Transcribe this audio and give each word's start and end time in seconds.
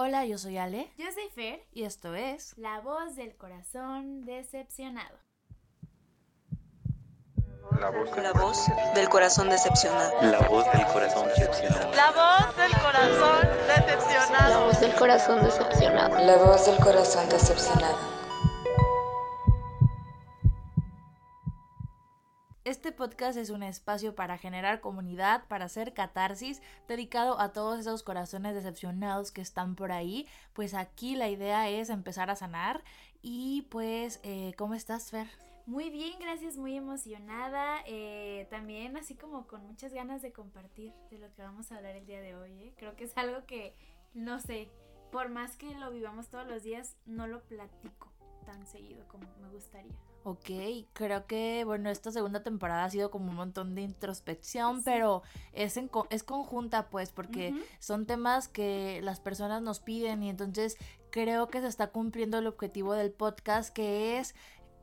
Hola, 0.00 0.24
yo 0.26 0.38
soy 0.38 0.56
Ale. 0.58 0.92
Yo 0.96 1.06
soy 1.12 1.28
Fer. 1.34 1.66
Y 1.72 1.82
esto 1.82 2.14
es 2.14 2.56
La 2.56 2.78
voz 2.78 3.16
del 3.16 3.34
corazón 3.36 4.24
decepcionado. 4.24 5.18
La 7.80 7.90
voz, 7.90 8.16
La 8.16 8.32
voz 8.32 8.68
del 8.94 9.08
corazón 9.08 9.48
decepcionado. 9.48 10.22
la 10.22 10.38
voz 10.48 10.72
del 10.72 10.86
corazón 10.86 11.26
decepcionado. 11.26 11.92
La 11.96 12.12
voz 12.12 12.56
del 12.56 12.70
corazón 12.78 13.58
decepcionado. 13.66 14.48
La 14.48 14.60
voz 14.60 14.80
del 14.80 14.94
corazón 14.94 15.42
decepcionado. 15.42 16.24
La 16.24 16.36
voz 16.36 16.66
del 16.66 16.76
corazón 16.76 17.28
decepcionado. 17.28 18.17
Podcast 22.98 23.38
es 23.38 23.50
un 23.50 23.62
espacio 23.62 24.16
para 24.16 24.38
generar 24.38 24.80
comunidad, 24.80 25.44
para 25.46 25.66
hacer 25.66 25.94
catarsis, 25.94 26.60
dedicado 26.88 27.38
a 27.38 27.52
todos 27.52 27.78
esos 27.78 28.02
corazones 28.02 28.56
decepcionados 28.56 29.30
que 29.30 29.40
están 29.40 29.76
por 29.76 29.92
ahí. 29.92 30.26
Pues 30.52 30.74
aquí 30.74 31.14
la 31.14 31.28
idea 31.28 31.70
es 31.70 31.90
empezar 31.90 32.28
a 32.28 32.34
sanar. 32.34 32.82
Y 33.22 33.62
pues, 33.70 34.18
eh, 34.24 34.52
¿cómo 34.58 34.74
estás, 34.74 35.12
Fer? 35.12 35.28
Muy 35.64 35.90
bien, 35.90 36.18
gracias, 36.18 36.56
muy 36.56 36.76
emocionada. 36.76 37.82
eh, 37.86 38.48
también 38.50 38.96
así 38.96 39.14
como 39.14 39.46
con 39.46 39.64
muchas 39.64 39.92
ganas 39.94 40.20
de 40.20 40.32
compartir 40.32 40.92
de 41.10 41.18
lo 41.18 41.32
que 41.34 41.42
vamos 41.42 41.70
a 41.70 41.76
hablar 41.76 41.94
el 41.94 42.04
día 42.04 42.20
de 42.20 42.34
hoy. 42.34 42.50
¿eh? 42.50 42.74
Creo 42.78 42.96
que 42.96 43.04
es 43.04 43.16
algo 43.16 43.46
que, 43.46 43.76
no 44.12 44.40
sé, 44.40 44.68
por 45.12 45.28
más 45.28 45.56
que 45.56 45.72
lo 45.76 45.92
vivamos 45.92 46.30
todos 46.30 46.48
los 46.48 46.64
días, 46.64 46.96
no 47.06 47.28
lo 47.28 47.44
platico 47.44 48.10
tan 48.44 48.66
seguido 48.66 49.06
como 49.06 49.24
me 49.40 49.50
gustaría. 49.50 49.94
Ok, 50.30 50.50
creo 50.92 51.26
que, 51.26 51.64
bueno, 51.64 51.88
esta 51.88 52.12
segunda 52.12 52.42
temporada 52.42 52.84
ha 52.84 52.90
sido 52.90 53.10
como 53.10 53.30
un 53.30 53.36
montón 53.36 53.74
de 53.74 53.80
introspección, 53.80 54.76
Sí. 54.78 54.82
pero 54.84 55.22
es, 55.54 55.78
en 55.78 55.90
es 56.10 56.22
conjunta, 56.22 56.90
pues, 56.90 57.12
porque 57.12 57.54
son 57.78 58.04
temas 58.04 58.46
que 58.46 59.00
las 59.02 59.20
personas 59.20 59.62
nos 59.62 59.80
piden 59.80 60.22
y 60.22 60.28
entonces 60.28 60.76
creo 61.10 61.48
que 61.48 61.62
se 61.62 61.66
está 61.68 61.86
cumpliendo 61.86 62.36
el 62.38 62.46
objetivo 62.46 62.92
del 62.92 63.10
podcast, 63.10 63.70
que 63.74 64.18
es 64.18 64.34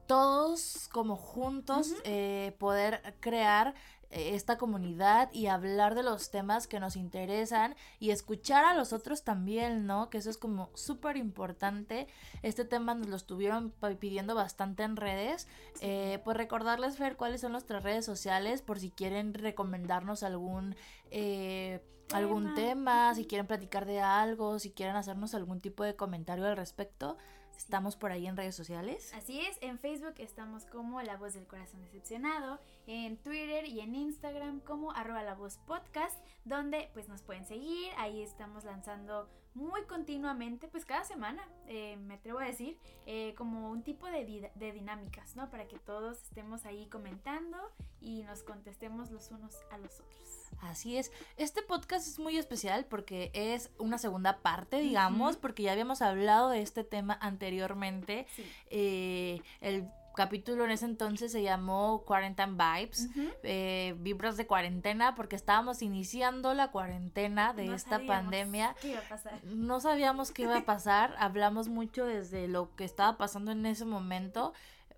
todos 0.08 0.88
como 0.92 1.16
juntos 1.16 1.94
eh, 2.06 2.56
poder 2.58 3.16
crear 3.20 3.76
esta 4.10 4.58
comunidad 4.58 5.30
y 5.34 5.48
hablar 5.48 5.96
de 5.96 6.04
los 6.04 6.32
temas 6.32 6.68
que 6.68 6.80
nos 6.80 6.96
interesan 6.96 7.76
y 8.00 8.12
escuchar 8.12 8.66
a 8.66 8.74
los 8.74 8.94
otros 8.94 9.24
también, 9.24 9.86
¿no? 9.86 10.10
Que 10.10 10.18
eso 10.18 10.30
es 10.30 10.38
como 10.38 10.70
súper 10.76 11.18
importante. 11.18 12.08
Este 12.42 12.66
tema 12.66 12.96
nos 12.96 13.08
lo 13.08 13.16
estuvieron 13.16 13.74
pidiendo 14.00 14.36
bastante 14.36 14.84
en 14.84 14.96
redes. 14.96 15.48
Eh, 15.82 16.20
pues 16.24 16.38
recordarles, 16.38 16.98
ver 17.00 17.18
cuáles 17.18 17.42
son 17.42 17.52
nuestras 17.52 17.84
redes 17.84 18.06
sociales 18.06 18.62
por 18.62 18.80
si 18.80 18.92
quieren 18.92 19.34
recomendarnos 19.34 20.24
algún... 20.24 20.76
eh, 21.12 21.82
algún 22.14 22.54
Tema. 22.54 22.56
tema, 22.56 23.16
si 23.16 23.26
quieren 23.26 23.48
platicar 23.48 23.88
de 23.88 24.00
algo, 24.00 24.60
si 24.60 24.72
quieren 24.72 24.96
hacernos 24.96 25.34
algún 25.34 25.60
tipo 25.60 25.84
de 25.84 25.96
comentario 25.96 26.46
al 26.46 26.56
respecto, 26.56 27.18
estamos 27.58 27.96
por 27.96 28.12
ahí 28.12 28.28
en 28.28 28.38
redes 28.38 28.54
sociales. 28.56 29.12
Así 29.16 29.40
es, 29.42 29.58
en 29.62 29.80
Facebook 29.80 30.14
estamos 30.18 30.66
como 30.66 31.02
La 31.02 31.18
Voz 31.18 31.34
del 31.34 31.48
Corazón 31.48 31.82
Decepcionado, 31.82 32.60
en 32.88 33.18
Twitter 33.18 33.66
y 33.66 33.82
en 33.82 33.96
Instagram 33.96 34.60
como 34.62 34.92
arroba 34.92 35.24
la 35.24 35.34
voz 35.36 35.58
podcast, 35.66 36.18
donde 36.44 36.90
pues 36.94 37.08
nos 37.10 37.22
pueden 37.22 37.46
seguir, 37.46 37.92
ahí 37.98 38.22
estamos 38.22 38.64
lanzando 38.64 39.30
muy 39.54 39.84
continuamente, 39.84 40.68
pues 40.68 40.86
cada 40.86 41.06
semana, 41.06 41.48
eh, 41.68 41.96
me 41.96 42.16
atrevo 42.16 42.40
a 42.40 42.46
decir, 42.46 42.78
eh, 43.06 43.34
como 43.38 43.72
un 43.72 43.84
tipo 43.84 44.06
de, 44.08 44.26
di- 44.26 44.44
de 44.54 44.72
dinámicas, 44.74 45.38
¿no? 45.38 45.50
Para 45.50 45.66
que 45.66 45.80
todos 45.80 46.22
estemos 46.24 46.66
ahí 46.66 46.88
comentando 46.88 47.58
y 48.02 48.24
nos 48.24 48.44
contestemos 48.44 49.12
los 49.12 49.32
unos 49.32 49.56
a 49.72 49.78
los 49.78 50.02
otros. 50.02 50.52
Así 50.62 50.98
es. 50.98 51.10
Este 51.38 51.62
podcast 51.62 52.06
es 52.06 52.20
muy 52.20 52.38
especial 52.38 52.86
porque 52.86 53.32
es 53.34 53.72
una 53.80 53.98
segunda 53.98 54.42
parte, 54.42 54.80
digamos, 54.80 55.38
porque 55.38 55.64
ya 55.64 55.72
habíamos 55.72 56.02
hablado 56.02 56.50
de 56.50 56.62
este 56.62 56.84
tema 56.84 57.18
anteriormente. 57.22 58.28
Sí. 58.36 58.44
Eh, 58.70 59.42
el 59.62 59.88
capítulo 60.16 60.66
en 60.66 60.72
ese 60.72 60.86
entonces 60.86 61.32
se 61.32 61.44
llamó 61.44 62.04
Quarantine 62.06 62.54
Vibes. 62.54 63.10
Eh, 63.44 63.96
vibras 64.00 64.38
de 64.38 64.48
cuarentena 64.48 65.14
porque 65.16 65.36
estábamos 65.36 65.82
iniciando 65.82 66.54
la 66.54 66.72
cuarentena 66.72 67.54
de 67.54 67.66
No 67.66 67.76
esta 67.76 68.00
pandemia 68.06 68.76
¿Qué 68.82 68.90
iba 68.90 69.00
a 69.00 69.10
pasar? 69.10 69.44
no 69.44 69.80
sabíamos 69.80 70.32
qué 70.32 70.44
iba 70.44 70.58
a 70.58 70.66
pasar, 70.66 71.14
hablamos 71.20 71.68
mucho 71.68 72.06
desde 72.06 72.48
lo 72.48 72.76
que 72.76 72.84
estaba 72.86 73.18
pasando 73.18 73.52
en 73.52 73.66
ese 73.66 73.86
momento. 73.86 74.54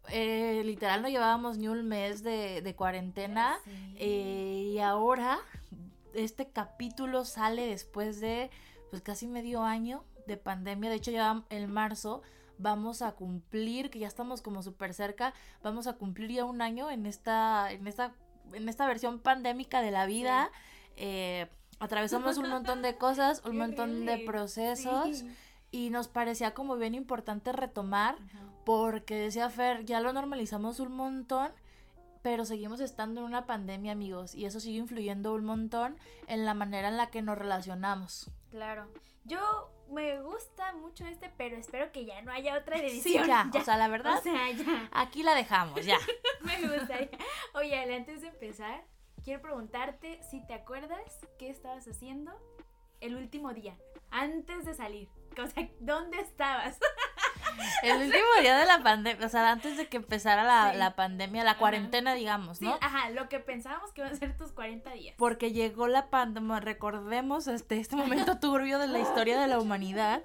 Eh, 0.09 0.61
literal 0.63 1.01
no 1.01 1.09
llevábamos 1.09 1.57
ni 1.57 1.67
un 1.67 1.85
mes 1.87 2.23
de, 2.23 2.61
de 2.61 2.75
cuarentena 2.75 3.57
Sí. 3.65 3.71
eh, 3.99 4.69
y 4.75 4.79
ahora 4.79 5.39
este 6.13 6.47
capítulo 6.49 7.25
sale 7.25 7.67
después 7.67 8.21
de 8.21 8.49
pues 8.89 9.01
casi 9.01 9.27
medio 9.27 9.63
año 9.63 10.03
de 10.25 10.37
pandemia. 10.37 10.89
De 10.89 10.95
hecho 10.95 11.11
ya 11.11 11.43
en 11.49 11.71
marzo 11.71 12.21
vamos 12.57 13.01
a 13.01 13.13
cumplir, 13.13 13.89
que 13.89 13.99
ya 13.99 14.07
estamos 14.07 14.41
como 14.41 14.63
súper 14.63 14.93
cerca, 14.93 15.33
vamos 15.63 15.87
a 15.87 15.93
cumplir 15.93 16.31
ya 16.31 16.45
un 16.45 16.61
año 16.61 16.89
en 16.89 17.05
esta, 17.05 17.71
en 17.71 17.87
esta, 17.87 18.13
en 18.53 18.69
esta 18.69 18.87
versión 18.87 19.19
pandémica 19.19 19.81
de 19.81 19.91
la 19.91 20.05
vida. 20.05 20.51
Eh, 20.95 21.47
atravesamos 21.79 22.37
un 22.37 22.49
montón 22.49 22.81
de 22.81 22.97
cosas, 22.97 23.41
un 23.45 23.57
montón 23.57 24.05
de 24.05 24.17
procesos 24.19 25.19
Sí. 25.19 25.35
y 25.71 25.89
nos 25.89 26.07
parecía 26.07 26.53
como 26.53 26.75
bien 26.77 26.95
importante 26.95 27.51
retomar 27.51 28.15
porque 28.65 29.15
decía 29.15 29.49
Fer, 29.49 29.85
ya 29.85 30.01
lo 30.01 30.11
normalizamos 30.11 30.79
un 30.79 30.93
montón, 30.93 31.51
pero 32.21 32.43
seguimos 32.43 32.81
estando 32.81 33.21
en 33.21 33.27
una 33.27 33.45
pandemia, 33.45 33.93
amigos, 33.93 34.35
y 34.35 34.43
eso 34.45 34.59
sigue 34.59 34.79
influyendo 34.79 35.33
un 35.33 35.45
montón 35.45 35.95
en 36.27 36.43
la 36.43 36.53
manera 36.53 36.89
en 36.89 36.97
la 36.97 37.07
que 37.09 37.21
nos 37.21 37.37
relacionamos. 37.37 38.29
Claro. 38.51 38.87
Yo 39.23 39.71
me 39.89 40.21
gusta 40.21 40.73
mucho 40.73 41.05
este, 41.05 41.29
pero 41.37 41.55
espero 41.57 41.91
que 41.91 42.05
ya 42.05 42.21
no 42.21 42.31
haya 42.31 42.57
otra 42.57 42.77
Sí, 42.79 42.85
edición. 42.85 43.27
ya, 43.27 43.49
o 43.53 43.61
sea, 43.63 43.77
la 43.77 43.87
verdad, 43.87 44.17
O 44.17 44.21
sea, 44.21 44.51
ya. 44.51 44.89
aquí 44.91 45.23
la 45.23 45.35
dejamos, 45.35 45.85
ya. 45.85 45.97
Me 46.41 46.61
gustaría. 46.61 47.09
Oye, 47.53 47.77
Ale, 47.79 47.95
antes 47.95 48.21
de 48.21 48.27
empezar, 48.27 48.83
quiero 49.23 49.41
preguntarte 49.41 50.21
si 50.29 50.45
te 50.45 50.53
acuerdas 50.53 50.99
qué 51.39 51.49
estabas 51.49 51.87
haciendo 51.87 52.31
el 53.01 53.15
último 53.15 53.53
día, 53.53 53.77
antes 54.11 54.65
de 54.65 54.73
salir. 54.73 55.09
O 55.41 55.45
sea, 55.47 55.69
¿dónde 55.79 56.19
estabas? 56.19 56.79
El 57.83 57.97
último 58.05 58.25
día 58.41 58.57
de 58.57 58.65
la 58.65 58.81
pandemia, 58.83 59.25
o 59.25 59.29
sea, 59.29 59.51
antes 59.51 59.77
de 59.77 59.87
que 59.87 59.97
empezara 59.97 60.43
la, 60.43 60.71
Sí. 60.71 60.77
la 60.77 60.95
pandemia, 60.95 61.43
la 61.43 61.51
Ajá. 61.51 61.59
cuarentena, 61.59 62.13
digamos, 62.13 62.57
Sí, 62.59 62.65
¿no? 62.65 62.77
ajá, 62.81 63.09
lo 63.11 63.29
que 63.29 63.39
pensábamos 63.39 63.91
que 63.93 64.01
iban 64.01 64.13
a 64.13 64.15
ser 64.17 64.35
tus 64.37 64.51
40 64.51 64.91
días. 64.93 65.15
Porque 65.17 65.51
llegó 65.51 65.87
la 65.87 66.09
pandemia, 66.09 66.59
recordemos 66.59 67.47
este, 67.47 67.79
este 67.79 67.95
momento 67.95 68.37
turbio 68.39 68.79
de 68.79 68.87
la 68.87 68.99
historia 68.99 69.39
de 69.39 69.47
la 69.47 69.59
humanidad, 69.59 70.23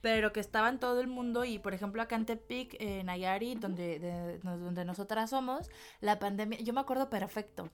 pero 0.00 0.32
que 0.32 0.40
estaba 0.40 0.68
en 0.68 0.78
todo 0.80 1.00
el 1.00 1.06
mundo 1.06 1.44
y 1.44 1.58
por 1.60 1.74
ejemplo 1.74 2.02
acá 2.02 2.16
en 2.16 2.26
Tepic, 2.26 2.74
en 2.80 3.06
Nayarit, 3.06 3.58
donde, 3.60 3.98
de- 4.00 4.38
donde 4.38 4.84
nosotras 4.84 5.30
somos, 5.30 5.70
la 6.00 6.18
pandemia, 6.18 6.58
yo 6.60 6.72
me 6.72 6.80
acuerdo 6.80 7.08
perfecto, 7.08 7.70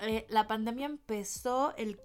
eh, 0.00 0.26
la 0.28 0.46
pandemia 0.46 0.86
empezó 0.86 1.74
el 1.76 1.98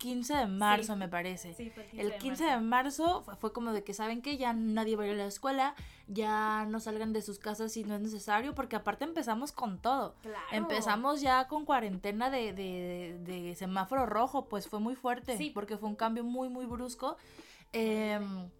15 0.00 0.34
de 0.34 0.46
marzo, 0.46 0.94
Sí. 0.94 0.98
me 0.98 1.08
parece. 1.08 1.52
Sí, 1.54 1.68
fue 1.70 1.86
El 1.92 2.16
15 2.16 2.44
de 2.44 2.58
marzo 2.58 3.22
fue, 3.22 3.36
fue 3.36 3.52
como 3.52 3.72
de 3.72 3.84
que 3.84 3.92
saben 3.92 4.22
que 4.22 4.38
ya 4.38 4.54
nadie 4.54 4.96
va 4.96 5.04
a 5.04 5.06
ir 5.08 5.12
a 5.12 5.16
la 5.16 5.26
escuela, 5.26 5.74
ya 6.08 6.64
no 6.68 6.80
salgan 6.80 7.12
de 7.12 7.20
sus 7.20 7.38
casas 7.38 7.72
si 7.72 7.84
no 7.84 7.94
es 7.94 8.00
necesario, 8.00 8.54
porque 8.54 8.76
aparte 8.76 9.04
empezamos 9.04 9.52
con 9.52 9.78
todo. 9.78 10.14
Claro. 10.22 10.38
Empezamos 10.52 11.20
ya 11.20 11.46
con 11.48 11.66
cuarentena 11.66 12.30
de, 12.30 12.54
de, 12.54 13.18
de 13.24 13.54
semáforo 13.54 14.06
rojo, 14.06 14.48
pues 14.48 14.66
fue 14.68 14.80
muy 14.80 14.96
fuerte, 14.96 15.36
Sí. 15.36 15.50
porque 15.50 15.76
fue 15.76 15.88
un 15.90 15.96
cambio 15.96 16.24
muy, 16.24 16.48
muy 16.48 16.64
brusco. 16.64 17.18
Horrible. 17.72 18.50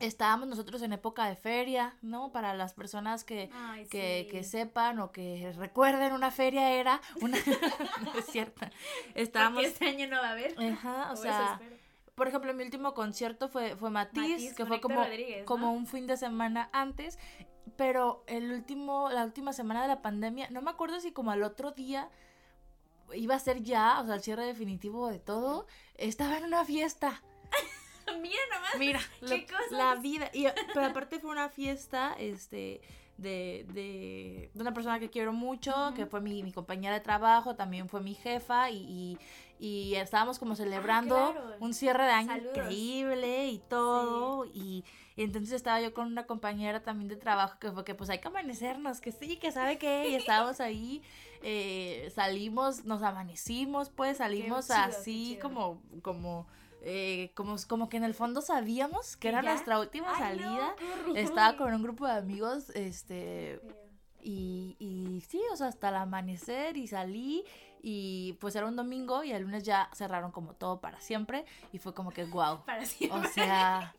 Estábamos 0.00 0.48
nosotros 0.48 0.82
en 0.82 0.92
época 0.92 1.26
de 1.26 1.36
feria, 1.36 1.96
¿no? 2.02 2.32
Para 2.32 2.54
las 2.54 2.74
personas 2.74 3.24
que, 3.24 3.50
Ay, 3.52 3.86
que, 3.86 4.24
sí. 4.24 4.30
que 4.30 4.44
sepan 4.44 4.98
o 4.98 5.12
que 5.12 5.52
recuerden, 5.56 6.12
una 6.12 6.30
feria 6.30 6.72
era 6.72 7.00
una... 7.20 7.36
no 8.04 8.18
es 8.18 8.26
cierto. 8.26 8.66
Estábamos... 9.14 9.62
Porque 9.62 9.68
este 9.68 9.88
año 9.88 10.06
no 10.08 10.18
va 10.20 10.28
a 10.28 10.32
haber. 10.32 10.54
Ajá, 10.58 11.12
o 11.12 11.16
sea, 11.16 11.60
por 12.14 12.28
ejemplo, 12.28 12.52
mi 12.54 12.64
último 12.64 12.94
concierto 12.94 13.48
fue, 13.48 13.76
fue 13.76 13.90
Matiz, 13.90 14.22
Matiz 14.22 14.54
que 14.54 14.66
fue 14.66 14.80
como, 14.80 15.04
como 15.44 15.72
un 15.72 15.86
fin 15.86 16.06
de 16.06 16.16
semana 16.16 16.70
antes, 16.72 17.18
pero 17.76 18.24
el 18.26 18.52
último, 18.52 19.10
la 19.10 19.24
última 19.24 19.52
semana 19.52 19.82
de 19.82 19.88
la 19.88 20.02
pandemia, 20.02 20.48
no 20.50 20.62
me 20.62 20.70
acuerdo 20.70 20.98
si 21.00 21.12
como 21.12 21.30
al 21.30 21.42
otro 21.42 21.72
día 21.72 22.08
iba 23.14 23.34
a 23.34 23.38
ser 23.38 23.62
ya, 23.62 24.00
o 24.00 24.06
sea, 24.06 24.14
el 24.14 24.22
cierre 24.22 24.46
definitivo 24.46 25.08
de 25.08 25.18
todo, 25.18 25.66
estaba 25.94 26.38
en 26.38 26.44
una 26.44 26.64
fiesta. 26.64 27.22
Mira 28.20 28.40
nomás. 28.54 28.76
Mira, 28.78 29.00
¿Qué 29.20 29.26
lo- 29.38 29.46
cosas? 29.58 29.70
la 29.72 29.94
vida. 29.96 30.30
Y, 30.32 30.46
pero 30.74 30.86
aparte 30.86 31.18
fue 31.18 31.30
una 31.30 31.48
fiesta, 31.48 32.14
este, 32.18 32.80
de, 33.18 33.64
de, 33.72 34.50
de 34.52 34.60
una 34.62 34.74
persona 34.74 34.98
que 35.00 35.08
quiero 35.10 35.32
mucho, 35.32 35.72
que 35.94 36.06
fue 36.06 36.20
mi, 36.20 36.42
mi 36.42 36.52
compañera 36.52 36.94
de 36.94 37.00
trabajo, 37.00 37.56
también 37.56 37.88
fue 37.88 38.00
mi 38.02 38.14
jefa, 38.14 38.70
y, 38.70 39.18
y, 39.58 39.64
y 39.66 39.94
estábamos 39.94 40.38
como 40.38 40.54
celebrando 40.54 41.16
Ah, 41.16 41.32
claro. 41.32 41.56
un 41.60 41.72
cierre 41.72 42.04
de 42.04 42.10
año 42.10 42.28
Saludos. 42.32 42.56
increíble 42.58 43.46
y 43.48 43.58
todo. 43.70 44.44
Y, 44.44 44.84
y 45.16 45.22
entonces 45.22 45.52
estaba 45.52 45.80
yo 45.80 45.94
con 45.94 46.08
una 46.08 46.26
compañera 46.26 46.82
también 46.82 47.08
de 47.08 47.16
trabajo 47.16 47.58
que 47.58 47.72
fue 47.72 47.84
que 47.86 47.94
pues 47.94 48.10
hay 48.10 48.18
que 48.18 48.28
amanecernos, 48.28 49.00
que 49.00 49.12
sí, 49.12 49.38
que 49.38 49.50
sabe 49.50 49.78
qué, 49.78 50.10
y 50.10 50.14
estábamos 50.14 50.60
ahí, 50.60 51.02
eh, 51.42 52.12
salimos, 52.14 52.84
nos 52.84 53.02
amanecimos, 53.02 53.88
pues 53.88 54.18
salimos 54.18 54.66
chido, 54.66 54.76
así 54.78 55.38
como, 55.40 55.80
como 56.02 56.46
eh, 56.88 57.32
como, 57.34 57.56
como 57.68 57.88
que 57.88 57.96
en 57.96 58.04
el 58.04 58.14
fondo 58.14 58.40
sabíamos 58.42 59.16
que 59.16 59.28
era 59.28 59.42
¿Ya? 59.42 59.50
nuestra 59.50 59.80
última 59.80 60.12
Ay, 60.14 60.18
salida. 60.38 60.74
Estaba 61.16 61.56
con 61.56 61.74
un 61.74 61.82
grupo 61.82 62.06
de 62.06 62.12
amigos, 62.12 62.70
este, 62.70 63.60
y, 64.22 64.76
y 64.78 65.20
sí, 65.22 65.40
o 65.52 65.56
sea, 65.56 65.66
hasta 65.68 65.88
el 65.88 65.96
amanecer 65.96 66.76
y 66.76 66.86
salí 66.86 67.44
y 67.82 68.34
pues 68.40 68.54
era 68.56 68.66
un 68.66 68.76
domingo 68.76 69.22
y 69.24 69.32
el 69.32 69.42
lunes 69.42 69.64
ya 69.64 69.90
cerraron 69.94 70.30
como 70.32 70.54
todo 70.54 70.80
para 70.80 71.00
siempre 71.00 71.44
y 71.72 71.78
fue 71.78 71.92
como 71.94 72.10
que 72.10 72.24
wow. 72.24 72.62
Para 72.66 72.84
siempre. 72.86 73.20
O 73.20 73.32
sea, 73.32 73.94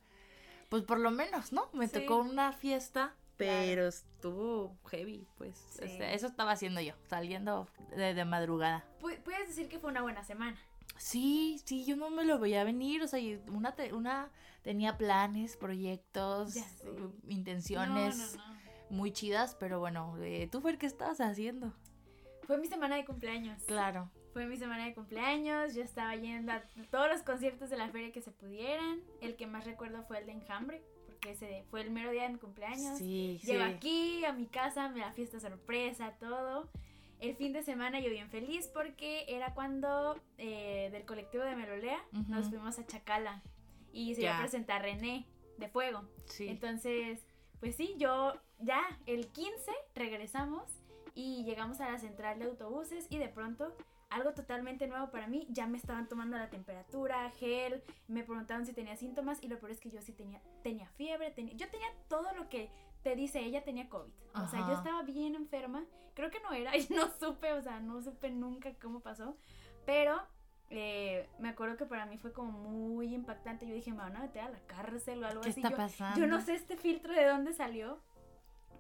pues 0.70 0.84
por 0.84 1.00
lo 1.00 1.12
menos, 1.12 1.52
¿no? 1.54 1.68
Me 1.74 1.88
Sí. 1.88 2.00
tocó 2.00 2.18
una 2.18 2.52
fiesta, 2.54 3.14
pero 3.38 3.88
estuvo 3.88 4.76
heavy, 4.90 5.28
pues. 5.38 5.58
Sí. 5.78 5.84
o 5.84 5.88
sea, 5.88 6.12
eso 6.14 6.28
estaba 6.28 6.52
haciendo 6.52 6.82
yo, 6.82 6.94
saliendo 7.10 7.68
de, 7.96 8.14
de 8.14 8.26
madrugada. 8.26 8.84
Pu- 9.02 9.22
Puedes 9.24 9.48
decir 9.50 9.70
que 9.70 9.78
fue 9.80 9.90
una 9.92 10.02
buena 10.02 10.24
semana. 10.24 10.58
Sí, 10.98 11.62
sí, 11.66 11.86
yo 11.86 11.96
no 11.96 12.10
me 12.10 12.26
lo 12.26 12.40
veía 12.40 12.64
venir, 12.64 13.02
o 13.04 13.08
sea, 13.08 13.20
una, 13.50 13.74
te- 13.76 13.94
una 13.94 14.30
tenía 14.64 14.98
planes, 14.98 15.56
proyectos, 15.58 16.56
uh, 16.84 17.12
intenciones 17.30 18.18
No, 18.18 18.26
no, 18.26 18.44
no. 18.54 18.58
muy 18.90 19.12
chidas, 19.12 19.56
pero 19.60 19.80
bueno, 19.80 20.16
eh, 20.20 20.48
¿tú, 20.52 20.62
Fer, 20.62 20.78
qué 20.78 20.86
estabas 20.86 21.20
haciendo? 21.22 21.74
Fue 22.44 22.58
mi 22.58 22.68
semana 22.68 22.96
de 22.96 23.06
cumpleaños. 23.06 23.62
Claro. 23.64 24.10
Fue 24.34 24.46
mi 24.46 24.58
semana 24.58 24.86
de 24.86 24.94
cumpleaños, 24.94 25.74
yo 25.74 25.82
estaba 25.84 26.16
yendo 26.16 26.52
a 26.52 26.62
todos 26.92 27.10
los 27.10 27.24
conciertos 27.24 27.70
de 27.70 27.78
la 27.78 27.90
feria 27.90 28.12
que 28.12 28.22
se 28.22 28.32
pudieran. 28.32 29.02
El 29.22 29.36
que 29.36 29.48
más 29.48 29.66
recuerdo 29.66 30.04
fue 30.04 30.20
el 30.20 30.28
de 30.28 30.34
Enjambre, 30.34 30.84
porque 31.08 31.32
ese 31.32 31.66
fue 31.72 31.82
el 31.82 31.90
mero 31.92 32.12
día 32.12 32.24
de 32.24 32.30
mi 32.30 32.38
cumpleaños. 32.40 32.98
Sí, 33.00 33.40
sí. 33.42 33.48
Llego 33.48 33.64
aquí 33.64 34.24
a 34.26 34.34
mi 34.34 34.46
casa, 34.46 34.90
me 34.90 35.00
la 35.00 35.12
fiesta 35.12 35.40
sorpresa, 35.40 36.14
todo. 36.20 36.70
El 37.20 37.36
fin 37.36 37.52
de 37.54 37.64
semana 37.64 38.00
yo 38.00 38.10
bien 38.10 38.30
feliz 38.30 38.70
porque 38.74 39.26
era 39.28 39.54
cuando 39.54 40.20
eh, 40.38 40.90
del 40.92 41.06
colectivo 41.06 41.44
de 41.44 41.56
Melolea 41.56 42.00
nos 42.28 42.50
fuimos 42.50 42.78
a 42.78 42.86
Chacala 42.86 43.42
y 43.92 44.14
se 44.16 44.22
iba 44.22 44.32
Ya. 44.32 44.38
a 44.38 44.42
presentar 44.42 44.82
René 44.84 45.26
de 45.58 45.68
Fuego. 45.68 46.04
Sí. 46.26 46.48
Entonces, 46.48 47.26
pues 47.60 47.76
sí, 47.76 47.96
yo 47.98 48.34
ya 48.60 48.82
el 49.08 49.28
15 49.28 49.72
regresamos 49.96 50.64
y 51.16 51.44
llegamos 51.46 51.82
a 51.82 51.90
la 51.92 51.98
central 51.98 52.38
de 52.38 52.46
autobuses 52.46 53.08
y 53.10 53.18
de 53.18 53.28
pronto 53.30 53.76
algo 54.10 54.34
totalmente 54.34 54.88
nuevo 54.88 55.10
para 55.12 55.28
mí, 55.28 55.48
ya 55.50 55.68
me 55.68 55.78
estaban 55.78 56.08
tomando 56.08 56.38
la 56.38 56.50
temperatura, 56.50 57.30
gel, 57.32 57.84
me 58.08 58.24
preguntaron 58.24 58.66
si 58.66 58.72
tenía 58.72 58.96
síntomas 58.96 59.42
y 59.44 59.48
lo 59.50 59.60
peor 59.60 59.72
es 59.72 59.80
que 59.82 59.90
yo 59.90 60.02
sí 60.02 60.14
tenía, 60.14 60.40
tenía 60.64 60.88
fiebre, 60.92 61.32
tenía, 61.32 61.56
yo 61.56 61.68
tenía 61.70 61.88
todo 62.08 62.32
lo 62.36 62.48
que 62.48 62.70
te 63.08 63.16
dice 63.16 63.40
ella 63.40 63.64
tenía 63.64 63.88
COVID. 63.88 64.12
O 64.36 64.48
sea, 64.50 64.68
yo 64.68 64.74
estaba 64.74 65.02
bien 65.04 65.34
enferma, 65.36 65.86
creo 66.14 66.30
que 66.30 66.42
no 66.42 66.52
era 66.52 66.76
y 66.76 66.86
no 66.94 67.10
supe, 67.18 67.54
o 67.54 67.62
sea, 67.62 67.80
no 67.80 68.02
supe 68.02 68.30
nunca 68.30 68.74
cómo 68.82 69.00
pasó, 69.00 69.38
pero 69.86 70.20
eh, 70.70 71.30
me 71.40 71.48
acuerdo 71.48 71.78
que 71.78 71.86
para 71.86 72.06
mí 72.06 72.18
fue 72.18 72.34
como 72.34 72.52
muy 72.52 73.14
impactante, 73.16 73.66
yo 73.66 73.74
dije, 73.74 73.92
me 73.92 74.00
van 74.00 74.18
a 74.18 74.20
meter 74.20 74.42
a 74.42 74.50
la 74.50 74.60
cárcel 74.68 75.24
o 75.24 75.28
algo 75.28 75.40
¿Qué 75.40 75.52
así. 75.52 75.62
está 75.62 75.70
Yo- 75.70 75.78
pasando? 75.78 76.20
yo 76.20 76.28
no 76.28 76.42
sé 76.42 76.56
este 76.56 76.76
filtro 76.76 77.14
de 77.14 77.26
dónde 77.28 77.54
salió. 77.54 78.02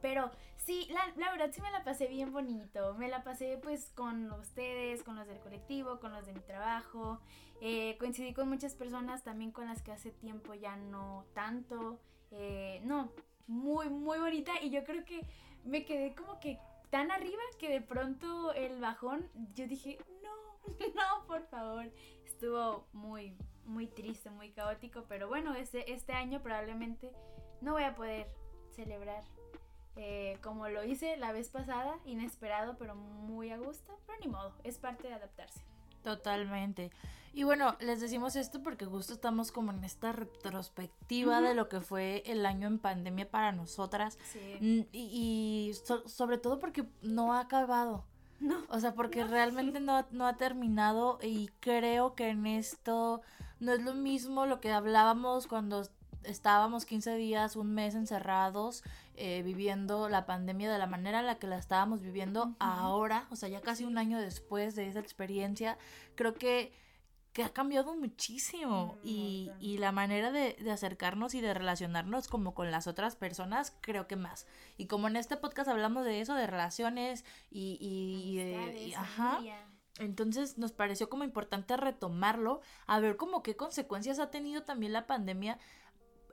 Pero 0.01 0.29
sí, 0.57 0.87
la, 0.91 1.01
la 1.15 1.31
verdad 1.31 1.49
sí 1.51 1.59
me 1.61 1.71
la 1.71 1.83
pasé 1.83 2.07
bien 2.07 2.31
bonito. 2.31 2.93
Me 2.95 3.07
la 3.07 3.23
pasé 3.23 3.57
pues 3.63 3.89
con 3.95 4.31
ustedes, 4.33 5.01
con 5.03 5.15
los 5.15 5.25
del 5.25 5.39
colectivo, 5.39 5.99
con 5.99 6.11
los 6.11 6.23
de 6.25 6.33
mi 6.33 6.41
trabajo. 6.41 7.19
Eh, 7.61 7.97
coincidí 7.97 8.31
con 8.33 8.47
muchas 8.47 8.75
personas 8.75 9.23
también 9.23 9.51
con 9.51 9.65
las 9.65 9.81
que 9.81 9.91
hace 9.91 10.11
tiempo 10.11 10.53
ya 10.53 10.75
no 10.75 11.25
tanto. 11.33 11.99
Eh, 12.29 12.79
no, 12.83 13.11
muy, 13.47 13.89
muy 13.89 14.19
bonita. 14.19 14.51
Y 14.61 14.69
yo 14.69 14.83
creo 14.83 15.03
que 15.05 15.25
me 15.63 15.85
quedé 15.85 16.13
como 16.13 16.39
que 16.39 16.59
tan 16.89 17.11
arriba 17.11 17.41
que 17.59 17.69
de 17.69 17.81
pronto 17.81 18.53
el 18.53 18.79
bajón, 18.79 19.29
yo 19.53 19.67
dije, 19.67 19.97
no, 20.23 20.75
no, 20.95 21.27
por 21.27 21.43
favor. 21.47 21.91
Estuvo 22.25 22.87
muy, 22.93 23.35
muy 23.65 23.87
triste, 23.87 24.29
muy 24.29 24.51
caótico. 24.51 25.05
Pero 25.07 25.27
bueno, 25.27 25.55
este, 25.55 25.91
este 25.91 26.13
año 26.13 26.41
probablemente 26.41 27.11
no 27.61 27.73
voy 27.73 27.83
a 27.83 27.95
poder 27.95 28.27
celebrar 28.71 29.23
eh, 29.99 30.37
como 30.43 30.69
lo 30.69 30.83
hice 30.83 31.17
la 31.17 31.31
vez 31.31 31.49
pasada, 31.49 31.97
inesperado 32.05 32.77
pero 32.77 32.93
muy 32.95 33.49
a 33.49 33.57
gusto, 33.57 33.99
pero 34.05 34.19
ni 34.19 34.27
modo, 34.27 34.53
es 34.63 34.77
parte 34.77 35.07
de 35.07 35.15
adaptarse. 35.15 35.61
Totalmente. 36.15 36.91
Y 37.33 37.43
bueno, 37.43 37.75
les 37.79 37.99
decimos 38.01 38.35
esto 38.35 38.63
porque 38.63 38.85
justo 38.85 39.13
estamos 39.13 39.51
como 39.51 39.71
en 39.71 39.83
esta 39.83 40.11
retrospectiva 40.11 41.41
de 41.41 41.53
lo 41.53 41.69
que 41.69 41.81
fue 41.81 42.23
el 42.25 42.45
año 42.45 42.67
en 42.67 42.79
pandemia 42.79 43.29
para 43.29 43.51
nosotras. 43.51 44.17
Sí. 44.31 44.39
Mm, 44.59 44.87
Y, 44.91 45.69
y 45.69 45.73
so- 45.73 46.07
sobre 46.07 46.37
todo 46.37 46.59
porque 46.59 46.85
no 47.01 47.33
ha 47.33 47.41
acabado. 47.41 48.05
No. 48.39 48.55
O 48.69 48.79
sea, 48.79 48.93
porque 48.93 49.23
realmente 49.25 49.79
no, 49.79 50.05
no 50.11 50.25
ha 50.27 50.35
terminado 50.37 51.19
y 51.21 51.49
creo 51.59 52.15
que 52.15 52.29
en 52.29 52.45
esto 52.47 53.21
no 53.59 53.73
es 53.73 53.81
lo 53.83 53.93
mismo 53.93 54.45
lo 54.45 54.59
que 54.59 54.71
hablábamos 54.71 55.47
cuando 55.47 55.83
estábamos 56.27 56.85
15 56.85 57.15
días, 57.15 57.55
un 57.55 57.73
mes 57.73 57.95
encerrados, 57.95 58.83
eh, 59.15 59.41
viviendo 59.43 60.09
la 60.09 60.25
pandemia 60.25 60.71
de 60.71 60.77
la 60.77 60.85
manera 60.87 61.19
en 61.21 61.25
la 61.25 61.39
que 61.39 61.47
la 61.47 61.57
estábamos 61.57 62.01
viviendo 62.01 62.55
ahora, 62.59 63.27
o 63.31 63.35
sea, 63.35 63.49
ya 63.49 63.61
casi 63.61 63.83
un 63.85 63.97
año 63.97 64.19
después 64.19 64.75
de 64.75 64.87
esa 64.87 64.99
experiencia, 64.99 65.77
creo 66.15 66.33
que, 66.35 66.71
que 67.33 67.43
ha 67.43 67.49
cambiado 67.49 67.95
muchísimo. 67.95 68.93
Un 68.93 68.99
y, 69.03 69.51
y 69.59 69.77
la 69.77 69.91
manera 69.91 70.31
de, 70.31 70.53
de 70.59 70.71
acercarnos 70.71 71.33
y 71.35 71.41
de 71.41 71.53
relacionarnos 71.53 72.27
como 72.27 72.53
con 72.55 72.71
las 72.71 72.87
otras 72.87 73.15
personas, 73.15 73.73
creo 73.81 74.07
que 74.07 74.15
más. 74.15 74.47
Y 74.77 74.87
como 74.87 75.07
en 75.07 75.15
este 75.15 75.37
podcast 75.37 75.69
hablamos 75.69 76.03
de 76.05 76.21
eso, 76.21 76.33
de 76.35 76.47
relaciones 76.47 77.23
y, 77.51 77.77
y- 77.79 78.31
y 78.31 78.37
de- 78.37 78.55
ajá, 78.95 79.39
entonces 79.99 80.57
nos 80.59 80.73
pareció 80.73 81.09
como 81.09 81.23
importante 81.23 81.75
retomarlo, 81.75 82.61
a 82.85 82.99
ver 82.99 83.17
como 83.17 83.41
qué 83.41 83.55
consecuencias 83.55 84.19
ha 84.19 84.29
tenido 84.29 84.61
también 84.63 84.93
la 84.93 85.07
pandemia 85.07 85.57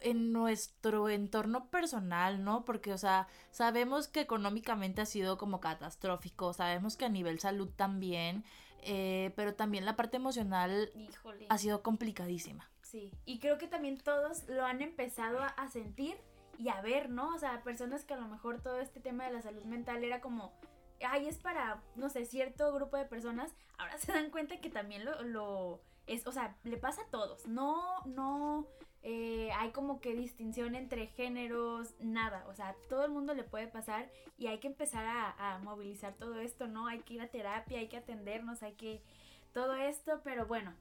en 0.05 0.33
nuestro 0.33 1.09
entorno 1.09 1.71
personal, 1.71 2.45
¿no? 2.45 2.65
Porque, 2.65 2.93
o 2.93 2.99
sea, 2.99 3.27
sabemos 3.51 4.07
que 4.07 4.21
económicamente 4.21 5.01
ha 5.01 5.07
sido 5.07 5.39
como 5.39 5.61
catastrófico, 5.61 6.53
sabemos 6.53 6.97
que 6.97 7.07
a 7.07 7.09
nivel 7.09 7.41
salud 7.41 7.71
también, 7.75 8.45
eh, 8.83 9.33
pero 9.35 9.55
también 9.55 9.85
la 9.85 9.97
parte 9.97 10.19
emocional 10.19 10.91
Híjole. 10.95 11.47
ha 11.49 11.59
sido 11.59 11.83
complicadísima. 11.83 12.71
Sí, 12.83 13.13
y 13.25 13.39
creo 13.39 13.59
que 13.59 13.67
también 13.67 13.99
todos 13.99 14.47
lo 14.47 14.65
han 14.65 14.83
empezado 14.83 15.41
a, 15.41 15.49
a 15.49 15.69
sentir 15.69 16.17
y 16.59 16.69
a 16.69 16.81
ver, 16.83 17.09
¿no? 17.11 17.35
O 17.35 17.39
sea, 17.39 17.63
personas 17.63 18.05
que 18.05 18.15
a 18.15 18.19
lo 18.19 18.29
mejor 18.29 18.63
todo 18.63 18.81
este 18.81 19.01
tema 19.01 19.25
de 19.25 19.33
la 19.33 19.43
salud 19.43 19.65
mental 19.65 20.05
era 20.05 20.21
como, 20.21 20.53
ay, 21.05 21.27
es 21.27 21.39
para, 21.39 21.83
no 21.97 22.11
sé, 22.11 22.27
cierto 22.27 22.73
grupo 22.73 22.97
de 22.97 23.07
personas, 23.07 23.55
ahora 23.79 23.99
se 23.99 24.13
dan 24.13 24.31
cuenta 24.31 24.61
que 24.61 24.71
también 24.71 25.05
lo, 25.05 25.23
lo 25.23 25.81
es, 26.07 26.27
o 26.27 26.33
sea, 26.33 26.57
le 26.65 26.77
pasa 26.77 27.03
a 27.03 27.07
todos, 27.07 27.47
no, 27.47 28.03
no, 28.07 28.67
eh, 29.03 29.51
hay 29.59 29.71
como 29.73 30.01
que 30.01 30.15
distinción 30.15 30.75
entre 30.75 31.07
géneros, 31.09 31.95
nada, 32.01 32.45
o 32.49 32.55
sea, 32.55 32.75
todo 32.89 33.05
el 33.05 33.11
mundo 33.11 33.35
le 33.35 33.45
puede 33.45 33.67
pasar 33.69 34.11
y 34.39 34.47
hay 34.47 34.59
que 34.61 34.67
empezar 34.67 35.05
a, 35.07 35.55
a 35.55 35.59
movilizar 35.59 36.15
todo 36.15 36.41
esto, 36.41 36.67
¿no? 36.69 36.87
Hay 36.87 37.01
que 37.01 37.15
ir 37.15 37.21
a 37.21 37.29
terapia, 37.29 37.79
hay 37.79 37.89
que 37.89 37.97
atendernos, 37.99 38.63
hay 38.63 38.73
que, 38.75 39.03
todo 39.53 39.75
esto, 39.75 40.21
pero 40.25 40.47
bueno, 40.47 40.73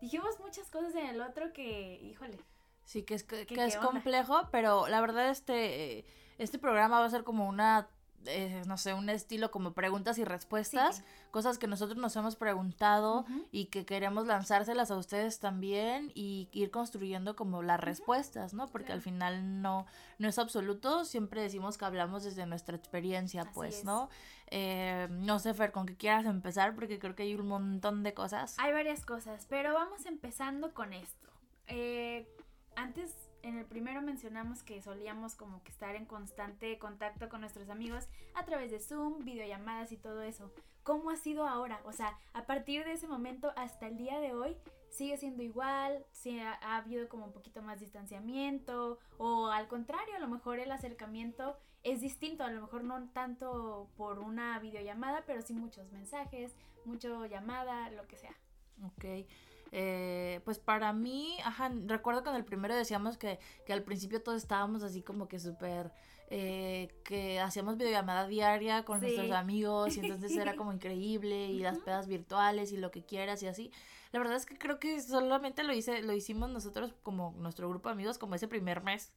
dijimos 0.00 0.38
muchas 0.40 0.68
cosas 0.70 0.94
en 0.96 1.06
el 1.06 1.20
otro 1.20 1.52
que, 1.52 2.00
híjole, 2.02 2.38
Sí, 2.84 3.04
que 3.04 3.14
es, 3.14 3.22
que, 3.22 3.46
¿Qué- 3.46 3.54
que 3.54 3.64
es 3.64 3.76
complejo, 3.76 4.48
pero 4.50 4.88
la 4.88 5.00
verdad 5.00 5.30
este, 5.30 5.98
eh, 6.00 6.04
este 6.38 6.58
programa 6.58 6.98
va 6.98 7.06
a 7.06 7.10
ser 7.10 7.22
como 7.22 7.48
una, 7.48 7.88
eh, 8.26 8.62
no 8.66 8.76
sé, 8.76 8.94
un 8.94 9.08
estilo 9.08 9.50
como 9.50 9.72
preguntas 9.72 10.18
y 10.18 10.24
respuestas, 10.24 11.02
cosas 11.30 11.58
que 11.58 11.66
nosotros 11.66 11.98
nos 11.98 12.14
hemos 12.16 12.36
preguntado 12.36 13.24
y 13.50 13.66
que 13.66 13.84
queremos 13.84 14.26
lanzárselas 14.26 14.90
a 14.90 14.96
ustedes 14.96 15.40
también 15.40 16.12
y 16.14 16.48
ir 16.52 16.70
construyendo 16.70 17.36
como 17.36 17.62
las 17.62 17.80
respuestas, 17.80 18.54
¿no? 18.54 18.68
Porque 18.68 18.92
al 18.92 19.00
final 19.00 19.62
no, 19.62 19.86
no 20.18 20.28
es 20.28 20.38
absoluto, 20.38 21.04
siempre 21.04 21.42
decimos 21.42 21.78
que 21.78 21.84
hablamos 21.84 22.24
desde 22.24 22.46
nuestra 22.46 22.76
experiencia, 22.76 23.42
Así 23.42 23.50
pues, 23.54 23.78
es. 23.78 23.84
¿no? 23.84 24.08
Eh, 24.54 25.08
no 25.10 25.38
sé, 25.38 25.54
Fer, 25.54 25.72
con 25.72 25.86
qué 25.86 25.96
quieras 25.96 26.26
empezar, 26.26 26.74
porque 26.74 26.98
creo 26.98 27.14
que 27.14 27.22
hay 27.22 27.34
un 27.34 27.48
montón 27.48 28.02
de 28.02 28.12
cosas. 28.12 28.58
Hay 28.58 28.72
varias 28.72 29.06
cosas, 29.06 29.46
pero 29.48 29.72
vamos 29.72 30.04
empezando 30.04 30.74
con 30.74 30.92
esto. 30.92 31.28
Eh, 31.68 32.28
antes, 32.76 33.21
en 33.42 33.58
el 33.58 33.66
primero 33.66 34.02
mencionamos 34.02 34.62
que 34.62 34.80
solíamos 34.82 35.34
como 35.34 35.62
que 35.62 35.70
estar 35.70 35.96
en 35.96 36.06
constante 36.06 36.78
contacto 36.78 37.28
con 37.28 37.40
nuestros 37.40 37.68
amigos 37.68 38.08
a 38.34 38.44
través 38.44 38.70
de 38.70 38.80
Zoom, 38.80 39.24
videollamadas 39.24 39.92
y 39.92 39.96
todo 39.96 40.22
eso. 40.22 40.52
¿Cómo 40.82 41.10
ha 41.10 41.16
sido 41.16 41.46
ahora? 41.46 41.80
O 41.84 41.92
sea, 41.92 42.18
a 42.32 42.46
partir 42.46 42.84
de 42.84 42.92
ese 42.92 43.06
momento 43.06 43.52
hasta 43.56 43.86
el 43.86 43.96
día 43.96 44.18
de 44.20 44.32
hoy, 44.32 44.56
¿sigue 44.90 45.16
siendo 45.16 45.42
igual? 45.42 46.04
¿Si 46.12 46.38
ha, 46.40 46.54
ha 46.54 46.76
habido 46.76 47.08
como 47.08 47.26
un 47.26 47.32
poquito 47.32 47.62
más 47.62 47.80
distanciamiento? 47.80 48.98
¿O 49.18 49.48
al 49.48 49.68
contrario, 49.68 50.16
a 50.16 50.20
lo 50.20 50.28
mejor 50.28 50.58
el 50.58 50.72
acercamiento 50.72 51.56
es 51.82 52.00
distinto? 52.00 52.44
A 52.44 52.50
lo 52.50 52.60
mejor 52.60 52.84
no 52.84 53.08
tanto 53.10 53.88
por 53.96 54.18
una 54.18 54.58
videollamada, 54.58 55.24
pero 55.26 55.42
sí 55.42 55.54
muchos 55.54 55.90
mensajes, 55.92 56.56
mucho 56.84 57.26
llamada, 57.26 57.90
lo 57.90 58.06
que 58.06 58.16
sea. 58.16 58.36
Ok. 58.84 59.26
Eh, 59.74 60.40
pues 60.44 60.58
para 60.58 60.92
mí, 60.92 61.36
ajá, 61.44 61.72
recuerdo 61.86 62.22
que 62.22 62.28
en 62.30 62.36
el 62.36 62.44
primero 62.44 62.74
decíamos 62.76 63.16
que, 63.16 63.38
que 63.64 63.72
al 63.72 63.82
principio 63.82 64.22
todos 64.22 64.36
estábamos 64.42 64.82
así 64.82 65.00
como 65.02 65.28
que 65.28 65.38
súper, 65.38 65.90
eh, 66.28 66.88
que 67.04 67.40
hacíamos 67.40 67.78
videollamada 67.78 68.26
diaria 68.26 68.84
con 68.84 69.00
Sí. 69.00 69.06
nuestros 69.06 69.30
amigos 69.32 69.96
y 69.96 70.00
entonces 70.00 70.36
era 70.36 70.56
como 70.56 70.72
increíble 70.74 71.46
y 71.48 71.60
las 71.60 71.78
pedas 71.78 72.06
virtuales 72.06 72.70
y 72.72 72.76
lo 72.76 72.90
que 72.90 73.02
quieras 73.04 73.42
y 73.42 73.46
así. 73.46 73.70
La 74.12 74.18
verdad 74.18 74.36
es 74.36 74.44
que 74.44 74.58
creo 74.58 74.78
que 74.78 75.00
solamente 75.00 75.62
lo 75.64 75.72
hice, 75.72 76.02
lo 76.02 76.12
hicimos 76.12 76.50
nosotros 76.50 76.94
como 77.02 77.34
nuestro 77.38 77.66
grupo 77.70 77.88
de 77.88 77.94
amigos 77.94 78.18
como 78.18 78.34
ese 78.34 78.48
primer 78.48 78.82
mes. 78.82 79.10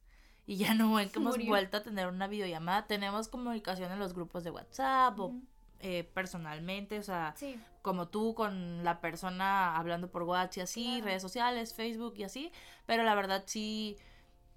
Y 0.46 0.56
ya 0.56 0.72
no 0.72 0.98
hemos 1.00 1.34
Murió. 1.36 1.48
vuelto 1.48 1.76
a 1.76 1.82
tener 1.82 2.06
una 2.06 2.28
videollamada. 2.28 2.86
Tenemos 2.86 3.28
comunicación 3.28 3.92
en 3.92 3.98
los 3.98 4.14
grupos 4.14 4.42
de 4.42 4.52
WhatsApp 4.52 5.18
o 5.20 5.34
eh, 5.80 6.04
personalmente, 6.14 6.98
o 6.98 7.02
sea, 7.02 7.34
Sí. 7.36 7.60
Como 7.86 8.08
tú 8.08 8.34
con 8.34 8.82
la 8.82 9.00
persona 9.00 9.76
hablando 9.76 10.10
por 10.10 10.24
WhatsApp 10.24 10.56
y 10.56 10.60
así, 10.62 10.84
Claro. 10.96 11.04
redes 11.06 11.22
sociales, 11.22 11.72
Facebook 11.72 12.14
y 12.16 12.24
así, 12.24 12.50
pero 12.84 13.04
la 13.04 13.14
verdad 13.14 13.44
sí, 13.46 13.96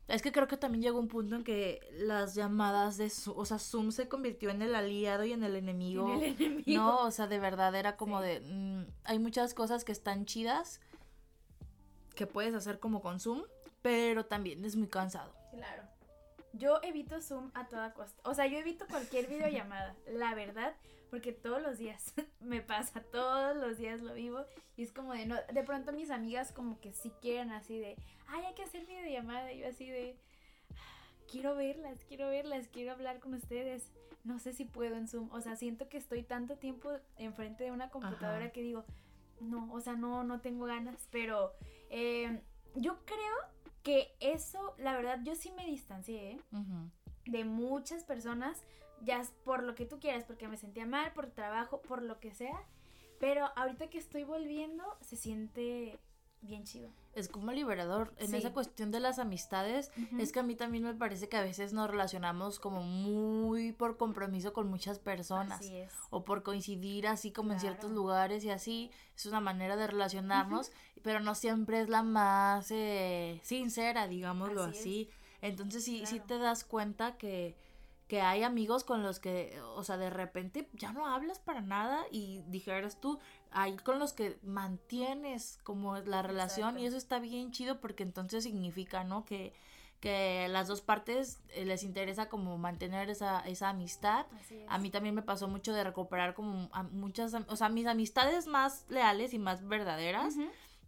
es 0.07 0.23
que 0.23 0.31
creo 0.31 0.47
que 0.47 0.57
también 0.57 0.81
llegó 0.81 0.97
un 0.99 1.07
punto 1.07 1.35
en 1.35 1.43
que 1.43 1.79
las 1.93 2.33
llamadas 2.33 2.97
de 2.97 3.11
Zoom, 3.11 3.37
o 3.37 3.45
sea, 3.45 3.59
Zoom 3.59 3.91
se 3.91 4.07
convirtió 4.09 4.49
en 4.49 4.63
el 4.63 4.73
aliado 4.73 5.23
y 5.25 5.33
en 5.33 5.43
el 5.43 5.55
enemigo. 5.55 6.11
En 6.15 6.23
el 6.23 6.41
enemigo. 6.41 6.63
No, 6.83 7.05
o 7.05 7.11
sea, 7.11 7.27
de 7.27 7.37
verdad 7.37 7.75
era 7.75 7.95
como 7.97 8.19
Sí. 8.19 8.27
de, 8.27 8.39
mm, 8.41 8.85
hay 9.03 9.19
muchas 9.19 9.53
cosas 9.53 9.83
que 9.85 9.91
están 9.91 10.25
chidas 10.25 10.81
que 12.15 12.25
puedes 12.25 12.55
hacer 12.55 12.79
como 12.79 13.01
con 13.01 13.19
Zoom, 13.19 13.43
pero 13.83 14.25
también 14.25 14.65
es 14.65 14.75
muy 14.75 14.87
cansado. 14.87 15.31
Claro. 15.51 15.83
Yo 16.53 16.79
evito 16.81 17.21
Zoom 17.21 17.51
a 17.53 17.67
toda 17.67 17.93
costa. 17.93 18.19
O 18.27 18.33
sea, 18.33 18.47
yo 18.47 18.57
evito 18.57 18.87
cualquier 18.87 19.27
videollamada, 19.29 19.95
la 20.07 20.33
verdad, 20.33 20.73
porque 21.09 21.31
todos 21.31 21.61
los 21.61 21.77
días 21.77 22.13
me 22.39 22.61
pasa, 22.61 23.01
todos 23.01 23.55
los 23.57 23.77
días 23.77 24.01
lo 24.01 24.13
vivo 24.13 24.45
y 24.77 24.83
es 24.83 24.91
como 24.91 25.13
de 25.13 25.25
no, 25.25 25.35
de 25.51 25.63
pronto 25.63 25.91
mis 25.91 26.11
amigas 26.11 26.51
como 26.51 26.79
que 26.79 26.93
sí 26.93 27.11
quieren 27.21 27.51
así 27.51 27.79
de, 27.79 27.95
ay, 28.27 28.45
hay 28.45 28.53
que 28.53 28.63
hacer 28.63 28.85
videollamada 28.85 29.51
y 29.51 29.59
yo 29.59 29.67
así 29.67 29.89
de, 29.89 30.17
quiero 31.31 31.55
verlas, 31.55 31.99
quiero 32.07 32.29
verlas, 32.29 32.67
quiero 32.67 32.91
hablar 32.91 33.19
con 33.19 33.33
ustedes. 33.33 33.91
No 34.23 34.37
sé 34.37 34.53
si 34.53 34.65
puedo 34.65 34.95
en 34.95 35.07
Zoom, 35.07 35.31
o 35.31 35.39
sea, 35.39 35.55
siento 35.55 35.87
que 35.87 35.97
estoy 35.97 36.23
tanto 36.23 36.57
tiempo 36.57 36.91
enfrente 37.17 37.63
de 37.63 37.71
una 37.71 37.89
computadora 37.89 38.45
Ajá. 38.45 38.51
que 38.51 38.61
digo, 38.61 38.83
no, 39.39 39.71
o 39.71 39.79
sea, 39.79 39.93
no, 39.93 40.23
no 40.23 40.41
tengo 40.41 40.65
ganas, 40.65 41.07
pero 41.09 41.53
eh, 41.89 42.41
yo 42.75 42.97
creo 43.05 43.35
que 43.81 44.13
eso, 44.19 44.75
la 44.77 44.95
verdad, 44.95 45.19
yo 45.23 45.35
sí 45.35 45.51
me 45.51 45.65
distancié 45.65 46.31
¿eh? 46.31 46.41
De 47.25 47.45
muchas 47.45 48.03
personas, 48.03 48.61
ya 49.03 49.19
es 49.21 49.31
por 49.43 49.63
lo 49.63 49.75
que 49.75 49.85
tú 49.85 49.99
quieras, 49.99 50.23
porque 50.25 50.47
me 50.47 50.57
sentía 50.57 50.85
mal, 50.85 51.13
por 51.13 51.27
trabajo, 51.27 51.81
por 51.81 52.01
lo 52.01 52.19
que 52.19 52.31
sea, 52.33 52.61
pero 53.19 53.49
ahorita 53.55 53.89
que 53.89 53.97
estoy 53.97 54.23
volviendo, 54.23 54.83
se 55.01 55.15
siente 55.15 55.99
bien 56.41 56.63
chido. 56.63 56.89
Es 57.13 57.27
como 57.27 57.51
liberador. 57.51 58.13
En 58.17 58.29
Sí. 58.29 58.37
esa 58.37 58.53
cuestión 58.53 58.91
de 58.91 59.01
las 59.01 59.19
amistades, 59.19 59.91
Ujú. 59.97 60.21
es 60.21 60.31
que 60.31 60.39
a 60.39 60.43
mí 60.43 60.55
también 60.55 60.85
me 60.85 60.93
parece 60.93 61.27
que 61.27 61.35
a 61.35 61.41
veces 61.41 61.73
nos 61.73 61.89
relacionamos 61.89 62.59
como 62.59 62.81
muy 62.81 63.73
por 63.73 63.97
compromiso 63.97 64.53
con 64.53 64.69
muchas 64.69 64.99
personas. 64.99 65.59
Así 65.59 65.75
es. 65.75 65.91
O 66.11 66.23
por 66.23 66.43
coincidir 66.43 67.07
así 67.07 67.31
como 67.33 67.51
en 67.51 67.59
ciertos 67.59 67.89
Claro. 67.89 67.95
lugares 67.95 68.45
y 68.45 68.51
así. 68.51 68.89
Es 69.17 69.25
una 69.25 69.41
manera 69.41 69.75
de 69.75 69.87
relacionarnos, 69.87 70.71
pero 71.01 71.19
no 71.19 71.35
siempre 71.35 71.81
es 71.81 71.89
la 71.89 72.03
más 72.03 72.71
eh, 72.71 73.41
sincera, 73.43 74.07
digámoslo 74.07 74.63
Así 74.63 74.79
así. 74.79 75.09
Entonces 75.41 75.83
sí, 75.83 76.05
sí 76.05 76.19
Claro. 76.19 76.27
te 76.27 76.37
das 76.37 76.63
cuenta 76.63 77.17
que, 77.17 77.55
que 78.09 78.21
hay 78.21 78.41
amigos 78.41 78.83
con 78.83 79.03
los 79.03 79.19
que, 79.19 79.61
o 79.75 79.83
sea, 79.83 79.95
de 79.97 80.09
repente 80.09 80.67
ya 80.73 80.91
no 80.91 81.05
hablas 81.05 81.37
para 81.37 81.61
nada 81.61 82.03
y 82.11 82.41
dijeras 82.47 82.99
tú, 82.99 83.19
hay 83.51 83.77
con 83.77 83.99
los 83.99 84.13
que 84.13 84.39
mantienes 84.41 85.59
como 85.63 85.95
la 85.99 86.23
relación 86.23 86.69
Exacto. 86.69 86.83
y 86.83 86.85
eso 86.87 86.97
está 86.97 87.19
bien 87.19 87.51
chido 87.51 87.79
porque 87.79 88.01
entonces 88.01 88.43
significa, 88.43 89.03
¿no? 89.03 89.25
Que, 89.25 89.53
que 89.99 90.47
las 90.49 90.67
dos 90.67 90.81
partes 90.81 91.39
eh, 91.49 91.65
les 91.65 91.83
interesa 91.83 92.29
como 92.29 92.57
mantener 92.57 93.11
esa, 93.11 93.41
esa 93.41 93.69
amistad. 93.69 94.25
Es. 94.49 94.57
A 94.67 94.79
mí 94.79 94.89
también 94.89 95.13
me 95.13 95.21
pasó 95.21 95.47
mucho 95.47 95.71
de 95.71 95.83
recuperar 95.83 96.33
como 96.33 96.67
a 96.73 96.81
muchas, 96.81 97.35
o 97.35 97.55
sea, 97.55 97.69
mis 97.69 97.85
amistades 97.85 98.47
más 98.47 98.85
leales 98.89 99.35
y 99.35 99.39
más 99.39 99.63
verdaderas 99.67 100.33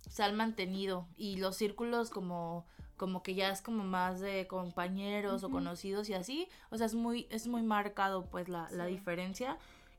se 0.10 0.24
han 0.24 0.36
mantenido 0.36 1.08
y 1.18 1.36
los 1.38 1.56
círculos 1.56 2.10
como 2.10 2.66
como 3.02 3.24
que 3.24 3.34
ya 3.34 3.50
es 3.50 3.64
como 3.64 3.84
más 3.84 4.20
de 4.20 4.46
compañeros 4.46 5.44
o 5.44 5.50
conocidos 5.50 6.08
y 6.08 6.14
así, 6.14 6.48
o 6.70 6.78
sea, 6.78 6.86
es 6.86 6.94
muy 6.94 7.26
es 7.32 7.48
muy 7.48 7.64
marcado 7.64 8.28
pues 8.28 8.48
la, 8.48 8.70
la 8.70 8.86
diferencia. 8.86 9.58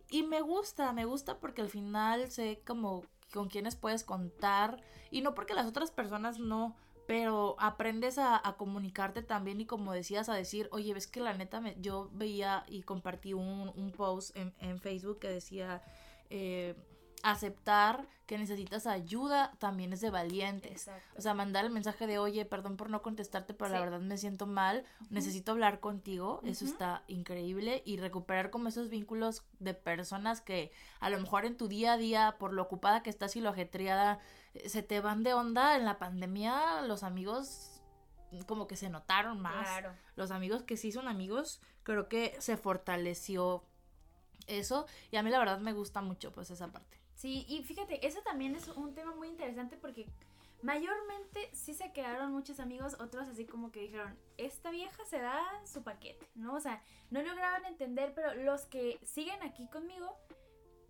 Y 0.09 0.23
me 0.23 0.41
gusta, 0.41 0.93
me 0.93 1.05
gusta 1.05 1.41
porque 1.41 1.63
al 1.63 1.69
final 1.69 2.31
sé 2.31 2.63
como 2.65 3.03
con 3.33 3.49
quiénes 3.49 3.75
puedes 3.75 4.05
contar 4.05 4.81
y 5.11 5.21
no 5.21 5.35
porque 5.35 5.53
las 5.53 5.67
otras 5.67 5.91
personas 5.91 6.39
no, 6.39 6.77
pero 7.09 7.57
aprendes 7.59 8.19
a, 8.19 8.41
a 8.47 8.57
comunicarte 8.57 9.23
también 9.25 9.61
y 9.61 9.67
como 9.67 9.93
decías 9.93 10.29
a 10.29 10.35
decir, 10.35 10.69
oye, 10.71 10.95
ves 10.95 11.09
que 11.09 11.19
la 11.19 11.35
neta 11.35 11.61
me, 11.61 11.75
yo 11.81 12.09
veía 12.13 12.63
y 12.69 12.83
compartí 12.83 13.35
un, 13.35 13.73
un 13.75 13.91
post 13.91 14.37
en, 14.37 14.55
en 14.61 14.79
Facebook 14.79 15.19
que 15.19 15.29
decía 15.29 15.83
eh, 16.31 16.77
aceptar 17.23 18.07
que 18.27 18.39
necesitas 18.39 18.87
ayuda 18.87 19.53
también 19.59 19.93
es 19.93 20.01
de 20.01 20.11
valientes. 20.11 20.73
Exacto. 20.73 21.19
O 21.19 21.21
sea, 21.21 21.35
mandar 21.35 21.65
el 21.65 21.71
mensaje 21.71 22.07
de, 22.07 22.19
oye, 22.19 22.45
perdón 22.45 22.77
por 22.77 22.89
no 22.89 23.03
contestarte, 23.03 23.55
pero 23.55 23.71
la 23.71 23.81
verdad 23.81 24.01
me 24.01 24.17
siento 24.17 24.47
mal, 24.47 24.85
necesito 25.11 25.53
hablar 25.53 25.81
contigo, 25.81 26.41
eso 26.45 26.65
está 26.65 27.03
increíble, 27.09 27.83
y 27.85 27.99
recuperar 27.99 28.51
como 28.51 28.69
esos 28.69 28.89
vínculos 28.89 29.45
de 29.59 29.75
personas 29.75 30.41
que 30.41 30.73
a 31.01 31.11
lo 31.11 31.21
mejor 31.21 31.45
en 31.45 31.57
tu 31.57 31.69
día 31.69 31.95
a 31.95 31.97
día, 31.97 32.37
por 32.39 32.53
lo 32.53 32.63
ocupada 32.63 33.03
que 33.03 33.11
estás 33.11 33.37
y 33.37 33.41
lo 33.41 33.51
ajetreada, 33.51 34.19
eh, 34.55 34.69
se 34.69 34.83
te 34.83 35.01
van 35.01 35.23
de 35.23 35.35
onda 35.35 35.77
en 35.77 35.85
la 35.85 35.99
pandemia, 35.99 36.83
los 36.83 37.03
amigos 37.03 37.83
como 38.47 38.67
que 38.67 38.77
se 38.77 38.89
notaron 38.89 39.41
más. 39.41 39.69
Claro. 39.69 39.95
Los 40.17 40.31
amigos 40.31 40.63
que 40.63 40.79
sí 40.79 40.91
son 40.91 41.07
amigos, 41.07 41.61
creo 41.83 42.09
que 42.09 42.35
se 42.39 42.57
fortaleció 42.57 43.63
eso, 44.47 44.87
y 45.11 45.17
a 45.17 45.23
mí 45.23 45.31
la 45.31 45.39
verdad 45.39 45.59
me 45.59 45.75
gusta 45.75 46.01
mucho 46.01 46.33
pues 46.33 46.51
esa 46.51 46.69
parte. 46.69 47.02
Sí, 47.15 47.45
y 47.49 47.63
fíjate, 47.63 48.05
eso 48.07 48.21
también 48.23 48.57
es 48.57 48.69
un 48.69 48.95
tema 48.95 49.15
muy 49.15 49.29
interesante 49.29 49.77
porque 49.77 50.07
mayormente 50.63 51.51
sí 51.53 51.75
se 51.75 51.93
quedaron 51.93 52.33
muchos 52.33 52.61
amigos, 52.61 52.97
otros 53.01 53.29
así 53.29 53.45
como 53.47 53.71
que 53.73 53.81
dijeron, 53.81 54.17
esta 54.39 54.71
vieja 54.71 55.05
se 55.05 55.19
da 55.21 55.41
su 55.65 55.83
paquete, 55.83 56.27
¿no? 56.35 56.55
O 56.55 56.61
sea, 56.61 56.83
no 57.11 57.23
lograban 57.23 57.65
entender, 57.67 58.13
pero 58.15 58.35
los 58.35 58.65
que 58.67 58.99
siguen 59.05 59.43
aquí 59.43 59.69
conmigo 59.69 60.17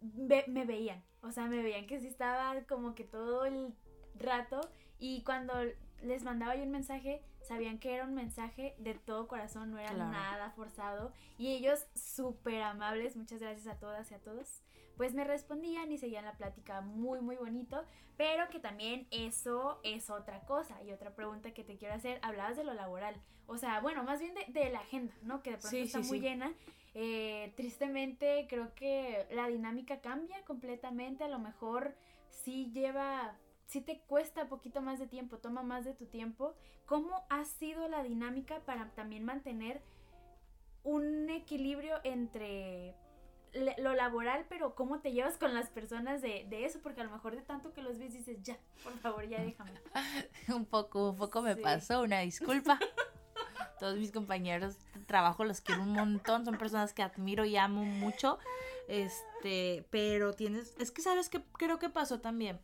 ve- 0.00 0.44
me 0.48 0.64
veían, 0.64 1.02
o 1.22 1.32
sea, 1.32 1.46
me 1.46 1.62
veían 1.62 1.86
que 1.86 2.00
sí 2.00 2.06
estaba 2.08 2.60
como 2.68 2.94
que 2.94 3.04
todo 3.04 3.44
el 3.44 3.74
rato 4.14 4.60
y 4.98 5.22
cuando 5.24 5.54
les 6.02 6.22
mandaba 6.22 6.54
yo 6.56 6.64
un 6.64 6.70
mensaje, 6.70 7.22
sabían 7.42 7.78
que 7.78 7.94
era 7.94 8.04
un 8.04 8.14
mensaje 8.14 8.74
de 8.78 8.94
todo 8.94 9.26
corazón, 9.28 9.70
no 9.70 9.78
era 9.78 9.90
Claro. 9.94 10.10
nada 10.10 10.50
forzado 10.50 11.12
y 11.38 11.48
ellos 11.54 11.86
súper 11.94 12.62
amables, 12.62 13.16
muchas 13.16 13.40
gracias 13.40 13.66
a 13.66 13.78
todas 13.78 14.10
y 14.10 14.14
a 14.14 14.18
todos 14.20 14.62
pues 15.02 15.14
me 15.14 15.24
respondían 15.24 15.90
y 15.90 15.98
seguían 15.98 16.24
la 16.26 16.36
plática 16.36 16.80
muy 16.80 17.20
muy 17.20 17.34
bonito, 17.34 17.84
pero 18.16 18.48
que 18.50 18.60
también 18.60 19.08
eso 19.10 19.80
es 19.82 20.10
otra 20.10 20.44
cosa 20.46 20.80
y 20.84 20.92
otra 20.92 21.10
pregunta 21.16 21.52
que 21.52 21.64
te 21.64 21.76
quiero 21.76 21.92
hacer, 21.96 22.20
hablabas 22.22 22.56
de 22.56 22.62
lo 22.62 22.72
laboral, 22.72 23.16
o 23.48 23.58
sea, 23.58 23.80
bueno, 23.80 24.04
más 24.04 24.20
bien 24.20 24.32
de, 24.34 24.44
de 24.60 24.70
la 24.70 24.78
agenda, 24.78 25.12
¿no? 25.22 25.42
Que 25.42 25.50
de 25.50 25.56
pronto 25.56 25.70
Sí, 25.70 25.78
está 25.80 26.04
sí, 26.04 26.08
muy 26.08 26.18
sí. 26.20 26.24
llena, 26.24 26.52
Eh, 26.94 27.52
tristemente 27.56 28.46
creo 28.48 28.76
que 28.76 29.26
la 29.32 29.48
dinámica 29.48 30.00
cambia 30.00 30.44
completamente, 30.44 31.24
a 31.24 31.28
lo 31.28 31.40
mejor 31.40 31.96
sí 32.30 32.70
lleva... 32.72 33.36
Sí 33.66 33.80
te 33.80 34.02
cuesta 34.02 34.48
poquito 34.48 34.82
más 34.82 35.00
de 35.00 35.08
tiempo, 35.08 35.38
toma 35.38 35.64
más 35.64 35.84
de 35.84 35.94
tu 35.94 36.06
tiempo. 36.06 36.54
¿Cómo 36.86 37.24
ha 37.28 37.44
sido 37.44 37.88
la 37.88 38.04
dinámica 38.04 38.60
para 38.60 38.90
también 38.94 39.24
mantener 39.24 39.82
un 40.84 41.28
equilibrio 41.30 41.96
entre 42.04 42.94
lo 43.52 43.94
laboral, 43.94 44.46
pero 44.48 44.74
cómo 44.74 45.00
te 45.00 45.12
llevas 45.12 45.36
con 45.36 45.54
las 45.54 45.68
personas 45.68 46.22
de, 46.22 46.46
de 46.48 46.64
eso, 46.64 46.80
porque 46.82 47.00
a 47.00 47.04
lo 47.04 47.10
mejor 47.10 47.36
de 47.36 47.42
tanto 47.42 47.72
que 47.72 47.82
los 47.82 47.98
ves 47.98 48.12
dices, 48.12 48.38
ya, 48.42 48.56
por 48.82 48.96
favor, 48.98 49.26
ya 49.28 49.42
déjame. 49.42 49.72
un 50.54 50.64
poco, 50.64 51.10
un 51.10 51.16
poco 51.16 51.42
me 51.42 51.54
Sí. 51.54 51.60
pasó, 51.62 52.02
una 52.02 52.20
disculpa. 52.20 52.78
Todos 53.78 53.98
mis 53.98 54.12
compañeros 54.12 54.76
de 54.94 55.00
trabajo 55.00 55.44
los 55.44 55.60
quiero 55.60 55.82
un 55.82 55.92
montón, 55.92 56.44
son 56.44 56.56
personas 56.56 56.92
que 56.94 57.02
admiro 57.02 57.44
y 57.44 57.56
amo 57.56 57.84
mucho. 57.84 58.38
Este, 58.88 59.84
pero 59.90 60.32
tienes, 60.34 60.74
es 60.78 60.90
que 60.90 61.02
sabes 61.02 61.28
que 61.28 61.42
creo 61.58 61.78
que 61.78 61.88
pasó 61.88 62.20
también, 62.20 62.60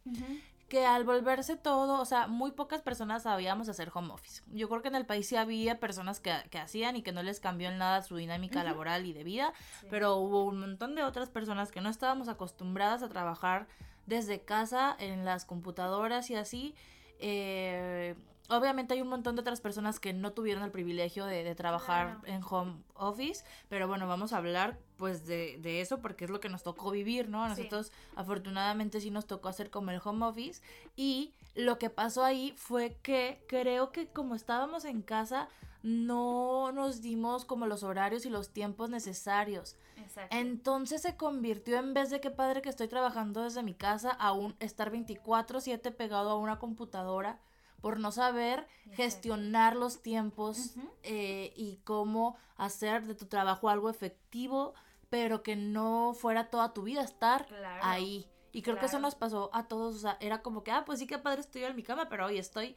que 0.69 0.85
al 0.85 1.05
volverse 1.05 1.57
todo, 1.57 2.01
o 2.01 2.05
sea, 2.05 2.27
muy 2.27 2.51
pocas 2.53 2.83
personas 2.83 3.23
sabíamos 3.23 3.69
hacer 3.69 3.91
home 3.95 4.13
office. 4.13 4.43
Yo 4.53 4.69
creo 4.69 4.83
que 4.83 4.89
en 4.89 4.95
el 4.97 5.07
país 5.07 5.27
sí 5.27 5.35
había 5.37 5.81
personas 5.81 6.21
que, 6.21 6.35
que 6.51 6.59
hacían 6.59 6.95
y 6.97 7.03
que 7.03 7.11
no 7.13 7.23
les 7.23 7.41
cambió 7.41 7.69
en 7.71 7.79
nada 7.79 8.03
su 8.03 8.17
dinámica 8.17 8.63
laboral 8.65 9.07
y 9.07 9.13
de 9.15 9.25
vida, 9.25 9.53
Sí. 9.81 9.87
pero 9.91 10.17
hubo 10.17 10.45
un 10.45 10.61
montón 10.61 10.95
de 10.95 11.03
otras 11.05 11.31
personas 11.31 11.71
que 11.73 11.81
no 11.81 11.89
estábamos 11.89 12.29
acostumbradas 12.29 13.03
a 13.03 13.09
trabajar 13.09 13.67
desde 14.07 14.41
casa 14.43 14.95
en 14.99 15.25
las 15.25 15.45
computadoras 15.45 16.29
y 16.31 16.35
así. 16.37 16.75
eh, 17.21 18.15
obviamente 18.49 18.95
hay 18.95 19.03
un 19.03 19.09
montón 19.09 19.37
de 19.37 19.41
otras 19.43 19.61
personas 19.61 20.01
que 20.01 20.13
no 20.13 20.33
tuvieron 20.33 20.63
el 20.65 20.71
privilegio 20.71 21.25
de, 21.27 21.45
de 21.45 21.55
trabajar 21.55 22.19
Claro. 22.21 22.37
en 22.37 22.43
home 22.49 22.83
office, 22.95 23.45
pero 23.69 23.87
bueno, 23.89 24.09
vamos 24.09 24.33
a 24.33 24.39
hablar 24.39 24.79
pues 24.97 25.27
de, 25.27 25.59
de 25.61 25.81
eso 25.81 25.99
porque 26.01 26.25
es 26.25 26.31
lo 26.31 26.41
que 26.41 26.49
nos 26.49 26.63
tocó 26.63 26.91
vivir, 26.91 27.29
¿no? 27.29 27.45
A 27.45 27.55
Sí. 27.55 27.63
nosotros 27.63 27.93
afortunadamente 28.17 29.01
sí 29.01 29.11
nos 29.11 29.27
tocó 29.27 29.49
hacer 29.49 29.71
como 29.71 29.91
el 29.91 30.01
home 30.05 30.25
office 30.27 30.63
y 30.97 31.33
lo 31.55 31.79
que 31.79 31.91
pasó 31.91 32.25
ahí 32.25 32.53
fue 32.57 32.97
que 33.03 33.45
creo 33.49 33.91
que 33.93 34.09
como 34.09 34.35
estábamos 34.35 34.85
en 34.85 35.03
casa 35.03 35.49
no 35.83 36.73
nos 36.73 37.01
dimos 37.03 37.45
como 37.45 37.67
los 37.67 37.83
horarios 37.83 38.27
y 38.27 38.31
los 38.31 38.51
tiempos 38.51 38.91
necesarios. 38.91 39.77
Exacto. 39.97 40.37
Entonces 40.37 41.03
se 41.03 41.17
convirtió 41.17 41.79
en 41.79 41.95
vez 41.95 42.11
de 42.11 42.21
qué 42.21 42.31
padre 42.31 42.63
que 42.63 42.69
estoy 42.69 42.89
trabajando 42.89 43.43
desde 43.43 43.63
mi 43.63 43.75
casa 43.75 44.11
a 44.11 44.33
un 44.33 44.55
estar 44.61 44.91
24/7 44.91 45.93
pegado 45.93 46.31
a 46.31 46.37
una 46.39 46.59
computadora 46.59 47.39
por 47.81 47.99
no 48.01 48.11
saber 48.13 48.61
Exacto. 48.85 48.97
gestionar 48.97 49.77
los 49.77 50.03
tiempos 50.03 50.75
eh, 51.03 51.53
y 51.57 51.77
cómo 51.85 52.37
hacer 52.57 53.07
de 53.07 53.15
tu 53.15 53.27
trabajo 53.27 53.69
algo 53.69 53.89
efectivo, 53.91 54.75
pero 55.11 55.43
que 55.43 55.57
no 55.57 56.13
fuera 56.15 56.51
toda 56.51 56.73
tu 56.75 56.83
vida 56.83 57.03
estar 57.03 57.47
Claro. 57.47 57.81
ahí. 57.85 58.27
Y 58.53 58.63
creo 58.63 58.79
que 58.79 58.87
eso 58.87 58.99
nos 58.99 59.15
pasó 59.15 59.51
a 59.53 59.69
todos, 59.69 59.95
o 59.95 59.99
sea, 59.99 60.17
era 60.21 60.43
como 60.43 60.65
que, 60.65 60.71
ah, 60.71 60.85
pues 60.85 60.99
sí 60.99 61.07
que 61.07 61.19
padre 61.19 61.41
estoy 61.43 61.65
en 61.65 61.77
mi 61.77 61.83
cama, 61.83 62.09
pero 62.09 62.27
hoy 62.27 62.39
estoy 62.39 62.75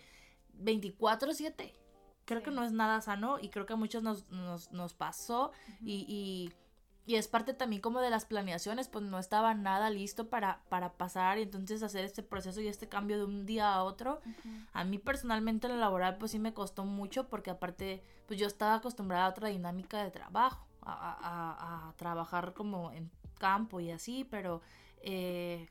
24/7. 0.59 1.73
Creo 2.25 2.43
que 2.43 2.51
no 2.51 2.63
es 2.63 2.71
nada 2.71 3.01
sano 3.01 3.39
y 3.39 3.49
creo 3.49 3.65
que 3.65 3.73
a 3.73 3.77
muchos 3.77 4.03
nos, 4.03 4.29
nos, 4.29 4.71
nos 4.71 4.93
pasó 4.93 5.51
y, 5.81 6.05
y, 6.07 6.53
y 7.05 7.15
es 7.15 7.27
parte 7.27 7.53
también 7.53 7.81
como 7.81 7.99
de 7.99 8.09
las 8.09 8.25
planeaciones, 8.25 8.87
pues 8.87 9.03
no 9.03 9.17
estaba 9.19 9.53
nada 9.53 9.89
listo 9.89 10.29
para, 10.29 10.61
para 10.69 10.93
pasar 10.93 11.39
y 11.39 11.41
entonces 11.43 11.81
hacer 11.83 12.05
este 12.05 12.21
proceso 12.23 12.61
y 12.61 12.67
este 12.67 12.87
cambio 12.87 13.17
de 13.17 13.25
un 13.25 13.45
día 13.45 13.73
a 13.73 13.83
otro. 13.83 14.21
A 14.73 14.83
mí 14.83 14.97
personalmente 14.99 15.67
en 15.67 15.73
lo 15.73 15.79
laboral 15.79 16.17
pues 16.17 16.31
sí 16.31 16.39
me 16.39 16.53
costó 16.53 16.85
mucho 16.85 17.27
porque 17.27 17.49
aparte 17.49 18.03
pues 18.27 18.39
yo 18.39 18.45
estaba 18.47 18.75
acostumbrada 18.75 19.25
a 19.25 19.29
otra 19.29 19.49
dinámica 19.49 20.03
de 20.03 20.11
trabajo, 20.11 20.65
a, 20.83 20.93
a- 20.93 21.89
a- 21.89 21.93
trabajar 21.97 22.53
como 22.53 22.91
en 22.91 23.09
campo 23.39 23.79
y 23.79 23.89
así, 23.91 24.23
pero 24.23 24.61
eh, 25.01 25.67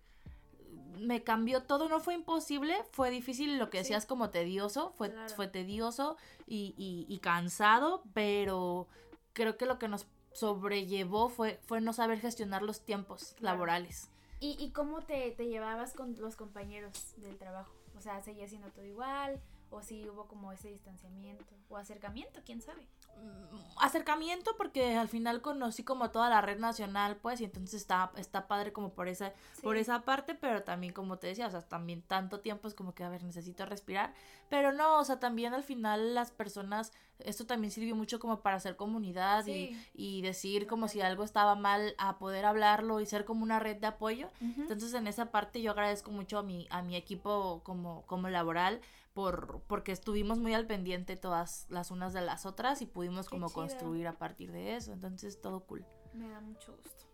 me 0.99 1.23
cambió 1.23 1.63
todo, 1.63 1.89
no 1.89 2.01
fue 2.01 2.15
imposible, 2.15 2.75
fue 2.93 3.11
difícil, 3.11 3.59
lo 3.59 3.71
que 3.71 3.79
Sí. 3.79 3.85
decías 3.85 4.07
como 4.07 4.31
tedioso, 4.31 4.91
fue, 4.99 5.11
Claro. 5.13 5.35
fue 5.35 5.47
tedioso 5.49 6.17
y, 6.47 6.75
y- 6.77 7.07
y 7.09 7.19
cansado, 7.21 8.03
pero 8.13 8.89
creo 9.33 9.57
que 9.57 9.67
lo 9.67 9.79
que 9.79 9.89
nos 9.89 10.07
sobrellevó 10.33 11.29
fue, 11.29 11.61
fue 11.67 11.81
no 11.81 11.93
saber 11.93 12.21
gestionar 12.21 12.63
los 12.63 12.81
tiempos 12.81 13.35
Claro. 13.39 13.57
laborales. 13.57 14.09
¿Y, 14.41 14.57
y 14.59 14.71
cómo 14.71 15.03
te, 15.03 15.31
te 15.33 15.47
llevabas 15.47 15.93
con 15.93 16.15
los 16.19 16.37
compañeros 16.37 17.15
del 17.19 17.37
trabajo? 17.37 17.73
O 17.97 18.01
sea, 18.01 18.23
¿seguía 18.23 18.49
siendo 18.49 18.69
todo 18.71 18.85
igual? 18.85 19.41
¿O 19.71 19.83
si 19.83 20.09
hubo 20.09 20.27
como 20.27 20.53
ese 20.53 20.69
distanciamiento? 20.69 21.45
¿O 21.69 21.77
acercamiento? 21.77 22.41
¿Quién 22.45 22.61
sabe? 22.61 22.87
Mm, 23.17 23.57
acercamiento 23.79 24.53
porque 24.57 24.97
al 24.97 25.09
final 25.09 25.43
conocí 25.43 25.83
como 25.85 26.11
toda 26.11 26.31
la 26.31 26.41
red 26.41 26.59
nacional 26.59 27.17
pues 27.17 27.41
y 27.41 27.45
entonces 27.45 27.75
está 27.81 28.11
está 28.17 28.47
padre 28.49 28.73
como 28.73 28.93
por 28.95 29.09
esa 29.09 29.33
por 29.63 29.77
esa 29.77 30.03
parte 30.03 30.35
pero 30.35 30.63
también 30.63 30.93
como 30.93 31.19
te 31.19 31.27
decía 31.27 31.49
o 31.49 31.51
sea 31.51 31.61
también 31.61 32.03
tanto 32.03 32.41
tiempo 32.41 32.69
es 32.69 32.75
como 32.75 32.95
que 32.95 33.03
a 33.05 33.09
ver 33.09 33.23
necesito 33.25 33.67
respirar 33.67 34.15
pero 34.49 34.73
no 34.73 34.99
o 34.99 35.05
sea 35.05 35.19
también 35.19 35.55
al 35.55 35.65
final 35.65 36.15
las 36.15 36.31
personas 36.31 36.93
esto 37.19 37.47
también 37.47 37.71
sirvió 37.73 37.95
mucho 37.97 38.21
como 38.21 38.41
para 38.41 38.57
hacer 38.57 38.77
comunidad 38.77 39.45
y, 39.47 39.51
Sí. 39.75 39.87
y 39.95 40.23
decir 40.23 40.67
como 40.67 40.87
si 40.89 41.01
algo 41.01 41.25
estaba 41.25 41.55
mal 41.57 41.95
a 41.99 42.19
poder 42.19 42.45
hablarlo 42.47 43.01
y 43.01 43.07
ser 43.07 43.25
como 43.25 43.43
una 43.43 43.59
red 43.59 43.77
de 43.79 43.89
apoyo 43.89 44.29
entonces 44.41 44.95
en 44.95 45.07
esa 45.09 45.27
parte 45.31 45.61
yo 45.61 45.73
agradezco 45.73 46.11
mucho 46.11 46.39
a 46.39 46.43
mi, 46.43 46.67
a 46.71 46.81
mi 46.83 46.97
equipo 46.97 47.61
como, 47.65 48.03
como 48.07 48.29
laboral 48.29 48.81
por, 49.13 49.63
porque 49.67 49.93
estuvimos 49.93 50.39
muy 50.39 50.55
al 50.55 50.67
pendiente 50.67 51.17
todas 51.17 51.67
las 51.69 51.91
unas 51.91 52.13
de 52.13 52.21
las 52.21 52.47
otras 52.47 52.83
y 52.83 52.87
pudimos 52.87 53.27
Qué 53.27 53.31
como 53.31 53.49
chido. 53.49 53.55
construir 53.61 54.07
a 54.07 54.19
partir 54.19 54.53
de 54.53 54.77
eso. 54.77 54.93
Entonces 54.93 55.41
todo 55.41 55.61
cool. 55.65 55.85
Me 56.13 56.29
da 56.29 56.41
mucho 56.41 56.77
gusto. 56.77 57.05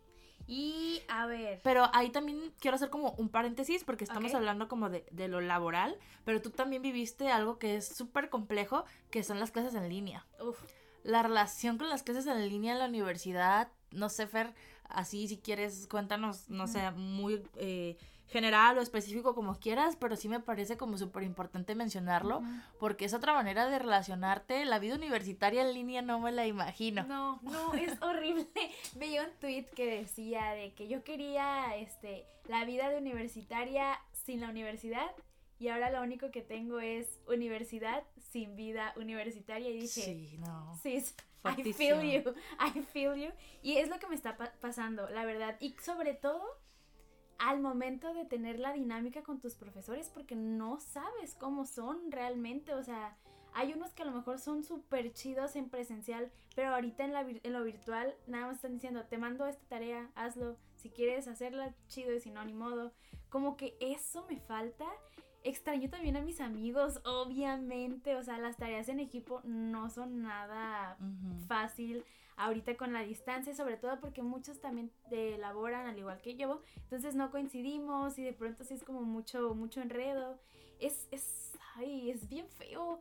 Y 0.47 1.01
a 1.09 1.25
ver. 1.25 1.59
Pero 1.63 1.89
ahí 1.93 2.09
también 2.09 2.53
quiero 2.59 2.75
hacer 2.75 2.89
como 2.89 3.11
un 3.17 3.29
paréntesis 3.29 3.83
porque 3.83 4.05
estamos 4.05 4.33
hablando 4.33 4.69
como 4.69 4.89
de, 4.89 5.05
de 5.11 5.27
lo 5.27 5.41
laboral, 5.41 5.97
pero 6.23 6.41
tú 6.41 6.51
también 6.51 6.81
viviste 6.81 7.29
algo 7.29 7.59
que 7.59 7.75
es 7.75 7.87
súper 7.87 8.29
complejo, 8.29 8.85
que 9.11 9.23
son 9.23 9.39
las 9.39 9.51
clases 9.51 9.75
en 9.75 9.89
línea. 9.89 10.25
Uf. 10.39 10.63
La 11.03 11.21
relación 11.21 11.77
con 11.77 11.89
las 11.89 12.03
clases 12.03 12.27
en 12.27 12.47
línea 12.47 12.73
en 12.73 12.79
la 12.79 12.85
universidad, 12.85 13.71
no 13.91 14.09
sé, 14.09 14.25
Fer, 14.27 14.53
así 14.89 15.27
si 15.27 15.37
quieres, 15.37 15.87
cuéntanos, 15.87 16.49
no 16.49 16.67
sé, 16.67 16.91
muy 16.91 17.43
eh, 17.55 17.97
general 18.27 18.77
o 18.77 18.81
específico 18.81 19.33
como 19.33 19.57
quieras, 19.59 19.95
pero 19.95 20.15
sí 20.15 20.27
me 20.29 20.39
parece 20.39 20.75
como 20.77 20.97
súper 20.97 21.23
importante 21.23 21.75
mencionarlo, 21.75 22.41
porque 22.79 23.05
es 23.05 23.13
otra 23.13 23.33
manera 23.33 23.67
de 23.69 23.79
relacionarte. 23.79 24.65
La 24.65 24.79
vida 24.79 24.95
universitaria 24.95 25.61
en 25.61 25.73
línea 25.73 26.01
no 26.01 26.19
me 26.19 26.31
la 26.31 26.45
imagino. 26.45 27.03
No, 27.03 27.39
no, 27.41 27.73
es 27.73 27.91
horrible. 28.01 28.47
Veía 28.95 29.23
un 29.23 29.31
tweet 29.39 29.65
que 29.75 29.85
decía 29.99 30.51
de 30.51 30.73
que 30.73 30.87
yo 30.87 31.03
quería 31.03 31.75
este 31.77 32.25
la 32.47 32.63
vida 32.65 32.89
de 32.89 32.97
universitaria 32.97 33.99
sin 34.13 34.41
la 34.41 34.49
universidad 34.49 35.09
y 35.59 35.69
ahora 35.69 35.89
lo 35.89 36.01
único 36.01 36.29
que 36.31 36.41
tengo 36.41 36.79
es 36.79 37.19
universidad 37.27 38.03
sin 38.31 38.55
vida 38.55 38.93
universitaria 38.97 39.69
y 39.69 39.73
dije, 39.73 39.87
Sí, 40.03 40.35
no. 40.39 40.77
sis, 40.81 41.11
I 41.11 41.41
Fuertísimo. 41.41 41.77
feel 42.01 42.23
you, 42.23 42.33
I 42.59 42.81
feel 42.81 43.15
you. 43.15 43.31
Y 43.63 43.77
es 43.77 43.89
lo 43.89 43.99
que 43.99 44.07
me 44.07 44.15
está 44.15 44.37
pa- 44.37 44.53
pasando, 44.59 45.09
la 45.09 45.23
verdad. 45.25 45.55
Y 45.61 45.75
sobre 45.81 46.13
todo 46.13 46.41
al 47.39 47.59
momento 47.59 48.13
de 48.13 48.25
tener 48.25 48.59
la 48.59 48.73
dinámica 48.73 49.23
con 49.23 49.39
tus 49.39 49.55
profesores 49.55 50.09
porque 50.13 50.35
no 50.35 50.79
sabes 50.79 51.35
cómo 51.35 51.65
son 51.65 52.11
realmente, 52.11 52.73
o 52.73 52.83
sea, 52.83 53.17
hay 53.53 53.73
unos 53.73 53.93
que 53.93 54.03
a 54.03 54.05
lo 54.05 54.11
mejor 54.11 54.39
son 54.39 54.63
súper 54.63 55.13
chidos 55.13 55.55
en 55.55 55.69
presencial, 55.69 56.31
pero 56.55 56.75
ahorita 56.75 57.03
en, 57.03 57.13
la, 57.13 57.21
en 57.21 57.53
lo 57.53 57.63
virtual 57.63 58.15
nada 58.27 58.47
más 58.47 58.57
están 58.57 58.73
diciendo, 58.73 59.05
te 59.05 59.17
mando 59.17 59.47
esta 59.47 59.65
tarea, 59.67 60.11
hazlo, 60.15 60.57
si 60.75 60.89
quieres 60.89 61.27
hacerla, 61.27 61.73
chido, 61.87 62.13
y 62.13 62.19
si 62.19 62.29
no, 62.29 62.45
ni 62.45 62.53
modo. 62.53 62.93
Como 63.29 63.57
que 63.57 63.75
eso 63.79 64.25
me 64.29 64.39
falta. 64.39 64.85
Extraño 65.43 65.89
también 65.89 66.17
a 66.17 66.21
mis 66.21 66.39
amigos, 66.39 67.01
obviamente, 67.05 68.15
o 68.15 68.23
sea, 68.23 68.37
las 68.37 68.57
tareas 68.57 68.89
en 68.89 68.99
equipo 68.99 69.41
no 69.43 69.89
son 69.89 70.21
nada 70.21 70.97
Ujú. 70.99 71.39
fácil 71.47 72.05
ahorita 72.37 72.77
con 72.77 72.93
la 72.93 73.01
distancia, 73.01 73.53
sobre 73.53 73.77
todo 73.77 73.99
porque 73.99 74.23
muchos 74.23 74.59
también 74.61 74.91
de 75.09 75.35
elaboran 75.35 75.87
al 75.87 75.97
igual 75.97 76.21
que 76.21 76.35
yo, 76.35 76.61
entonces 76.75 77.15
no 77.15 77.31
coincidimos 77.31 78.17
y 78.17 78.23
de 78.23 78.33
pronto 78.33 78.63
sí 78.63 78.73
es 78.73 78.83
como 78.83 79.01
mucho, 79.01 79.53
mucho 79.55 79.81
enredo. 79.81 80.39
Es, 80.79 81.07
es, 81.11 81.57
ay, 81.75 82.11
es 82.11 82.29
bien 82.29 82.47
feo. 82.49 82.99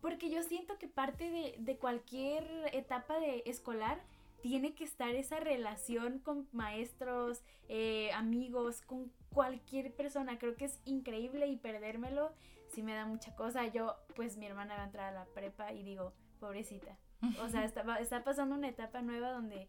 Porque 0.00 0.30
yo 0.30 0.42
siento 0.42 0.78
que 0.78 0.88
parte 0.88 1.30
de, 1.30 1.54
de 1.58 1.76
cualquier 1.76 2.44
etapa 2.72 3.20
de 3.20 3.44
escolar 3.46 4.02
tiene 4.42 4.74
que 4.74 4.82
estar 4.84 5.14
esa 5.14 5.38
relación 5.38 6.18
con 6.18 6.48
maestros, 6.52 7.42
eh, 7.68 8.10
amigos, 8.12 8.82
con 8.82 9.12
cualquier 9.32 9.94
persona. 9.94 10.38
Creo 10.38 10.56
que 10.56 10.64
es 10.64 10.80
increíble 10.84 11.46
y 11.46 11.56
perdérmelo 11.56 12.32
sí 12.76 12.82
me 12.82 12.94
da 12.94 13.06
mucha 13.06 13.34
cosa. 13.34 13.66
Yo, 13.66 13.96
pues 14.14 14.36
mi 14.36 14.46
hermana 14.46 14.76
va 14.76 14.82
a 14.82 14.86
entrar 14.86 15.12
a 15.12 15.18
la 15.18 15.24
prepa 15.26 15.72
y 15.72 15.82
digo, 15.82 16.12
pobrecita. 16.40 16.96
O 17.42 17.48
sea, 17.48 17.64
está, 17.64 17.82
va- 17.82 17.98
está 18.00 18.22
pasando 18.24 18.54
una 18.54 18.68
etapa 18.68 19.02
nueva 19.02 19.30
donde 19.32 19.68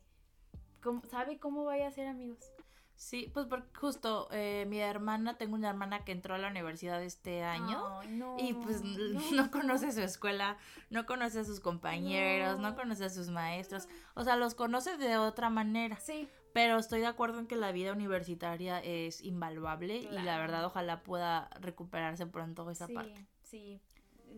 cómo- 0.82 1.02
sabe 1.10 1.40
cómo 1.40 1.64
vaya 1.66 1.88
a 1.88 1.92
ser 1.92 2.08
amigos. 2.08 2.52
Sí, 2.96 3.30
pues 3.32 3.46
porque 3.46 3.68
justo 3.78 4.28
eh, 4.32 4.66
mi 4.68 4.80
hermana, 4.80 5.38
tengo 5.38 5.54
una 5.54 5.70
hermana 5.70 6.04
que 6.04 6.12
entró 6.12 6.34
a 6.34 6.40
la 6.40 6.48
universidad 6.50 7.02
este 7.04 7.44
año. 7.44 8.02
No, 8.10 8.38
Y 8.40 8.54
pues 8.54 8.82
no, 9.32 9.52
conoce 9.52 9.92
su 9.92 10.02
escuela, 10.02 10.58
no 10.90 11.06
conoce 11.06 11.40
a 11.42 11.44
sus 11.44 11.60
compañeros, 11.60 12.58
no. 12.60 12.72
No. 12.72 12.76
conoce 12.76 13.06
a 13.06 13.10
sus 13.10 13.30
maestros, 13.30 13.88
o 14.16 14.24
sea, 14.24 14.36
los 14.36 14.56
conoce 14.56 14.98
de 14.98 15.16
otra 15.18 15.52
manera. 15.52 15.98
Sí, 16.00 16.28
Pero 16.54 16.78
estoy 16.78 17.02
de 17.02 17.06
acuerdo 17.08 17.38
en 17.40 17.46
que 17.46 17.56
la 17.56 17.72
vida 17.72 17.92
universitaria 17.94 18.80
es 18.80 19.22
invaluable 19.24 19.98
y 19.98 20.08
la 20.20 20.40
verdad 20.40 20.66
ojalá 20.66 21.04
pueda 21.04 21.50
recuperarse 21.62 22.26
pronto 22.26 22.68
esa 22.72 22.88
sí, 22.88 22.94
parte. 22.96 23.28
sí, 23.44 23.80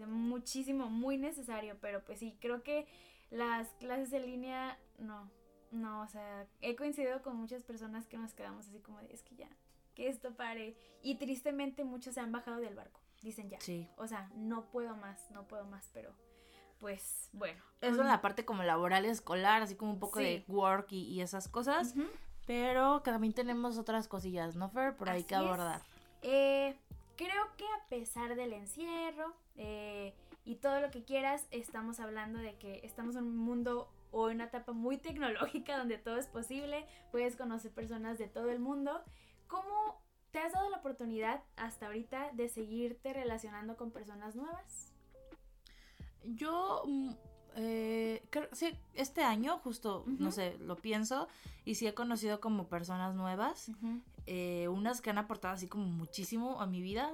muchísimo, 0.07 0.89
muy 0.89 1.17
necesario, 1.17 1.77
pero 1.81 2.03
pues 2.03 2.19
sí, 2.19 2.37
creo 2.39 2.63
que 2.63 2.87
las 3.29 3.67
clases 3.79 4.11
en 4.13 4.25
línea, 4.25 4.77
no, 4.97 5.29
no, 5.71 6.01
o 6.01 6.07
sea, 6.07 6.47
he 6.61 6.75
coincidido 6.75 7.21
con 7.21 7.35
muchas 7.35 7.63
personas 7.63 8.07
que 8.07 8.17
nos 8.17 8.33
quedamos 8.33 8.67
así 8.67 8.79
como 8.79 8.99
de, 9.01 9.13
es 9.13 9.23
que 9.23 9.35
ya, 9.35 9.49
que 9.95 10.07
esto 10.07 10.35
pare, 10.35 10.75
y 11.03 11.15
tristemente 11.15 11.83
muchos 11.83 12.13
se 12.15 12.19
han 12.21 12.31
bajado 12.31 12.57
del 12.59 12.75
barco, 12.75 12.99
dicen 13.21 13.49
ya, 13.49 13.59
Sí. 13.61 13.87
o 13.97 14.07
sea, 14.07 14.29
no 14.35 14.65
puedo 14.71 14.95
más, 14.95 15.29
no 15.31 15.47
puedo 15.47 15.65
más, 15.65 15.89
pero 15.93 16.13
pues 16.79 17.29
bueno. 17.33 17.61
Eso 17.81 18.01
en 18.01 18.07
la 18.07 18.21
parte 18.21 18.45
como 18.45 18.63
laboral 18.63 19.03
escolar, 19.05 19.61
así 19.61 19.75
como 19.75 19.91
un 19.91 19.99
poco 19.99 20.19
Sí. 20.19 20.25
de 20.25 20.43
work 20.47 20.87
y, 20.91 21.01
y 21.03 21.21
esas 21.21 21.49
cosas. 21.49 21.93
Ujú. 21.95 22.07
Pero 22.47 23.03
que 23.03 23.11
también 23.11 23.33
tenemos 23.33 23.77
otras 23.77 24.07
cosillas, 24.07 24.55
¿no, 24.55 24.69
Fer? 24.69 24.95
Por 24.95 25.09
ahí 25.09 25.23
que 25.23 25.35
Así 25.35 25.45
abordar. 25.45 25.81
Eh, 26.21 26.75
creo 27.17 27.55
que 27.57 27.65
a 27.65 27.87
pesar 27.89 28.35
del 28.35 28.53
encierro 28.53 29.35
eh, 29.59 30.13
y 30.45 30.55
todo 30.55 30.79
lo 30.79 30.89
que 30.89 31.03
quieras, 31.03 31.47
estamos 31.51 31.99
hablando 31.99 32.39
de 32.39 32.55
que 32.55 32.79
estamos 32.83 33.15
en 33.15 33.25
un 33.25 33.37
mundo 33.37 33.91
o 34.11 34.29
en 34.29 34.37
una 34.37 34.45
etapa 34.45 34.71
muy 34.71 34.97
tecnológica 34.97 35.77
donde 35.77 35.97
todo 35.99 36.17
es 36.17 36.27
posible, 36.27 36.87
puedes 37.11 37.35
conocer 37.35 37.71
personas 37.71 38.17
de 38.17 38.27
todo 38.27 38.49
el 38.49 38.59
mundo. 38.59 39.03
¿Cómo 39.47 40.01
te 40.31 40.39
has 40.39 40.53
dado 40.53 40.69
la 40.69 40.77
oportunidad 40.77 41.43
hasta 41.57 41.87
ahorita 41.87 42.31
de 42.33 42.49
seguirte 42.49 43.13
relacionando 43.13 43.77
con 43.77 43.91
personas 43.91 44.35
nuevas? 44.35 44.93
yo, 46.23 46.83
mm, 46.85 47.11
eh, 47.55 48.23
creo, 48.29 48.47
sí, 48.53 48.77
este 48.93 49.23
año 49.23 49.57
justo, 49.59 50.03
no 50.07 50.31
sé, 50.31 50.57
lo 50.59 50.75
pienso 50.75 51.27
y 51.65 51.75
sí 51.75 51.87
he 51.87 51.93
conocido 51.93 52.39
como 52.39 52.67
personas 52.67 53.15
nuevas, 53.15 53.71
eh, 54.25 54.67
unas 54.67 55.01
que 55.01 55.09
han 55.09 55.17
aportado 55.17 55.53
así 55.53 55.67
como 55.67 55.85
muchísimo 55.85 56.61
a 56.61 56.65
mi 56.67 56.81
vida. 56.81 57.11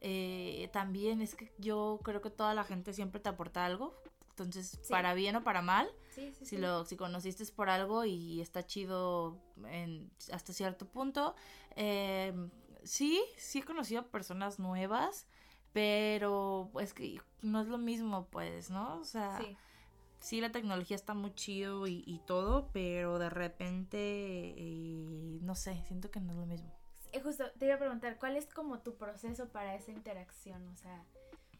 Eh, 0.00 0.68
también 0.72 1.20
es 1.22 1.34
que 1.34 1.52
yo 1.58 2.00
creo 2.02 2.20
que 2.20 2.30
toda 2.30 2.54
la 2.54 2.64
gente 2.64 2.92
siempre 2.92 3.20
te 3.20 3.28
aporta 3.28 3.64
algo, 3.64 3.94
entonces 4.30 4.78
Sí. 4.82 4.90
para 4.90 5.14
bien 5.14 5.36
o 5.36 5.42
para 5.44 5.62
mal, 5.62 5.88
Sí, 6.10 6.32
sí, 6.38 6.44
si 6.46 6.56
lo 6.58 6.84
si 6.84 6.96
conociste 6.96 7.42
es 7.42 7.50
por 7.50 7.68
algo 7.70 8.04
y 8.04 8.40
está 8.40 8.66
chido 8.66 9.38
en, 9.68 10.10
hasta 10.32 10.52
cierto 10.52 10.86
punto. 10.86 11.34
Eh, 11.76 12.32
sí, 12.84 13.22
sí 13.38 13.58
he 13.60 13.62
conocido 13.64 14.06
personas 14.08 14.58
nuevas, 14.58 15.26
pero 15.72 16.70
es 16.80 16.92
que 16.94 17.20
no 17.42 17.60
es 17.60 17.66
lo 17.68 17.78
mismo, 17.78 18.26
pues, 18.30 18.70
¿no? 18.70 18.98
O 19.00 19.04
sea, 19.04 19.38
Sí. 19.38 19.56
Sí 20.26 20.40
la 20.40 20.50
tecnología 20.50 20.96
está 20.96 21.14
muy 21.14 21.32
chido 21.34 21.86
y, 21.86 22.02
y 22.04 22.18
todo, 22.26 22.68
pero 22.72 23.20
de 23.20 23.30
repente, 23.30 23.98
eh, 24.00 25.38
no 25.40 25.54
sé, 25.54 25.80
siento 25.86 26.10
que 26.10 26.20
no 26.20 26.32
es 26.32 26.38
lo 26.38 26.46
mismo. 26.46 26.68
Eh, 27.12 27.20
Justo, 27.20 27.44
te 27.56 27.66
iba 27.66 27.76
a 27.76 27.78
preguntar, 27.78 28.18
¿cuál 28.18 28.36
es 28.36 28.46
como 28.52 28.80
tu 28.80 28.96
proceso 28.96 29.48
para 29.48 29.76
esa 29.76 29.92
interacción? 29.92 30.66
O 30.66 30.76
sea, 30.76 31.04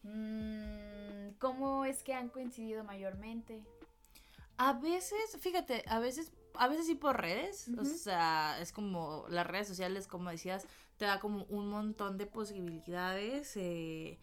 mm, 0.02 1.36
¿cómo 1.38 1.84
es 1.84 2.02
que 2.02 2.12
han 2.12 2.28
coincidido 2.28 2.82
mayormente? 2.82 3.64
A 4.56 4.72
veces, 4.72 5.38
fíjate, 5.38 5.84
a 5.86 6.00
veces, 6.00 6.32
a 6.54 6.66
veces 6.66 6.86
sí 6.86 6.96
por 6.96 7.20
redes, 7.20 7.68
o 7.78 7.84
sea, 7.84 8.58
es 8.60 8.72
como 8.72 9.26
las 9.28 9.46
redes 9.46 9.68
sociales, 9.68 10.08
como 10.08 10.30
decías, 10.30 10.66
te 10.96 11.04
da 11.04 11.20
como 11.20 11.44
un 11.44 11.68
montón 11.68 12.18
de 12.18 12.26
posibilidades 12.26 13.56
eh, 13.56 14.18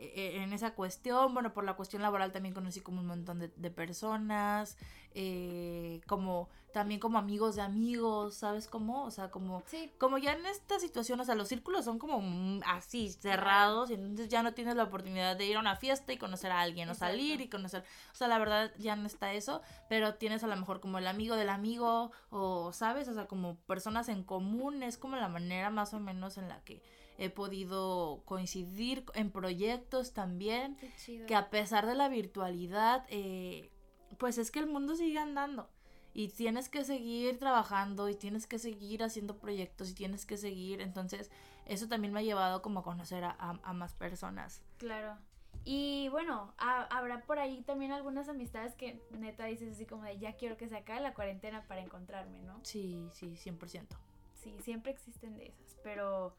en 0.00 0.52
esa 0.52 0.74
cuestión. 0.74 1.34
Bueno, 1.34 1.52
por 1.52 1.64
la 1.64 1.74
cuestión 1.74 2.02
laboral 2.02 2.32
también 2.32 2.54
conocí 2.54 2.80
como 2.80 3.00
un 3.00 3.06
montón 3.06 3.38
de, 3.38 3.48
de 3.48 3.70
personas, 3.70 4.76
eh, 5.14 6.00
como 6.06 6.48
también 6.72 7.00
como 7.00 7.18
amigos 7.18 7.56
de 7.56 7.62
amigos, 7.62 8.34
¿sabes 8.36 8.68
cómo? 8.68 9.04
O 9.04 9.10
sea, 9.10 9.30
como 9.30 9.62
Sí. 9.66 9.90
como 9.98 10.18
ya 10.18 10.32
en 10.34 10.44
esta 10.46 10.78
situación, 10.78 11.18
o 11.18 11.24
sea, 11.24 11.34
los 11.34 11.48
círculos 11.48 11.84
son 11.86 11.98
como 11.98 12.20
mm, 12.20 12.60
así, 12.66 13.10
cerrados, 13.10 13.90
y 13.90 13.94
entonces 13.94 14.28
ya 14.28 14.42
no 14.42 14.52
tienes 14.52 14.76
la 14.76 14.84
oportunidad 14.84 15.36
de 15.36 15.46
ir 15.46 15.56
a 15.56 15.60
una 15.60 15.76
fiesta 15.76 16.12
y 16.12 16.18
conocer 16.18 16.52
a 16.52 16.60
alguien, 16.60 16.88
o 16.90 16.94
salir 16.94 17.40
y 17.40 17.48
conocer, 17.48 17.84
o 18.12 18.14
sea, 18.14 18.28
la 18.28 18.38
verdad 18.38 18.70
ya 18.78 18.96
no 18.96 19.06
está 19.06 19.32
eso, 19.32 19.62
pero 19.88 20.14
tienes 20.16 20.44
a 20.44 20.46
lo 20.46 20.56
mejor 20.56 20.80
como 20.80 20.98
el 20.98 21.06
amigo 21.06 21.36
del 21.36 21.48
amigo, 21.48 22.12
o 22.30 22.72
sabes, 22.72 23.08
o 23.08 23.14
sea, 23.14 23.26
como 23.26 23.56
personas 23.60 24.08
en 24.10 24.22
común, 24.22 24.82
es 24.82 24.98
como 24.98 25.16
la 25.16 25.28
manera 25.28 25.70
más 25.70 25.94
o 25.94 26.00
menos 26.00 26.36
en 26.36 26.48
la 26.48 26.60
que 26.64 26.82
he 27.18 27.30
podido 27.30 28.22
coincidir 28.24 29.04
en 29.14 29.30
proyectos 29.30 30.12
también, 30.12 30.76
Qué 30.76 30.90
chido. 30.96 31.26
que 31.26 31.34
a 31.34 31.50
pesar 31.50 31.84
de 31.86 31.94
la 31.94 32.08
virtualidad, 32.08 33.04
eh, 33.10 33.70
pues 34.18 34.38
es 34.38 34.50
que 34.50 34.60
el 34.60 34.66
mundo 34.66 34.94
sigue 34.96 35.18
andando. 35.18 35.68
Y 36.14 36.28
tienes 36.28 36.68
que 36.68 36.84
seguir 36.84 37.38
trabajando 37.38 38.08
y 38.08 38.14
tienes 38.14 38.46
que 38.46 38.58
seguir 38.58 39.02
haciendo 39.02 39.36
proyectos 39.38 39.90
y 39.90 39.94
tienes 39.94 40.24
que 40.26 40.36
seguir. 40.36 40.80
Entonces, 40.80 41.30
eso 41.66 41.86
también 41.86 42.12
me 42.12 42.20
ha 42.20 42.22
llevado 42.22 42.62
como 42.62 42.80
a 42.80 42.82
conocer 42.82 43.22
a, 43.24 43.30
a- 43.38 43.60
a 43.62 43.72
más 43.72 43.94
personas. 43.94 44.62
Claro. 44.78 45.16
Y 45.64 46.08
bueno, 46.08 46.54
ha- 46.58 46.84
habrá 46.96 47.22
por 47.22 47.38
ahí 47.38 47.62
también 47.62 47.92
algunas 47.92 48.28
amistades 48.28 48.74
que 48.74 49.00
neta 49.10 49.44
dices 49.44 49.74
así 49.74 49.84
como 49.86 50.04
de 50.04 50.18
ya 50.18 50.32
quiero 50.34 50.56
que 50.56 50.68
se 50.68 50.76
acabe 50.76 51.00
la 51.00 51.14
cuarentena 51.14 51.62
para 51.68 51.82
encontrarme, 51.82 52.40
¿no? 52.40 52.58
Sí, 52.62 53.08
sí, 53.12 53.36
100%. 53.36 53.96
Sí, 54.34 54.56
siempre 54.62 54.92
existen 54.92 55.36
de 55.36 55.48
esas, 55.48 55.76
pero 55.82 56.34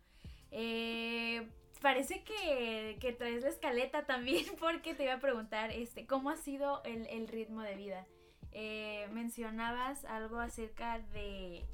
eh, 0.51 1.47
parece 1.81 2.23
que, 2.23 2.97
que 2.99 3.13
traes 3.13 3.43
la 3.43 3.49
escaleta 3.49 4.05
también 4.05 4.45
porque 4.59 4.93
te 4.93 5.03
iba 5.03 5.13
a 5.13 5.19
preguntar 5.19 5.71
este, 5.71 6.05
cómo 6.05 6.29
ha 6.29 6.37
sido 6.37 6.81
el, 6.83 7.07
el 7.07 7.27
ritmo 7.27 7.61
de 7.61 7.75
vida. 7.75 8.05
Eh, 8.51 9.07
mencionabas 9.11 10.05
algo 10.05 10.39
acerca 10.39 10.99
de, 11.13 11.65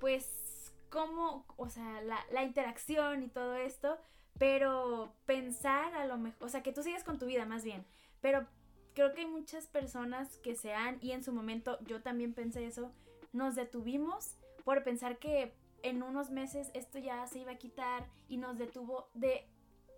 pues, 0.00 0.72
cómo, 0.88 1.44
o 1.56 1.68
sea, 1.68 2.00
la, 2.02 2.18
la 2.32 2.44
interacción 2.44 3.22
y 3.22 3.28
todo 3.28 3.56
esto, 3.56 3.98
pero 4.38 5.14
pensar 5.26 5.94
a 5.94 6.06
lo 6.06 6.16
mejor, 6.16 6.46
o 6.46 6.48
sea, 6.48 6.62
que 6.62 6.72
tú 6.72 6.82
sigues 6.82 7.04
con 7.04 7.18
tu 7.18 7.26
vida 7.26 7.44
más 7.44 7.64
bien, 7.64 7.84
pero 8.20 8.46
creo 8.94 9.12
que 9.12 9.22
hay 9.22 9.26
muchas 9.26 9.66
personas 9.66 10.38
que 10.38 10.56
se 10.56 10.72
han, 10.72 10.98
y 11.02 11.12
en 11.12 11.22
su 11.22 11.32
momento 11.32 11.78
yo 11.84 12.00
también 12.00 12.32
pensé 12.32 12.66
eso, 12.66 12.90
nos 13.32 13.54
detuvimos 13.54 14.36
por 14.64 14.82
pensar 14.82 15.18
que 15.18 15.52
en 15.84 16.02
unos 16.02 16.30
meses 16.30 16.70
esto 16.74 16.98
ya 16.98 17.26
se 17.28 17.38
iba 17.38 17.52
a 17.52 17.58
quitar 17.58 18.08
y 18.28 18.36
nos 18.38 18.58
detuvo 18.58 19.08
de 19.14 19.48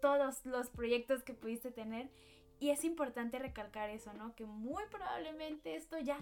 todos 0.02 0.44
los 0.44 0.68
proyectos 0.68 1.22
que 1.22 1.32
pudiste 1.34 1.70
tener. 1.70 2.10
Y 2.60 2.70
es 2.70 2.84
importante 2.84 3.38
recalcar 3.38 3.90
eso, 3.90 4.12
¿no? 4.14 4.34
Que 4.34 4.44
muy 4.46 4.82
probablemente 4.90 5.74
esto 5.76 5.98
ya, 5.98 6.18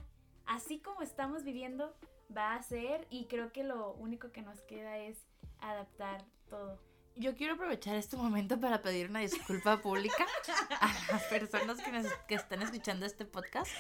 así 0.46 0.80
como 0.80 1.02
estamos 1.02 1.44
viviendo, 1.44 1.94
va 2.36 2.54
a 2.54 2.62
ser 2.62 3.06
y 3.10 3.26
creo 3.26 3.52
que 3.52 3.64
lo 3.64 3.92
único 3.94 4.32
que 4.32 4.42
nos 4.42 4.60
queda 4.62 4.98
es 4.98 5.18
adaptar 5.60 6.24
todo. 6.48 6.78
Yo 7.16 7.36
quiero 7.36 7.54
aprovechar 7.54 7.94
este 7.94 8.16
momento 8.16 8.58
para 8.58 8.82
pedir 8.82 9.08
una 9.08 9.20
disculpa 9.20 9.80
pública 9.80 10.26
a 10.80 10.92
las 11.12 11.22
personas 11.24 11.80
que, 11.80 11.92
nos- 11.92 12.12
que 12.26 12.34
están 12.34 12.62
escuchando 12.62 13.06
este 13.06 13.24
podcast. 13.24 13.70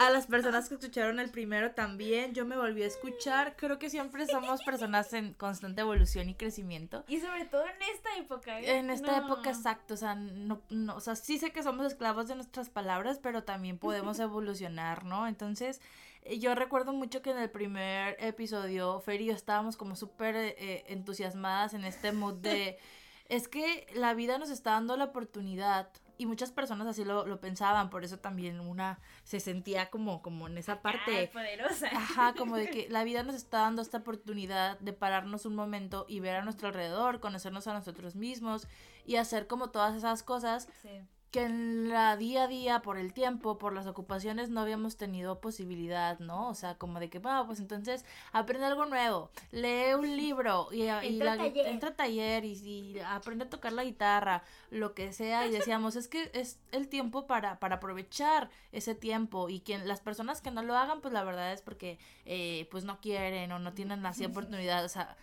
A 0.00 0.08
las 0.08 0.26
personas 0.26 0.68
que 0.70 0.76
escucharon 0.76 1.20
el 1.20 1.30
primero 1.30 1.72
también, 1.72 2.32
yo 2.32 2.46
me 2.46 2.56
volví 2.56 2.82
a 2.82 2.86
escuchar. 2.86 3.54
Creo 3.56 3.78
que 3.78 3.90
siempre 3.90 4.26
somos 4.26 4.62
personas 4.62 5.12
en 5.12 5.34
constante 5.34 5.82
evolución 5.82 6.30
y 6.30 6.34
crecimiento. 6.34 7.04
Y 7.06 7.20
sobre 7.20 7.44
todo 7.44 7.64
en 7.66 7.82
esta 7.94 8.16
época, 8.16 8.60
¿eh? 8.60 8.78
En 8.78 8.88
esta 8.88 9.20
No. 9.20 9.26
época, 9.26 9.50
exacto, 9.50 9.92
o 9.92 9.96
sea, 9.98 10.14
no, 10.14 10.62
no, 10.70 10.96
o 10.96 11.00
sea, 11.00 11.16
sí 11.16 11.36
sé 11.36 11.52
que 11.52 11.62
somos 11.62 11.84
esclavos 11.86 12.28
de 12.28 12.34
nuestras 12.34 12.70
palabras, 12.70 13.18
pero 13.22 13.44
también 13.44 13.76
podemos 13.76 14.18
evolucionar, 14.20 15.04
¿no? 15.04 15.28
Entonces, 15.28 15.82
eh, 16.22 16.38
yo 16.38 16.54
recuerdo 16.54 16.94
mucho 16.94 17.20
que 17.20 17.32
en 17.32 17.38
el 17.38 17.50
primer 17.50 18.16
episodio, 18.20 19.00
Fer 19.00 19.20
y 19.20 19.26
yo 19.26 19.34
estábamos 19.34 19.76
como 19.76 19.96
súper 19.96 20.34
eh, 20.34 20.82
entusiasmadas 20.86 21.74
en 21.74 21.84
este 21.84 22.12
mood 22.12 22.36
de, 22.36 22.78
es 23.28 23.48
que 23.48 23.86
la 23.94 24.14
vida 24.14 24.38
nos 24.38 24.48
está 24.48 24.70
dando 24.70 24.96
la 24.96 25.04
oportunidad. 25.04 25.90
Y 26.20 26.26
muchas 26.26 26.52
personas 26.52 26.86
así 26.86 27.02
lo, 27.02 27.26
lo 27.26 27.40
pensaban, 27.40 27.88
por 27.88 28.04
eso 28.04 28.18
también 28.18 28.60
una 28.60 28.98
se 29.24 29.40
sentía 29.40 29.88
como, 29.88 30.20
como 30.20 30.48
en 30.48 30.58
esa 30.58 30.82
parte. 30.82 31.16
Ay, 31.16 31.26
poderosa. 31.28 31.88
Ajá, 31.90 32.34
como 32.34 32.58
de 32.58 32.68
que 32.68 32.88
la 32.90 33.04
vida 33.04 33.22
nos 33.22 33.34
está 33.34 33.60
dando 33.60 33.80
esta 33.80 33.98
oportunidad 33.98 34.78
de 34.80 34.92
pararnos 34.92 35.46
un 35.46 35.54
momento 35.54 36.04
y 36.10 36.20
ver 36.20 36.36
a 36.36 36.44
nuestro 36.44 36.68
alrededor, 36.68 37.20
conocernos 37.20 37.66
a 37.68 37.72
nosotros 37.72 38.16
mismos 38.16 38.68
y 39.06 39.16
hacer 39.16 39.46
como 39.46 39.70
todas 39.70 39.96
esas 39.96 40.22
cosas 40.22 40.68
Sí. 40.82 41.00
Que 41.30 41.44
en 41.44 41.88
la 41.90 42.16
día 42.16 42.44
a 42.44 42.48
día, 42.48 42.82
por 42.82 42.98
el 42.98 43.12
tiempo, 43.12 43.56
por 43.56 43.72
las 43.72 43.86
ocupaciones, 43.86 44.50
no 44.50 44.60
habíamos 44.60 44.96
tenido 44.96 45.40
posibilidad, 45.40 46.18
¿no? 46.18 46.48
O 46.48 46.54
sea, 46.54 46.76
como 46.76 46.98
de 46.98 47.08
que, 47.08 47.20
bueno, 47.20 47.46
pues 47.46 47.60
entonces 47.60 48.04
aprende 48.32 48.66
algo 48.66 48.84
nuevo, 48.86 49.30
lee 49.52 49.94
un 49.96 50.16
libro 50.16 50.68
y, 50.72 50.82
Entra 50.88 51.32
a 51.32 51.36
la- 51.36 51.42
taller. 51.44 51.66
entra 51.68 51.90
a 51.90 51.94
taller 51.94 52.44
y, 52.44 52.52
y 52.54 52.98
aprende 52.98 53.44
a 53.44 53.48
tocar 53.50 53.72
la 53.72 53.84
guitarra, 53.84 54.42
lo 54.70 54.92
que 54.94 55.12
sea, 55.12 55.46
y 55.46 55.50
decíamos, 55.52 55.94
es 55.94 56.08
que 56.08 56.30
es 56.34 56.58
el 56.72 56.88
tiempo 56.88 57.26
para, 57.28 57.60
para 57.60 57.76
aprovechar 57.76 58.50
ese 58.72 58.96
tiempo 58.96 59.48
y 59.48 59.60
quien 59.60 59.86
las 59.86 60.00
personas 60.00 60.40
que 60.40 60.50
no 60.50 60.62
lo 60.62 60.76
hagan, 60.76 61.00
pues 61.00 61.14
la 61.14 61.22
verdad 61.22 61.52
es 61.52 61.62
porque 61.62 61.98
eh, 62.24 62.66
pues 62.72 62.82
no 62.84 63.00
quieren 63.00 63.52
o 63.52 63.58
no 63.60 63.72
tienen 63.72 64.04
así 64.04 64.24
oportunidad, 64.26 64.84
o 64.84 64.88
sea, 64.88 65.16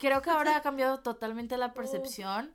creo 0.00 0.20
que 0.20 0.30
ahora 0.30 0.56
ha 0.56 0.62
cambiado 0.62 0.98
totalmente 0.98 1.56
la 1.56 1.72
percepción. 1.74 2.52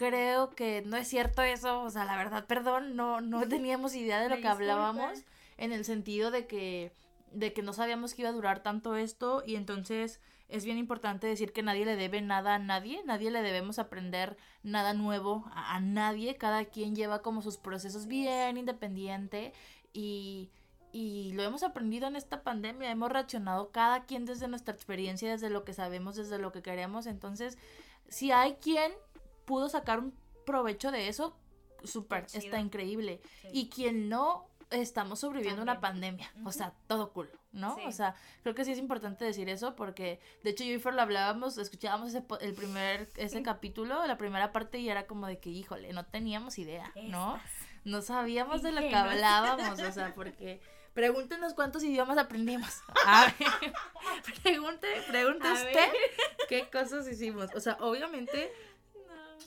Creo 0.00 0.48
que 0.48 0.82
no 0.86 0.96
es 0.96 1.08
cierto 1.08 1.42
eso, 1.42 1.82
o 1.82 1.90
sea, 1.90 2.06
la 2.06 2.16
verdad, 2.16 2.46
perdón, 2.46 2.96
no, 2.96 3.20
no 3.20 3.42
teníamos 3.48 3.94
idea 3.94 4.18
de 4.18 4.30
lo 4.30 4.40
que 4.40 4.48
hablábamos 4.48 5.26
en 5.58 5.72
el 5.72 5.84
sentido 5.84 6.30
de 6.30 6.46
que, 6.46 6.94
de 7.32 7.52
que 7.52 7.60
no 7.60 7.74
sabíamos 7.74 8.14
que 8.14 8.22
iba 8.22 8.30
a 8.30 8.32
durar 8.32 8.62
tanto 8.62 8.96
esto 8.96 9.42
y 9.46 9.56
entonces 9.56 10.18
es 10.48 10.64
bien 10.64 10.78
importante 10.78 11.26
decir 11.26 11.52
que 11.52 11.62
nadie 11.62 11.84
le 11.84 11.96
debe 11.96 12.22
nada 12.22 12.54
a 12.54 12.58
nadie, 12.58 13.02
nadie 13.04 13.30
le 13.30 13.42
debemos 13.42 13.78
aprender 13.78 14.38
nada 14.62 14.94
nuevo 14.94 15.44
a, 15.52 15.76
a 15.76 15.80
nadie, 15.80 16.36
cada 16.36 16.64
quien 16.64 16.96
lleva 16.96 17.20
como 17.20 17.42
sus 17.42 17.58
procesos 17.58 18.06
bien 18.06 18.56
independiente 18.56 19.52
y, 19.92 20.48
y 20.92 21.32
lo 21.34 21.42
hemos 21.42 21.62
aprendido 21.62 22.08
en 22.08 22.16
esta 22.16 22.42
pandemia, 22.42 22.90
hemos 22.90 23.12
reaccionado 23.12 23.70
cada 23.70 24.06
quien 24.06 24.24
desde 24.24 24.48
nuestra 24.48 24.72
experiencia, 24.72 25.30
desde 25.30 25.50
lo 25.50 25.62
que 25.62 25.74
sabemos, 25.74 26.16
desde 26.16 26.38
lo 26.38 26.52
que 26.52 26.62
queremos, 26.62 27.04
entonces 27.04 27.58
si 28.08 28.32
hay 28.32 28.54
quien 28.54 28.92
pudo 29.50 29.68
sacar 29.68 29.98
un 29.98 30.14
provecho 30.46 30.92
de 30.92 31.08
eso, 31.08 31.36
súper, 31.82 32.26
está 32.32 32.60
increíble. 32.60 33.20
Sí. 33.42 33.48
Y 33.52 33.68
quien 33.68 34.08
no, 34.08 34.48
estamos 34.70 35.18
sobreviviendo 35.18 35.62
a 35.62 35.64
una 35.64 35.80
También. 35.80 36.14
pandemia. 36.14 36.46
O 36.46 36.52
sea, 36.52 36.72
todo 36.86 37.12
cool, 37.12 37.28
¿no? 37.50 37.74
Sí. 37.74 37.82
O 37.84 37.90
sea, 37.90 38.14
creo 38.44 38.54
que 38.54 38.64
sí 38.64 38.70
es 38.70 38.78
importante 38.78 39.24
decir 39.24 39.48
eso 39.48 39.74
porque, 39.74 40.20
de 40.44 40.50
hecho, 40.50 40.62
yo 40.62 40.72
y 40.72 40.78
Fer 40.78 40.94
lo 40.94 41.02
hablábamos, 41.02 41.58
escuchábamos 41.58 42.10
ese, 42.10 42.22
el 42.42 42.54
primer, 42.54 43.08
ese 43.16 43.42
capítulo, 43.42 44.06
la 44.06 44.16
primera 44.16 44.52
parte 44.52 44.78
y 44.78 44.88
era 44.88 45.08
como 45.08 45.26
de 45.26 45.40
que, 45.40 45.50
híjole, 45.50 45.92
no 45.92 46.06
teníamos 46.06 46.56
idea, 46.60 46.92
¿no? 47.08 47.34
Estas. 47.34 47.50
No 47.82 48.02
sabíamos 48.02 48.62
de 48.62 48.70
lo 48.70 48.82
que 48.82 48.94
hablábamos, 48.94 49.80
o 49.80 49.92
sea, 49.92 50.14
porque... 50.14 50.60
Pregúntenos 50.94 51.54
cuántos 51.54 51.84
idiomas 51.84 52.18
aprendimos. 52.18 52.82
A 53.06 53.26
ver, 53.26 53.72
pregunte, 54.42 54.88
pregunte 55.08 55.46
A 55.46 55.52
usted 55.52 55.72
ver. 55.72 55.90
qué 56.48 56.68
cosas 56.68 57.06
hicimos. 57.06 57.48
O 57.54 57.60
sea, 57.60 57.76
obviamente 57.80 58.52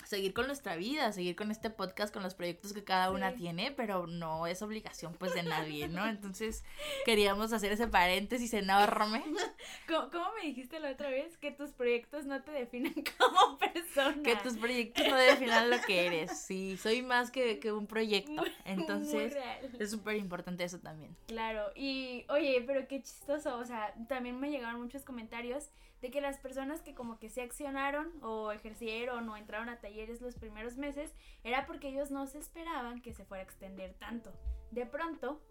seguir 0.05 0.33
con 0.33 0.47
nuestra 0.47 0.75
vida, 0.75 1.11
seguir 1.11 1.35
con 1.35 1.51
este 1.51 1.69
podcast, 1.69 2.13
con 2.13 2.23
los 2.23 2.33
proyectos 2.35 2.73
que 2.73 2.83
cada 2.83 3.11
una 3.11 3.33
tiene, 3.35 3.71
pero 3.71 4.07
no 4.07 4.47
es 4.47 4.61
obligación 4.61 5.13
pues 5.13 5.33
de 5.33 5.43
nadie, 5.43 5.87
¿no? 5.87 6.07
Entonces 6.07 6.63
queríamos 7.05 7.53
hacer 7.53 7.71
ese 7.71 7.87
paréntesis 7.87 8.53
enorme, 8.53 9.23
¿Cómo, 9.87 10.09
cómo 10.11 10.25
me 10.35 10.47
dijiste 10.47 10.79
la 10.79 10.91
otra 10.91 11.09
vez? 11.09 11.37
Que 11.37 11.51
tus 11.51 11.71
proyectos 11.71 12.25
no 12.25 12.41
te 12.43 12.51
definen 12.51 12.93
como 13.17 13.57
persona. 13.57 14.21
que 14.23 14.35
tus 14.37 14.57
proyectos 14.57 15.07
no 15.07 15.15
definan 15.15 15.69
lo 15.69 15.79
que 15.81 16.05
eres, 16.05 16.39
sí, 16.39 16.77
soy 16.77 17.01
más 17.01 17.31
que, 17.31 17.59
que 17.59 17.71
un 17.71 17.87
proyecto, 17.87 18.43
entonces 18.65 19.35
es 19.79 19.91
súper 19.91 20.17
importante 20.17 20.63
eso 20.63 20.79
también. 20.79 21.15
Claro, 21.27 21.71
y 21.75 22.25
oye, 22.29 22.63
pero 22.65 22.87
qué 22.87 23.01
chistoso, 23.01 23.57
o 23.57 23.65
sea, 23.65 23.93
también 24.07 24.39
me 24.39 24.49
llegaron 24.49 24.81
muchos 24.81 25.03
comentarios 25.03 25.69
de 26.03 26.11
que 26.11 26.19
las 26.19 26.37
personas 26.37 26.81
que 26.81 26.93
como 26.93 27.17
que 27.17 27.29
se 27.29 27.41
accionaron 27.41 28.11
o 28.21 28.51
ejercieron 28.51 29.29
o 29.29 29.37
entraron 29.37 29.69
a 29.69 29.79
talleres 29.79 30.19
los 30.19 30.35
primeros 30.35 30.75
meses 30.75 31.15
era 31.45 31.65
porque 31.65 31.87
ellos 31.87 32.11
no 32.11 32.27
se 32.27 32.39
esperaban 32.39 33.01
que 33.01 33.13
se 33.13 33.23
fuera 33.23 33.41
a 33.41 33.45
extender 33.45 33.93
tanto. 33.93 34.33
De 34.71 34.85
pronto, 34.85 35.41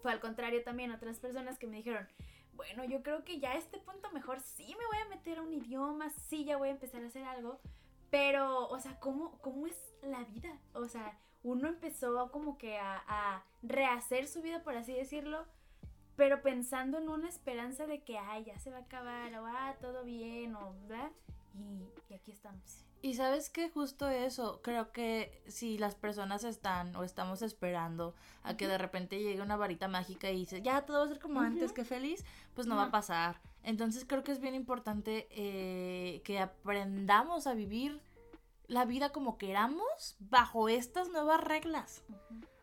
fue 0.00 0.10
al 0.10 0.20
contrario 0.20 0.64
también 0.64 0.90
otras 0.90 1.20
personas 1.20 1.58
que 1.58 1.66
me 1.66 1.76
dijeron, 1.76 2.08
bueno, 2.54 2.82
yo 2.84 3.02
creo 3.02 3.24
que 3.24 3.40
ya 3.40 3.50
a 3.50 3.58
este 3.58 3.76
punto 3.76 4.10
mejor 4.10 4.40
sí 4.40 4.74
me 4.78 4.86
voy 4.86 4.96
a 5.04 5.14
meter 5.14 5.36
a 5.36 5.42
un 5.42 5.52
idioma, 5.52 6.08
sí 6.08 6.46
ya 6.46 6.56
voy 6.56 6.68
a 6.68 6.72
empezar 6.72 7.02
a 7.04 7.08
hacer 7.08 7.24
algo, 7.24 7.60
pero, 8.08 8.68
o 8.68 8.78
sea, 8.80 8.98
¿cómo, 9.00 9.38
cómo 9.42 9.66
es 9.66 9.76
la 10.00 10.24
vida? 10.24 10.58
O 10.72 10.88
sea, 10.88 11.20
uno 11.42 11.68
empezó 11.68 12.30
como 12.32 12.56
que 12.56 12.78
a, 12.78 13.04
a 13.06 13.44
rehacer 13.60 14.28
su 14.28 14.40
vida, 14.40 14.62
por 14.62 14.78
así 14.78 14.94
decirlo, 14.94 15.44
pero 16.18 16.42
pensando 16.42 16.98
en 16.98 17.08
una 17.08 17.28
esperanza 17.28 17.86
de 17.86 18.02
que, 18.02 18.18
ay, 18.18 18.44
ya 18.44 18.58
se 18.58 18.72
va 18.72 18.78
a 18.78 18.80
acabar, 18.80 19.32
o 19.34 19.46
ah, 19.46 19.76
todo 19.80 20.02
bien, 20.02 20.56
o 20.56 20.74
bla, 20.88 21.12
y, 21.54 22.12
y 22.12 22.14
aquí 22.14 22.32
estamos. 22.32 22.84
Y 23.02 23.14
sabes 23.14 23.50
que 23.50 23.70
justo 23.70 24.08
eso, 24.08 24.60
creo 24.60 24.90
que 24.90 25.44
si 25.46 25.78
las 25.78 25.94
personas 25.94 26.42
están 26.42 26.96
o 26.96 27.04
estamos 27.04 27.40
esperando 27.42 28.16
a 28.42 28.56
que 28.56 28.66
de 28.66 28.78
repente 28.78 29.22
llegue 29.22 29.40
una 29.40 29.56
varita 29.56 29.86
mágica 29.86 30.28
y 30.32 30.38
dice, 30.38 30.60
ya 30.60 30.84
todo 30.84 30.98
va 30.98 31.04
a 31.04 31.08
ser 31.08 31.20
como 31.20 31.40
antes, 31.40 31.72
que 31.72 31.84
feliz, 31.84 32.24
pues 32.54 32.66
no 32.66 32.74
va 32.74 32.86
a 32.86 32.90
pasar. 32.90 33.40
Entonces 33.62 34.04
creo 34.04 34.24
que 34.24 34.32
es 34.32 34.40
bien 34.40 34.56
importante 34.56 35.28
eh, 35.30 36.20
que 36.24 36.40
aprendamos 36.40 37.46
a 37.46 37.54
vivir 37.54 38.02
la 38.66 38.84
vida 38.84 39.10
como 39.10 39.38
queramos 39.38 40.16
bajo 40.18 40.68
estas 40.68 41.10
nuevas 41.10 41.40
reglas. 41.40 42.02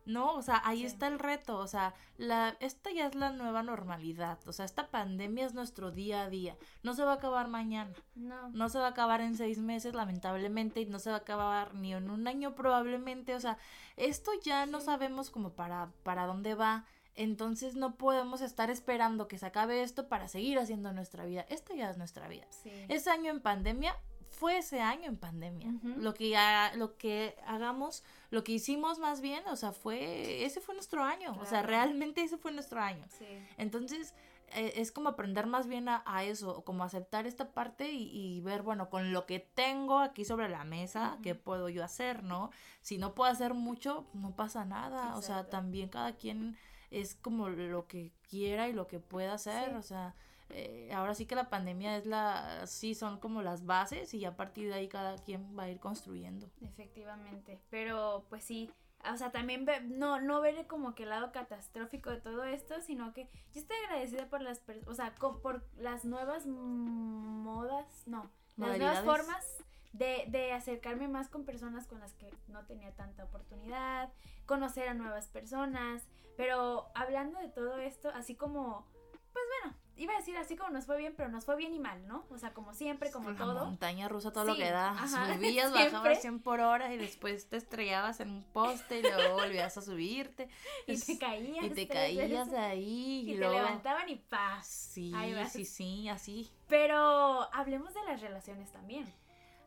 No, 0.05 0.35
o 0.35 0.41
sea, 0.41 0.61
ahí 0.65 0.79
Sí. 0.81 0.85
está 0.85 1.07
el 1.07 1.19
reto, 1.19 1.57
o 1.57 1.67
sea, 1.67 1.93
la, 2.17 2.55
esta 2.59 2.91
ya 2.91 3.07
es 3.07 3.15
la 3.15 3.31
nueva 3.31 3.63
normalidad, 3.63 4.37
o 4.47 4.53
sea, 4.53 4.65
esta 4.65 4.89
pandemia 4.91 5.45
es 5.45 5.53
nuestro 5.53 5.91
día 5.91 6.21
a 6.23 6.29
día, 6.29 6.55
no 6.83 6.93
se 6.93 7.03
va 7.03 7.11
a 7.13 7.15
acabar 7.15 7.47
mañana. 7.47 7.91
No. 8.15 8.49
No 8.49 8.69
se 8.69 8.77
va 8.79 8.87
a 8.87 8.89
acabar 8.91 9.21
en 9.21 9.35
seis 9.35 9.57
meses, 9.59 9.93
lamentablemente, 9.95 10.81
y 10.81 10.85
no 10.85 10.99
se 10.99 11.09
va 11.09 11.17
a 11.17 11.19
acabar 11.19 11.73
ni 11.75 11.93
en 11.93 12.09
un 12.09 12.27
año 12.27 12.53
probablemente. 12.55 13.33
O 13.35 13.39
sea, 13.39 13.57
esto 13.97 14.31
ya 14.43 14.65
no 14.65 14.79
sabemos 14.79 15.29
como 15.31 15.53
para, 15.53 15.91
para 16.03 16.25
dónde 16.25 16.53
va. 16.55 16.85
Entonces 17.17 17.75
no 17.75 17.95
podemos 17.95 18.41
estar 18.41 18.69
esperando 18.69 19.27
que 19.29 19.37
se 19.37 19.45
acabe 19.45 19.81
esto 19.83 20.09
para 20.09 20.27
seguir 20.27 20.59
haciendo 20.59 20.91
nuestra 20.91 21.23
vida. 21.25 21.45
Esto 21.49 21.73
ya 21.73 21.89
es 21.89 21.97
nuestra 21.97 22.27
vida. 22.27 22.45
Sí. 22.49 22.69
Ese 22.89 23.09
año 23.09 23.31
en 23.31 23.39
pandemia 23.41 23.95
fue 24.35 24.57
ese 24.57 24.81
año 24.81 25.05
en 25.07 25.17
pandemia. 25.17 25.73
Lo 25.97 26.13
que 26.13 26.35
ha- 26.37 26.73
lo 26.75 26.97
que 26.97 27.35
hagamos, 27.47 28.03
lo 28.29 28.43
que 28.43 28.51
hicimos 28.53 28.99
más 28.99 29.21
bien, 29.21 29.43
o 29.47 29.55
sea, 29.55 29.71
fue 29.71 30.43
ese 30.45 30.59
fue 30.61 30.75
nuestro 30.75 31.03
año. 31.03 31.35
O 31.41 31.45
sea, 31.45 31.61
realmente 31.63 32.21
ese 32.21 32.37
fue 32.37 32.51
nuestro 32.51 32.79
año. 32.81 33.05
Sí. 33.17 33.25
Entonces, 33.57 34.13
eh, 34.53 34.73
es 34.75 34.91
como 34.91 35.09
aprender 35.09 35.47
más 35.47 35.65
bien 35.67 35.89
a, 35.89 36.03
a 36.05 36.23
eso, 36.23 36.63
como 36.63 36.83
aceptar 36.83 37.25
esta 37.25 37.51
parte 37.51 37.91
y, 37.91 38.09
y 38.13 38.41
ver, 38.41 38.61
bueno, 38.61 38.89
con 38.89 39.11
lo 39.11 39.25
que 39.25 39.39
tengo 39.39 39.99
aquí 39.99 40.23
sobre 40.25 40.49
la 40.49 40.63
mesa. 40.63 41.17
¿qué 41.23 41.33
puedo 41.35 41.67
yo 41.69 41.83
hacer, 41.83 42.23
no? 42.23 42.51
Si 42.81 42.97
no 42.97 43.15
puedo 43.15 43.31
hacer 43.31 43.53
mucho, 43.55 44.05
no 44.13 44.35
pasa 44.35 44.63
nada. 44.65 45.15
O 45.15 45.21
sea, 45.21 45.49
también 45.49 45.89
cada 45.89 46.13
quien 46.15 46.57
es 46.91 47.15
como 47.15 47.49
lo 47.49 47.87
que 47.87 48.11
quiera 48.29 48.69
y 48.69 48.73
lo 48.73 48.85
que 48.87 48.99
pueda 48.99 49.33
hacer. 49.33 49.69
Sí. 49.71 49.75
O 49.77 49.81
sea, 49.81 50.13
eh, 50.49 50.91
ahora 50.93 51.13
sí 51.15 51.25
que 51.25 51.35
la 51.35 51.49
pandemia 51.49 51.97
es 51.97 52.05
la, 52.05 52.65
sí, 52.67 52.93
son 52.95 53.19
como 53.19 53.41
las 53.41 53.65
bases 53.65 54.13
y 54.13 54.25
a 54.25 54.35
partir 54.35 54.67
de 54.69 54.75
ahí 54.75 54.87
cada 54.87 55.15
quien 55.17 55.57
va 55.57 55.63
a 55.63 55.69
ir 55.69 55.79
construyendo. 55.79 56.49
Efectivamente, 56.61 57.59
pero 57.69 58.25
pues 58.29 58.43
sí, 58.43 58.69
o 59.11 59.17
sea, 59.17 59.31
también 59.31 59.65
ve- 59.65 59.81
no, 59.81 60.19
no 60.21 60.41
ver 60.41 60.67
como 60.67 60.95
que 60.95 61.03
el 61.03 61.09
lado 61.09 61.31
catastrófico 61.31 62.09
de 62.09 62.21
todo 62.21 62.43
esto, 62.43 62.81
sino 62.81 63.13
que 63.13 63.29
yo 63.53 63.61
estoy 63.61 63.77
agradecida 63.85 64.29
por 64.29 64.41
las, 64.41 64.61
o 64.87 64.93
sea, 64.93 65.13
por 65.15 65.63
las 65.77 66.05
nuevas 66.05 66.45
modas, 66.47 67.85
no, 68.07 68.29
las 68.57 68.69
nuevas 68.79 68.97
formas 69.05 69.57
de, 69.93 70.25
de 70.27 70.51
acercarme 70.53 71.07
más 71.07 71.29
con 71.29 71.45
personas 71.45 71.87
con 71.87 71.99
las 71.99 72.13
que 72.13 72.29
no 72.47 72.65
tenía 72.65 72.91
tanta 72.95 73.23
oportunidad, 73.23 74.11
conocer 74.45 74.87
a 74.89 74.93
nuevas 74.93 75.27
personas, 75.27 76.03
pero 76.37 76.87
hablando 76.95 77.39
de 77.39 77.47
todo 77.49 77.77
esto, 77.77 78.09
así 78.09 78.35
como, 78.35 78.85
pues 79.33 79.45
bueno, 79.61 79.77
iba 79.97 80.13
a 80.13 80.17
decir 80.17 80.35
así 80.37 80.55
como 80.57 80.71
nos 80.71 80.85
fue 80.85 80.97
bien, 80.97 81.13
pero 81.15 81.29
nos 81.29 81.45
fue 81.45 81.55
bien 81.55 81.73
y 81.73 81.79
mal, 81.79 82.05
¿no? 82.07 82.25
O 82.29 82.37
sea, 82.37 82.53
como 82.53 82.73
siempre, 82.73 83.11
como 83.11 83.29
Una 83.29 83.37
todo. 83.37 83.65
montaña 83.65 84.07
rusa, 84.07 84.31
todo 84.31 84.43
lo 84.45 84.55
que 84.55 84.69
da. 84.69 84.91
ajá, 84.91 85.33
Subías, 85.35 85.71
siempre. 85.73 85.85
bajabas 85.91 86.21
100 86.21 86.39
por 86.41 86.59
hora 86.59 86.93
y 86.93 86.97
después 86.97 87.47
te 87.47 87.57
estrellabas 87.57 88.19
en 88.19 88.29
un 88.29 88.43
poste 88.43 88.99
y 88.99 89.01
luego 89.03 89.35
volvías 89.35 89.77
a 89.77 89.81
subirte. 89.81 90.49
Y 90.87 90.93
Es- 90.93 91.05
te 91.05 91.17
caías. 91.17 91.65
Y 91.65 91.69
te 91.69 91.87
caías 91.87 92.51
de 92.51 92.57
ahí. 92.57 93.23
Y, 93.27 93.31
Y, 93.33 93.39
te 93.39 93.49
levantaban 93.49 94.09
y 94.09 94.15
paz. 94.17 94.67
Sí, 94.67 95.13
sí, 95.51 95.65
sí, 95.65 96.09
así. 96.09 96.49
Pero 96.67 97.53
hablemos 97.53 97.93
de 97.93 98.03
las 98.03 98.21
relaciones 98.21 98.71
también. 98.71 99.05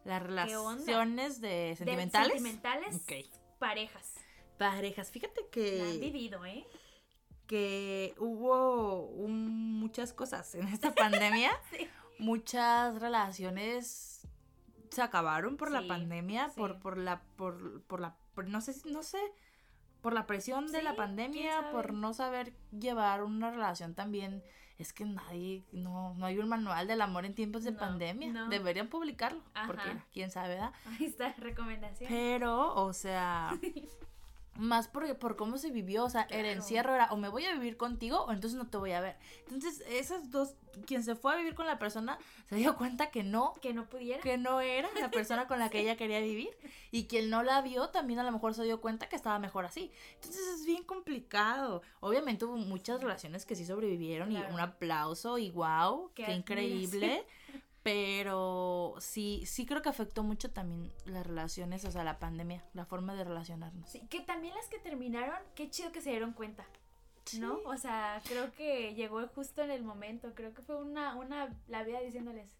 Las 0.04 0.22
relaciones 0.22 1.40
de 1.40 1.48
De 1.48 1.76
sentimentales. 1.76 2.32
sentimentales, 2.32 3.00
parejas. 3.58 4.14
Parejas. 4.56 5.10
Fíjate 5.10 5.40
La 5.40 5.84
han 5.84 5.92
que, 5.92 5.98
vivido, 6.00 6.44
¿eh? 6.44 6.66
Que 7.48 8.14
hubo 8.18 9.06
un- 9.06 9.80
muchas 9.80 10.12
cosas 10.12 10.54
en 10.54 10.68
esta 10.68 10.94
pandemia. 10.94 11.50
Sí. 11.72 11.88
Muchas 12.20 13.00
relaciones 13.00 14.26
se 14.90 15.02
acabaron 15.02 15.56
por 15.56 15.70
la 15.70 15.86
pandemia, 15.86 16.50
por, 16.56 16.72
sí. 16.74 16.78
por 16.82 16.98
la, 16.98 17.22
por, 17.36 17.82
por 17.82 18.00
la, 18.00 18.16
por- 18.34 18.48
no 18.48 18.60
sé, 18.60 18.74
no 18.90 19.02
sé, 19.04 19.18
por 20.00 20.12
la 20.12 20.26
presión 20.26 20.70
de 20.72 20.82
la 20.82 20.96
pandemia, 20.96 21.70
por 21.70 21.92
no 21.92 22.12
saber 22.14 22.52
llevar 22.76 23.22
una 23.22 23.50
relación 23.52 23.94
también. 23.94 24.42
Es 24.78 24.92
que 24.92 25.04
nadie, 25.04 25.64
no, 25.72 26.14
no 26.14 26.26
hay 26.26 26.38
un 26.38 26.48
manual 26.48 26.86
del 26.88 27.00
amor 27.02 27.24
en 27.24 27.34
tiempos 27.34 27.62
de 27.64 27.70
No, 27.72 27.78
pandemia. 27.78 28.32
no. 28.32 28.48
Deberían 28.48 28.88
publicarlo, 28.88 29.42
porque 29.66 29.82
Ajá. 29.90 30.06
quién 30.12 30.30
sabe, 30.32 30.50
¿verdad? 30.54 30.72
Ahí 30.86 31.06
está, 31.06 31.32
recomendación. 31.34 32.08
Pero, 32.08 32.74
o 32.74 32.92
sea, 32.92 33.56
más 34.58 34.88
por, 34.88 35.16
por 35.18 35.36
cómo 35.36 35.56
se 35.56 35.70
vivió, 35.70 36.04
o 36.04 36.10
sea, 36.10 36.22
el 36.30 36.44
encierro 36.44 36.94
era 36.94 37.06
o 37.12 37.16
me 37.16 37.28
voy 37.28 37.44
a 37.46 37.52
vivir 37.54 37.76
contigo 37.76 38.24
o 38.24 38.32
entonces 38.32 38.58
no 38.58 38.68
te 38.68 38.76
voy 38.76 38.92
a 38.92 39.00
ver. 39.00 39.16
Entonces, 39.44 39.82
esas 39.88 40.30
dos, 40.30 40.54
quien 40.84 41.02
se 41.04 41.14
fue 41.14 41.32
a 41.32 41.36
vivir 41.36 41.54
con 41.54 41.66
la 41.66 41.78
persona 41.78 42.18
se 42.48 42.56
dio 42.56 42.76
cuenta 42.76 43.10
que 43.10 43.22
no, 43.22 43.54
Que 43.62 43.72
no 43.72 43.88
pudiera. 43.88 44.20
que 44.22 44.36
no 44.36 44.60
era 44.60 44.88
la 45.00 45.10
persona 45.10 45.46
con 45.46 45.58
la 45.60 45.70
que 45.70 45.78
ella 45.80 45.96
quería 45.96 46.20
vivir 46.20 46.50
y 46.90 47.06
quien 47.06 47.30
no 47.30 47.42
la 47.42 47.62
vio 47.62 47.88
también 47.90 48.18
a 48.18 48.24
lo 48.24 48.32
mejor 48.32 48.52
se 48.54 48.64
dio 48.64 48.80
cuenta 48.80 49.08
que 49.08 49.16
estaba 49.16 49.38
mejor 49.38 49.64
así. 49.64 49.90
Entonces 50.16 50.42
es 50.56 50.66
bien 50.66 50.82
complicado. 50.84 51.82
Obviamente 52.00 52.44
hubo 52.44 52.56
muchas 52.56 53.00
relaciones 53.00 53.46
que 53.46 53.54
sí 53.56 53.64
sobrevivieron 53.64 54.32
y 54.32 54.36
Claro. 54.36 54.54
un 54.54 54.60
aplauso 54.60 55.38
y 55.38 55.50
wow, 55.52 56.10
Qué 56.14 56.24
qué 56.24 56.32
increíble. 56.34 57.24
Pero 57.88 58.96
sí, 58.98 59.44
sí 59.46 59.64
creo 59.64 59.80
que 59.80 59.88
afectó 59.88 60.22
mucho 60.22 60.50
también 60.50 60.92
las 61.06 61.26
relaciones, 61.26 61.86
o 61.86 61.90
sea, 61.90 62.04
la 62.04 62.18
pandemia, 62.18 62.62
la 62.74 62.84
forma 62.84 63.14
de 63.14 63.24
relacionarnos. 63.24 63.88
Sí, 63.88 64.06
que 64.10 64.20
también 64.20 64.54
las 64.54 64.68
que 64.68 64.78
terminaron, 64.78 65.38
qué 65.54 65.70
chido 65.70 65.90
que 65.90 66.02
se 66.02 66.10
dieron 66.10 66.34
cuenta. 66.34 66.66
¿No? 67.38 67.56
Sí. 67.56 67.62
O 67.64 67.76
sea, 67.78 68.20
creo 68.28 68.52
que 68.52 68.94
llegó 68.94 69.26
justo 69.28 69.62
en 69.62 69.70
el 69.70 69.84
momento. 69.84 70.34
Creo 70.34 70.52
que 70.52 70.60
fue 70.60 70.76
una, 70.76 71.16
una, 71.16 71.48
la 71.66 71.82
vida 71.82 72.00
diciéndoles, 72.00 72.57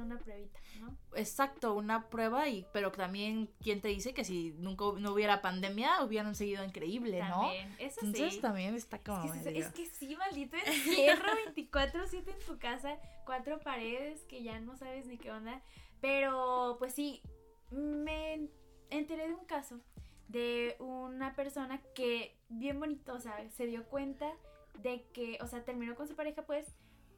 una 0.00 0.18
pruebita, 0.18 0.58
¿no? 0.80 0.96
Exacto, 1.14 1.74
una 1.74 2.08
prueba 2.08 2.48
y 2.48 2.66
pero 2.72 2.90
también 2.92 3.50
quién 3.60 3.80
te 3.80 3.88
dice 3.88 4.14
que 4.14 4.24
si 4.24 4.52
nunca 4.58 4.84
no 4.98 5.12
hubiera 5.12 5.42
pandemia 5.42 6.02
hubieran 6.04 6.34
seguido 6.34 6.64
increíble, 6.64 7.20
¿no? 7.22 7.42
También, 7.42 7.74
eso 7.78 8.00
Entonces 8.02 8.34
sí. 8.34 8.40
también 8.40 8.74
está 8.74 8.98
como 9.00 9.24
Es 9.24 9.32
que, 9.32 9.38
medio- 9.50 9.66
es 9.66 9.72
que 9.72 9.86
sí, 9.86 10.16
maldito 10.16 10.56
encierro 10.66 11.28
24-7 11.54 12.32
en 12.32 12.46
tu 12.46 12.58
casa, 12.58 12.98
cuatro 13.26 13.60
paredes 13.60 14.22
que 14.24 14.42
ya 14.42 14.58
no 14.60 14.76
sabes 14.76 15.06
ni 15.06 15.18
qué 15.18 15.30
onda. 15.30 15.60
Pero, 16.00 16.76
pues 16.78 16.94
sí, 16.94 17.22
me 17.70 18.48
enteré 18.90 19.28
de 19.28 19.34
un 19.34 19.44
caso 19.46 19.80
de 20.28 20.76
una 20.78 21.34
persona 21.34 21.80
que, 21.94 22.36
bien 22.48 22.78
bonito, 22.80 23.14
o 23.14 23.20
sea, 23.20 23.48
se 23.50 23.66
dio 23.66 23.84
cuenta 23.84 24.32
de 24.80 25.04
que, 25.12 25.38
o 25.42 25.46
sea, 25.46 25.64
terminó 25.64 25.94
con 25.94 26.08
su 26.08 26.14
pareja, 26.16 26.42
pues, 26.42 26.66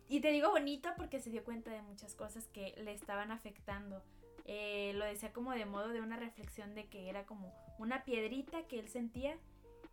y 0.09 0.21
te 0.21 0.31
digo 0.31 0.51
bonito 0.51 0.91
porque 0.97 1.21
se 1.21 1.31
dio 1.31 1.45
cuenta 1.45 1.71
de 1.71 1.83
muchas 1.83 2.15
cosas 2.15 2.47
que 2.49 2.75
le 2.83 2.93
estaban 2.93 3.31
afectando. 3.31 4.03
Eh, 4.47 4.93
lo 4.97 5.07
decía 5.07 5.33
como 5.33 5.53
de 5.53 5.65
modo 5.65 5.89
de 5.89 6.01
una 6.01 6.17
reflexión 6.17 6.75
de 6.75 6.87
que 6.87 7.09
era 7.09 7.25
como 7.25 7.55
una 7.79 8.05
piedrita 8.05 8.67
que 8.67 8.79
él 8.79 8.89
sentía 8.89 9.39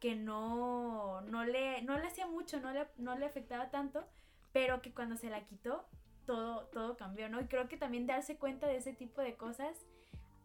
que 0.02 0.16
no, 0.16 1.22
no, 1.22 1.46
le, 1.46 1.84
no 1.84 1.98
le 1.98 2.08
hacía 2.08 2.26
mucho, 2.26 2.60
no 2.60 2.74
le, 2.74 2.88
no 2.98 3.16
le 3.18 3.28
afectaba 3.28 3.70
tanto, 3.70 4.04
pero 4.52 4.82
que 4.82 4.94
cuando 4.94 5.16
se 5.16 5.30
la 5.30 5.46
quitó, 5.46 5.86
todo, 6.26 6.66
todo 6.74 6.98
cambió, 6.98 7.30
¿no? 7.30 7.40
Y 7.40 7.46
creo 7.46 7.70
que 7.70 7.78
también 7.78 8.08
darse 8.08 8.36
cuenta 8.36 8.68
de 8.68 8.78
ese 8.78 8.94
tipo 8.94 9.22
de 9.22 9.36
cosas 9.36 9.78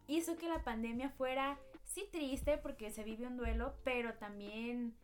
hizo 0.05 0.37
que 0.37 0.47
la 0.47 0.63
pandemia 0.63 1.09
fuera, 1.09 1.57
sí 1.83 2.07
triste 2.11 2.59
porque 2.59 2.91
se 2.91 3.03
vive 3.03 3.25
un 3.25 3.35
duelo, 3.35 3.73
pero 3.83 4.13
también 4.13 4.95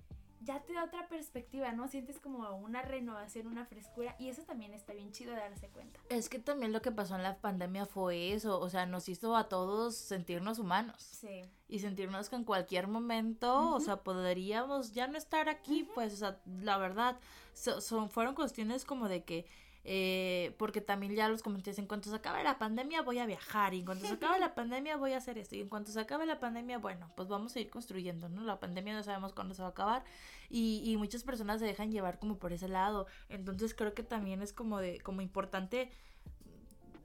ya 0.44 0.62
te 0.64 0.74
da 0.74 0.84
otra 0.84 1.08
perspectiva, 1.08 1.72
¿no? 1.72 1.88
Sientes 1.88 2.20
como 2.20 2.50
una 2.58 2.82
renovación, 2.82 3.48
una 3.48 3.66
frescura 3.66 4.16
y 4.20 4.30
eso 4.30 4.44
también 4.44 4.74
está 4.74 4.94
bien 4.94 5.12
chido 5.12 5.32
de 5.34 5.40
darse 5.40 5.70
cuenta. 5.70 6.00
Es 6.10 6.30
que 6.30 6.40
también 6.40 6.72
lo 6.72 6.82
que 6.82 6.92
pasó 6.92 7.16
en 7.16 7.24
la 7.24 7.38
pandemia 7.38 7.86
fue 7.86 8.34
eso, 8.34 8.60
o 8.60 8.70
sea, 8.70 8.86
nos 8.86 9.10
hizo 9.10 9.36
a 9.36 9.48
todos 9.50 9.96
sentirnos 9.96 10.60
humanos. 10.60 11.02
Sí. 11.02 11.42
Y 11.68 11.80
sentirnos 11.80 12.30
que 12.30 12.36
en 12.36 12.44
cualquier 12.44 12.88
momento, 12.88 13.72
o 13.74 13.80
sea, 13.80 14.04
podríamos 14.04 14.94
ya 14.94 15.08
no 15.08 15.18
estar 15.18 15.50
aquí, 15.50 15.88
pues, 15.96 16.14
o 16.14 16.18
sea, 16.18 16.40
la 16.46 16.78
verdad, 16.78 17.20
so- 17.54 17.82
son, 17.82 18.10
fueron 18.10 18.36
cuestiones 18.36 18.86
como 18.86 19.08
de 19.10 19.24
que, 19.24 19.46
eh, 19.84 20.56
porque 20.58 20.82
también 20.82 21.14
ya 21.16 21.28
los 21.28 21.44
comentarios, 21.44 21.80
en 21.80 21.88
cuanto 21.88 22.10
se 22.10 22.16
acabe 22.16 22.44
la 22.44 22.58
pandemia 22.58 23.02
voy 23.02 23.20
a 23.20 23.26
viajar, 23.26 23.74
y 23.74 23.80
en 23.80 23.86
cuanto 23.86 24.06
se 24.06 24.14
acabe 24.14 24.40
la 24.40 24.56
pandemia 24.56 24.98
voy 24.98 25.14
a 25.14 25.18
hacer 25.18 25.38
esto, 25.38 25.56
y 25.56 25.62
en 25.62 25.70
cuanto 25.70 25.92
se 25.92 26.00
acabe 26.00 26.26
la 26.26 26.40
pandemia, 26.40 26.78
bueno, 26.78 27.12
pues 27.16 27.28
vamos 27.28 27.56
a 27.56 27.60
ir 27.60 27.70
construyendo, 27.70 28.30
¿no? 28.30 28.44
La 28.44 28.60
pandemia 28.60 28.94
no 28.94 29.04
sabemos 29.04 29.34
cuándo 29.34 29.54
se 29.54 29.62
va 29.62 29.70
a 29.70 29.72
acabar, 29.72 30.04
y, 30.50 30.82
y 30.86 30.98
muchas 30.98 31.24
personas 31.24 31.60
se 31.60 31.66
dejan 31.66 31.92
llevar 31.92 32.20
como 32.20 32.38
por 32.38 32.54
ese 32.54 32.68
lado, 32.68 33.08
entonces 33.30 33.74
creo 33.74 33.94
que 33.94 34.04
también 34.04 34.42
es 34.42 34.54
como 34.54 34.80
de, 34.80 35.00
como 35.02 35.22
importante 35.22 35.92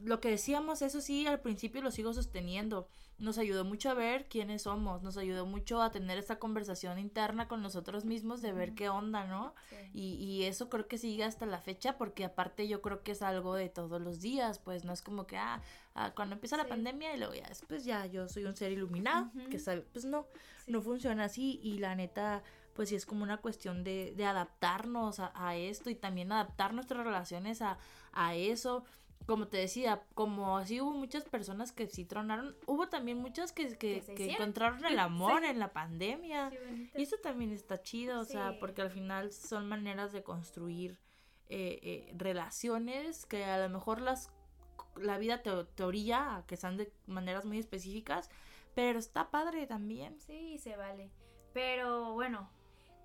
lo 0.03 0.21
que 0.21 0.31
decíamos, 0.31 0.83
eso 0.83 1.01
sí, 1.01 1.27
al 1.27 1.41
principio 1.41 1.83
lo 1.83 1.91
sigo 1.91 2.13
sosteniendo. 2.13 2.89
Nos 3.19 3.37
ayudó 3.39 3.65
mucho 3.65 3.91
a 3.91 3.95
ver 3.95 4.29
quiénes 4.29 4.63
somos, 4.63 5.03
nos 5.03 5.17
ayudó 5.17 5.45
mucho 5.45 5.83
a 5.83 5.91
tener 5.91 6.19
esta 6.19 6.39
conversación 6.39 6.99
interna 7.01 7.49
con 7.49 7.63
nosotros 7.63 8.05
mismos 8.05 8.41
de 8.43 8.53
ver 8.53 8.75
qué 8.75 8.89
onda, 8.89 9.25
¿no? 9.27 9.55
sí. 9.71 9.77
Y, 9.93 10.15
y 10.25 10.45
eso 10.45 10.69
creo 10.69 10.87
que 10.87 10.99
sigue 10.99 11.25
hasta 11.25 11.45
la 11.47 11.59
fecha 11.61 11.99
porque 11.99 12.25
aparte 12.25 12.69
yo 12.69 12.81
creo 12.81 13.03
que 13.03 13.13
es 13.13 13.23
algo 13.23 13.55
de 13.57 13.69
todos 13.69 14.01
los 14.01 14.21
días, 14.21 14.61
pues 14.61 14.85
no 14.85 14.93
es 14.93 15.03
como 15.03 15.27
que, 15.27 15.37
ah, 15.37 15.61
ah, 15.97 16.13
cuando 16.15 16.35
empieza 16.37 16.57
la 16.57 16.69
pandemia 16.69 17.13
y 17.15 17.19
luego 17.19 17.35
ya 17.35 17.49
después 17.49 17.85
ya 17.85 18.07
yo 18.07 18.29
soy 18.29 18.45
un 18.45 18.55
ser 18.55 18.71
iluminado, 18.71 19.31
que 19.51 19.59
sabe, 19.59 19.81
pues 19.81 20.05
no, 20.05 20.27
Sí. 20.65 20.71
no 20.73 20.81
funciona 20.83 21.25
así 21.25 21.59
y 21.63 21.79
la 21.79 21.97
neta, 21.97 22.45
pues 22.75 22.91
sí 22.91 22.95
es 22.95 23.05
como 23.05 23.25
una 23.25 23.39
cuestión 23.39 23.83
de, 23.83 24.13
de 24.17 24.25
adaptarnos 24.27 25.19
a, 25.19 25.33
a 25.35 25.57
esto 25.57 25.91
y 25.91 25.97
también 25.97 26.31
adaptar 26.31 26.73
nuestras 26.73 27.05
relaciones 27.05 27.63
a, 27.63 27.79
a 28.13 28.37
eso. 28.37 28.85
Como 29.27 29.49
te 29.49 29.59
decía, 29.59 30.03
como 30.15 30.57
así 30.57 30.81
hubo 30.81 30.93
muchas 30.93 31.25
personas 31.25 31.73
que 31.73 31.87
sí 31.87 32.07
tronaron, 32.07 32.57
hubo 32.67 32.89
también 32.89 33.19
muchas 33.19 33.53
que, 33.53 33.77
que, 33.77 34.03
encontraron 34.19 34.85
el 34.87 34.99
amor 34.99 35.43
Sí. 35.43 35.49
en 35.49 35.59
la 35.59 35.73
pandemia. 35.73 36.51
Y 36.95 37.03
eso 37.03 37.17
también 37.23 37.53
está 37.53 37.83
chido, 37.83 38.21
o 38.21 38.25
sea, 38.25 38.59
porque 38.59 38.81
al 38.81 38.91
final 38.91 39.33
son 39.33 39.69
maneras 39.69 40.13
de 40.13 40.23
construir 40.23 40.99
eh, 41.51 41.79
eh, 41.83 42.13
relaciones 42.17 43.27
que 43.27 43.45
a 43.45 43.59
lo 43.59 43.69
mejor 43.69 44.01
las 44.01 44.31
la 44.97 45.19
vida 45.19 45.43
te, 45.43 45.51
te 45.75 45.85
orilla 45.85 46.37
a 46.37 46.47
que 46.47 46.57
sean 46.57 46.77
de 46.77 46.93
maneras 47.07 47.45
muy 47.45 47.59
específicas, 47.59 48.31
pero 48.75 48.99
está 48.99 49.31
padre 49.31 49.67
también. 49.67 50.19
Sí, 50.21 50.59
se 50.59 50.77
vale. 50.77 51.11
Pero 51.53 52.15
bueno, 52.15 52.51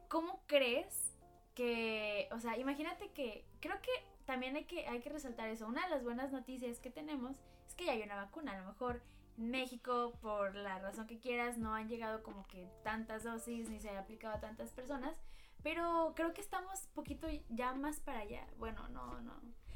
¿cómo 0.09 0.41
crees 0.47 1.17
que, 1.55 2.27
o 2.31 2.39
sea, 2.39 2.57
imagínate 2.57 3.11
que, 3.11 3.45
creo 3.59 3.79
que 3.81 3.91
también 4.25 4.55
hay 4.55 4.65
que, 4.65 4.87
hay 4.87 4.99
que 5.01 5.09
resaltar 5.09 5.49
eso. 5.49 5.67
Una 5.67 5.83
de 5.83 5.89
las 5.89 6.03
buenas 6.03 6.31
noticias 6.31 6.79
que 6.79 6.89
tenemos 6.89 7.35
es 7.67 7.75
que 7.75 7.85
ya 7.85 7.93
hay 7.93 8.01
una 8.01 8.15
vacuna. 8.15 8.53
A 8.53 8.59
lo 8.59 8.65
mejor 8.65 9.01
en 9.37 9.49
México, 9.51 10.13
por 10.21 10.55
la 10.55 10.79
razón 10.79 11.07
que 11.07 11.19
quieras, 11.19 11.57
no 11.57 11.73
han 11.73 11.87
llegado 11.89 12.23
como 12.23 12.47
que 12.47 12.69
tantas 12.83 13.23
dosis 13.23 13.69
ni 13.69 13.79
se 13.79 13.89
ha 13.89 13.99
aplicado 13.99 14.35
a 14.35 14.39
tantas 14.39 14.71
personas. 14.71 15.15
Pero 15.63 16.13
creo 16.15 16.33
que 16.33 16.41
estamos 16.41 16.87
poquito 16.93 17.27
ya 17.49 17.73
más 17.73 17.99
para 17.99 18.19
allá. 18.19 18.45
Bueno, 18.57 18.87
no, 18.89 19.21
no. 19.21 19.33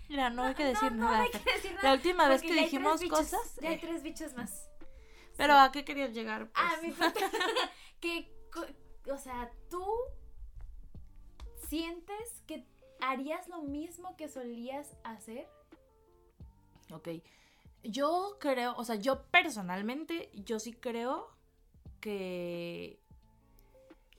Mira, 0.09 0.29
no 0.29 0.43
hay 0.43 0.55
que 0.55 0.63
decir 0.65 0.91
no, 0.91 1.05
no 1.05 1.11
nada. 1.11 1.23
hay 1.23 1.31
que 1.31 1.53
decir 1.53 1.71
nada. 1.75 1.83
La 1.89 1.93
última 1.93 2.27
vez 2.29 2.41
que 2.41 2.53
dijimos 2.53 3.01
bichos, 3.01 3.19
cosas, 3.19 3.55
Ya 3.61 3.69
hay 3.69 3.75
eh, 3.75 3.79
tres 3.81 4.03
bichos 4.03 4.33
más. 4.35 4.69
pero 5.35 5.53
Sí. 5.53 5.59
¿a 5.59 5.71
qué 5.71 5.83
querías 5.85 6.13
llegar? 6.13 6.49
Ah, 6.53 6.75
pues? 6.79 6.83
mi 6.83 6.91
punto. 6.93 7.19
que, 7.99 8.33
o 9.11 9.17
sea, 9.17 9.51
tú 9.69 9.85
sientes 11.67 12.41
que 12.47 12.65
harías 13.01 13.47
lo 13.47 13.61
mismo 13.61 14.15
que 14.15 14.27
solías 14.27 14.95
hacer. 15.03 15.47
Ok. 16.91 17.09
Yo 17.83 18.37
creo, 18.39 18.75
o 18.75 18.83
sea, 18.83 18.95
yo 18.95 19.23
personalmente, 19.23 20.29
yo 20.33 20.59
sí 20.59 20.73
creo 20.73 21.29
que. 21.99 22.99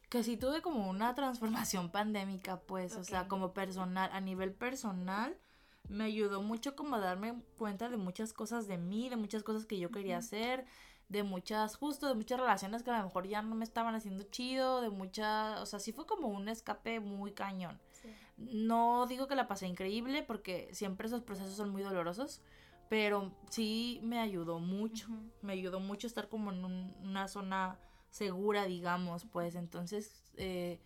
Que 0.08 0.24
sí 0.24 0.38
tuve 0.38 0.62
como 0.62 0.88
una 0.88 1.14
transformación 1.14 1.90
pandémica, 1.92 2.60
pues, 2.60 2.96
o 2.96 3.04
sea, 3.04 3.28
como 3.28 3.52
personal, 3.52 4.08
a 4.12 4.20
nivel 4.20 4.54
personal, 4.54 5.36
me 5.88 6.04
ayudó 6.04 6.42
mucho 6.42 6.76
como 6.76 6.96
a 6.96 6.98
darme 6.98 7.42
cuenta 7.58 7.90
de 7.90 7.98
muchas 7.98 8.32
cosas 8.32 8.66
de 8.68 8.78
mí, 8.78 9.10
de 9.10 9.16
muchas 9.16 9.42
cosas 9.42 9.66
que 9.66 9.78
yo 9.78 9.90
quería 9.90 10.16
hacer, 10.16 10.64
de 11.08 11.22
muchas, 11.22 11.76
justo 11.76 12.06
de 12.08 12.14
muchas 12.14 12.40
relaciones 12.40 12.82
que 12.82 12.90
a 12.90 12.98
lo 12.98 13.04
mejor 13.04 13.26
ya 13.26 13.42
no 13.42 13.54
me 13.54 13.64
estaban 13.64 13.94
haciendo 13.94 14.24
chido, 14.24 14.80
de 14.80 14.90
muchas, 14.90 15.60
o 15.60 15.66
sea, 15.66 15.78
sí 15.78 15.92
fue 15.92 16.06
como 16.06 16.28
un 16.28 16.48
escape 16.48 17.00
muy 17.00 17.32
cañón. 17.32 17.78
No 18.38 19.06
digo 19.06 19.26
que 19.28 19.34
la 19.34 19.48
pasé 19.48 19.66
increíble 19.66 20.22
porque 20.22 20.68
siempre 20.72 21.08
esos 21.08 21.22
procesos 21.22 21.56
son 21.56 21.70
muy 21.70 21.82
dolorosos, 21.82 22.40
pero 22.88 23.32
sí 23.50 24.00
me 24.02 24.20
ayudó 24.20 24.60
mucho. 24.60 25.08
Me 25.42 25.52
ayudó 25.54 25.80
mucho 25.80 26.06
estar 26.06 26.28
como 26.28 26.52
en 26.52 26.64
un- 26.64 26.94
una 27.02 27.28
zona 27.28 27.78
segura, 28.10 28.64
digamos, 28.66 29.26
pues 29.26 29.54
entonces 29.56 30.22
eh, 30.36 30.80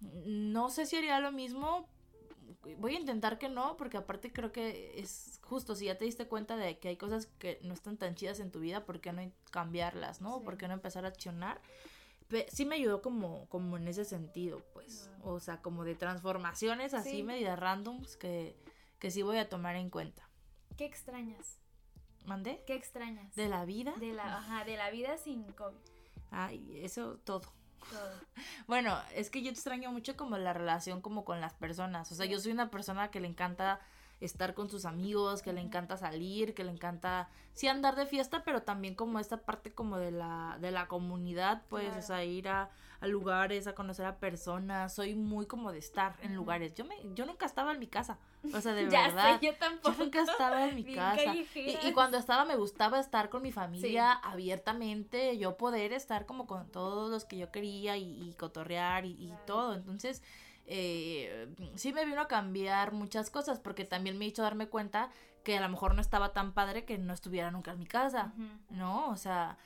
no 0.00 0.70
sé 0.70 0.86
si 0.86 0.96
haría 0.96 1.20
lo 1.20 1.32
mismo. 1.32 1.88
Voy 2.78 2.94
a 2.96 3.00
intentar 3.00 3.38
que 3.38 3.48
no, 3.48 3.76
porque 3.76 3.96
aparte 3.98 4.32
creo 4.32 4.52
que 4.52 4.98
es 5.00 5.38
justo, 5.42 5.74
si 5.74 5.86
ya 5.86 5.98
te 5.98 6.04
diste 6.06 6.26
cuenta 6.26 6.56
de 6.56 6.78
que 6.78 6.88
hay 6.88 6.96
cosas 6.96 7.26
que 7.38 7.58
no 7.62 7.74
están 7.74 7.96
tan 7.98 8.14
chidas 8.14 8.40
en 8.40 8.50
tu 8.50 8.60
vida, 8.60 8.84
¿por 8.84 9.00
qué 9.00 9.12
no 9.12 9.30
cambiarlas, 9.50 10.20
no? 10.20 10.38
Sí. 10.38 10.44
¿Por 10.44 10.56
qué 10.56 10.68
no 10.68 10.74
empezar 10.74 11.04
a 11.04 11.08
accionar? 11.08 11.60
Sí 12.48 12.64
me 12.66 12.74
ayudó 12.76 13.00
como, 13.02 13.48
como 13.48 13.76
en 13.76 13.88
ese 13.88 14.04
sentido, 14.04 14.62
pues. 14.74 15.10
Wow. 15.22 15.34
O 15.34 15.40
sea, 15.40 15.62
como 15.62 15.84
de 15.84 15.94
transformaciones 15.94 16.94
así 16.94 17.10
Sí. 17.10 17.22
medias 17.22 17.58
randoms 17.58 18.16
que, 18.16 18.56
que 18.98 19.10
sí 19.10 19.22
voy 19.22 19.38
a 19.38 19.48
tomar 19.48 19.76
en 19.76 19.90
cuenta. 19.90 20.28
¿Qué 20.76 20.84
extrañas? 20.84 21.58
¿Mandé? 22.24 22.62
¿Qué 22.66 22.74
extrañas? 22.74 23.34
¿De 23.34 23.48
la 23.48 23.64
vida? 23.64 23.94
De 23.98 24.12
la, 24.12 24.36
ajá, 24.38 24.64
de 24.64 24.76
la 24.76 24.90
vida 24.90 25.16
sin 25.16 25.44
COVID. 25.52 25.76
Ay, 26.30 26.80
eso 26.84 27.18
todo. 27.24 27.40
Todo. 27.90 28.20
Bueno, 28.66 28.98
es 29.14 29.30
que 29.30 29.40
yo 29.42 29.50
extraño 29.50 29.90
mucho 29.92 30.14
como 30.16 30.36
la 30.36 30.52
relación 30.52 31.00
como 31.00 31.24
con 31.24 31.40
las 31.40 31.54
personas. 31.54 32.12
O 32.12 32.14
sea, 32.14 32.26
Sí. 32.26 32.32
yo 32.32 32.38
soy 32.40 32.52
una 32.52 32.70
persona 32.70 33.10
que 33.10 33.20
le 33.20 33.28
encanta 33.28 33.80
estar 34.20 34.54
con 34.54 34.68
sus 34.68 34.84
amigos, 34.84 35.42
que 35.42 35.52
le 35.52 35.60
encanta 35.60 35.96
salir, 35.96 36.54
que 36.54 36.64
le 36.64 36.72
encanta 36.72 37.28
sí 37.52 37.68
andar 37.68 37.94
de 37.96 38.06
fiesta, 38.06 38.42
pero 38.44 38.62
también 38.62 38.94
como 38.94 39.18
esta 39.20 39.38
parte 39.42 39.72
como 39.72 39.96
de 39.98 40.10
la 40.10 40.58
de 40.60 40.70
la 40.70 40.88
comunidad, 40.88 41.62
pues, 41.68 41.84
Claro. 41.86 41.98
o 42.00 42.02
sea, 42.02 42.24
ir 42.24 42.48
a, 42.48 42.70
a 43.00 43.06
lugares, 43.06 43.66
a 43.68 43.74
conocer 43.74 44.06
a 44.06 44.16
personas. 44.16 44.92
Soy 44.94 45.14
muy 45.14 45.46
como 45.46 45.70
de 45.72 45.78
estar 45.78 46.16
en 46.22 46.34
lugares. 46.34 46.74
Yo 46.74 46.84
me 46.84 46.96
yo 47.14 47.26
nunca 47.26 47.46
estaba 47.46 47.72
en 47.72 47.78
mi 47.78 47.86
casa. 47.86 48.18
O 48.54 48.60
sea, 48.60 48.72
de 48.74 48.88
ya 48.90 49.06
verdad. 49.08 49.38
sé, 49.40 49.46
yo 49.46 49.52
Yo 49.52 49.58
tampoco. 49.58 49.94
nunca 50.04 50.22
estaba 50.22 50.66
en 50.68 50.74
mi 50.74 50.82
Bien 50.84 50.96
casa. 50.96 51.34
Y, 51.34 51.92
cuando 51.92 52.18
estaba 52.18 52.44
me 52.44 52.56
gustaba 52.56 52.98
estar 52.98 53.28
con 53.30 53.42
mi 53.42 53.52
familia 53.52 54.12
abiertamente, 54.12 55.38
yo 55.38 55.56
poder 55.56 55.92
estar 55.92 56.26
como 56.26 56.46
con 56.46 56.66
todos 56.70 57.10
los 57.10 57.24
que 57.24 57.36
yo 57.38 57.50
quería 57.52 57.96
y, 57.96 58.28
y 58.28 58.32
cotorrear 58.34 59.04
y, 59.04 59.10
y 59.12 59.28
Claro. 59.28 59.44
todo. 59.46 59.74
Entonces, 59.74 60.22
eh, 60.68 61.48
sí 61.76 61.92
me 61.92 62.04
vino 62.04 62.20
a 62.20 62.28
cambiar 62.28 62.92
muchas 62.92 63.30
cosas 63.30 63.58
porque 63.58 63.84
también 63.84 64.18
me 64.18 64.26
hizo 64.26 64.42
darme 64.42 64.68
cuenta 64.68 65.10
que 65.42 65.56
a 65.56 65.60
lo 65.62 65.68
mejor 65.68 65.94
no 65.94 66.00
estaba 66.00 66.32
tan 66.32 66.52
padre 66.52 66.84
que 66.84 66.98
no 66.98 67.12
estuviera 67.14 67.50
nunca 67.50 67.72
en 67.72 67.78
mi 67.78 67.86
casa. 67.86 68.32
¿no? 68.70 69.08
O 69.08 69.16
sea, 69.16 69.56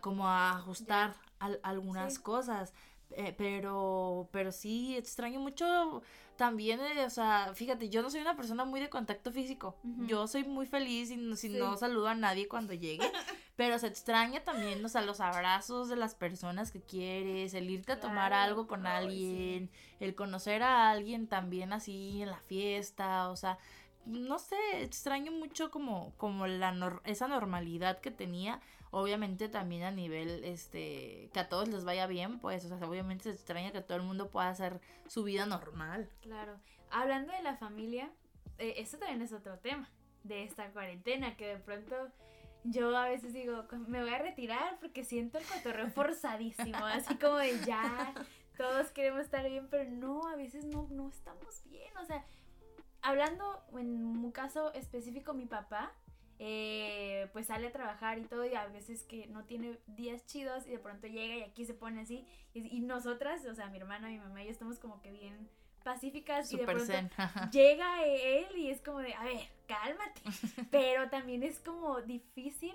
como 0.00 0.26
a 0.28 0.50
ajustar 0.56 1.14
al- 1.38 1.60
algunas 1.62 2.14
Sí. 2.14 2.22
cosas. 2.22 2.72
Eh, 3.12 3.34
pero, 3.38 4.28
pero 4.32 4.52
sí, 4.52 4.94
extraño 4.96 5.40
mucho 5.40 6.02
también, 6.36 6.78
eh, 6.80 7.04
o 7.06 7.10
sea, 7.10 7.52
fíjate, 7.54 7.88
yo 7.88 8.02
no 8.02 8.10
soy 8.10 8.20
una 8.20 8.36
persona 8.36 8.64
muy 8.66 8.80
de 8.80 8.90
contacto 8.90 9.32
físico. 9.32 9.76
Yo 10.06 10.26
soy 10.28 10.44
muy 10.44 10.66
feliz 10.66 11.08
si, 11.08 11.16
no- 11.16 11.34
si 11.36 11.48
Sí. 11.48 11.56
no 11.58 11.76
saludo 11.76 12.08
a 12.08 12.14
nadie 12.14 12.48
cuando 12.48 12.74
llegue. 12.74 12.98
pero 13.58 13.76
se 13.80 13.88
extraña 13.88 14.44
también, 14.44 14.84
o 14.84 14.88
sea, 14.88 15.02
los 15.02 15.18
abrazos 15.20 15.88
de 15.88 15.96
las 15.96 16.14
personas 16.14 16.70
que 16.70 16.80
quieres, 16.80 17.54
el 17.54 17.68
irte 17.68 17.90
a 17.90 17.98
tomar 17.98 18.30
Claro. 18.30 18.36
algo 18.50 18.66
con 18.68 18.82
sí. 18.82 18.86
alguien, 18.86 19.70
el 19.98 20.14
conocer 20.14 20.62
a 20.62 20.90
alguien 20.90 21.26
también 21.26 21.72
así 21.72 22.22
en 22.22 22.30
la 22.30 22.38
fiesta, 22.38 23.28
o 23.30 23.34
sea, 23.34 23.58
no 24.06 24.38
sé, 24.38 24.54
extraño 24.82 25.32
mucho 25.32 25.72
como, 25.72 26.14
como 26.18 26.46
la 26.46 26.72
nor- 26.72 27.00
esa 27.02 27.26
normalidad 27.26 27.98
que 27.98 28.12
tenía, 28.12 28.60
obviamente 28.92 29.48
también 29.48 29.82
a 29.82 29.90
nivel, 29.90 30.44
este, 30.44 31.28
que 31.32 31.40
a 31.40 31.48
todos 31.48 31.66
les 31.66 31.84
vaya 31.84 32.06
bien, 32.06 32.38
pues, 32.38 32.64
o 32.64 32.68
sea, 32.78 32.88
obviamente 32.88 33.24
se 33.24 33.30
extraña 33.32 33.72
que 33.72 33.80
todo 33.80 33.96
el 33.98 34.04
mundo 34.04 34.30
pueda 34.30 34.50
hacer 34.50 34.80
su 35.08 35.24
vida 35.24 35.46
normal. 35.46 36.08
Claro. 36.22 36.60
Hablando 36.92 37.32
de 37.32 37.42
la 37.42 37.56
familia, 37.56 38.08
eh, 38.58 38.74
eso 38.76 38.98
también 38.98 39.20
es 39.20 39.32
otro 39.32 39.58
tema 39.58 39.90
de 40.22 40.44
esta 40.44 40.70
cuarentena, 40.70 41.36
que 41.36 41.48
de 41.48 41.56
pronto 41.56 41.96
yo 42.70 42.96
a 42.96 43.08
veces 43.08 43.32
digo, 43.32 43.64
me 43.86 44.02
voy 44.02 44.12
a 44.12 44.18
retirar 44.18 44.78
porque 44.80 45.04
siento 45.04 45.38
el 45.38 45.44
cotorreo 45.44 45.90
forzadísimo, 45.90 46.84
así 46.84 47.16
como 47.16 47.36
de 47.36 47.58
ya, 47.64 48.14
todos 48.56 48.90
queremos 48.90 49.22
estar 49.22 49.48
bien, 49.48 49.68
pero 49.70 49.88
no, 49.90 50.26
a 50.28 50.36
veces 50.36 50.64
no, 50.64 50.88
no 50.90 51.08
estamos 51.08 51.62
bien, 51.66 51.96
o 51.98 52.04
sea, 52.04 52.24
hablando 53.02 53.62
en 53.72 54.04
un 54.04 54.32
caso 54.32 54.72
específico, 54.74 55.34
mi 55.34 55.46
papá, 55.46 55.92
eh, 56.40 57.28
pues 57.32 57.46
sale 57.46 57.66
a 57.66 57.72
trabajar 57.72 58.18
y 58.18 58.22
todo 58.22 58.44
y 58.44 58.54
a 58.54 58.66
veces 58.66 59.02
que 59.02 59.26
no 59.26 59.44
tiene 59.44 59.78
días 59.88 60.24
chidos 60.26 60.66
y 60.68 60.70
de 60.70 60.78
pronto 60.78 61.08
llega 61.08 61.34
y 61.36 61.42
aquí 61.42 61.64
se 61.64 61.74
pone 61.74 62.00
así 62.00 62.24
y, 62.54 62.76
y 62.76 62.80
nosotras, 62.80 63.44
o 63.46 63.54
sea, 63.54 63.68
mi 63.70 63.78
hermana, 63.78 64.08
mi 64.08 64.18
mamá 64.18 64.42
y 64.42 64.46
yo 64.46 64.52
estamos 64.52 64.78
como 64.78 65.02
que 65.02 65.10
bien 65.10 65.48
pacíficas 65.92 66.52
y 66.52 66.56
de 66.58 66.64
pronto 66.64 66.84
zen. 66.84 67.10
llega 67.50 68.04
él 68.04 68.46
y 68.56 68.70
es 68.70 68.80
como 68.82 68.98
de, 68.98 69.14
a 69.14 69.24
ver, 69.24 69.40
cálmate. 69.66 70.20
Pero 70.70 71.08
también 71.08 71.42
es 71.42 71.58
como 71.60 72.00
difícil 72.02 72.74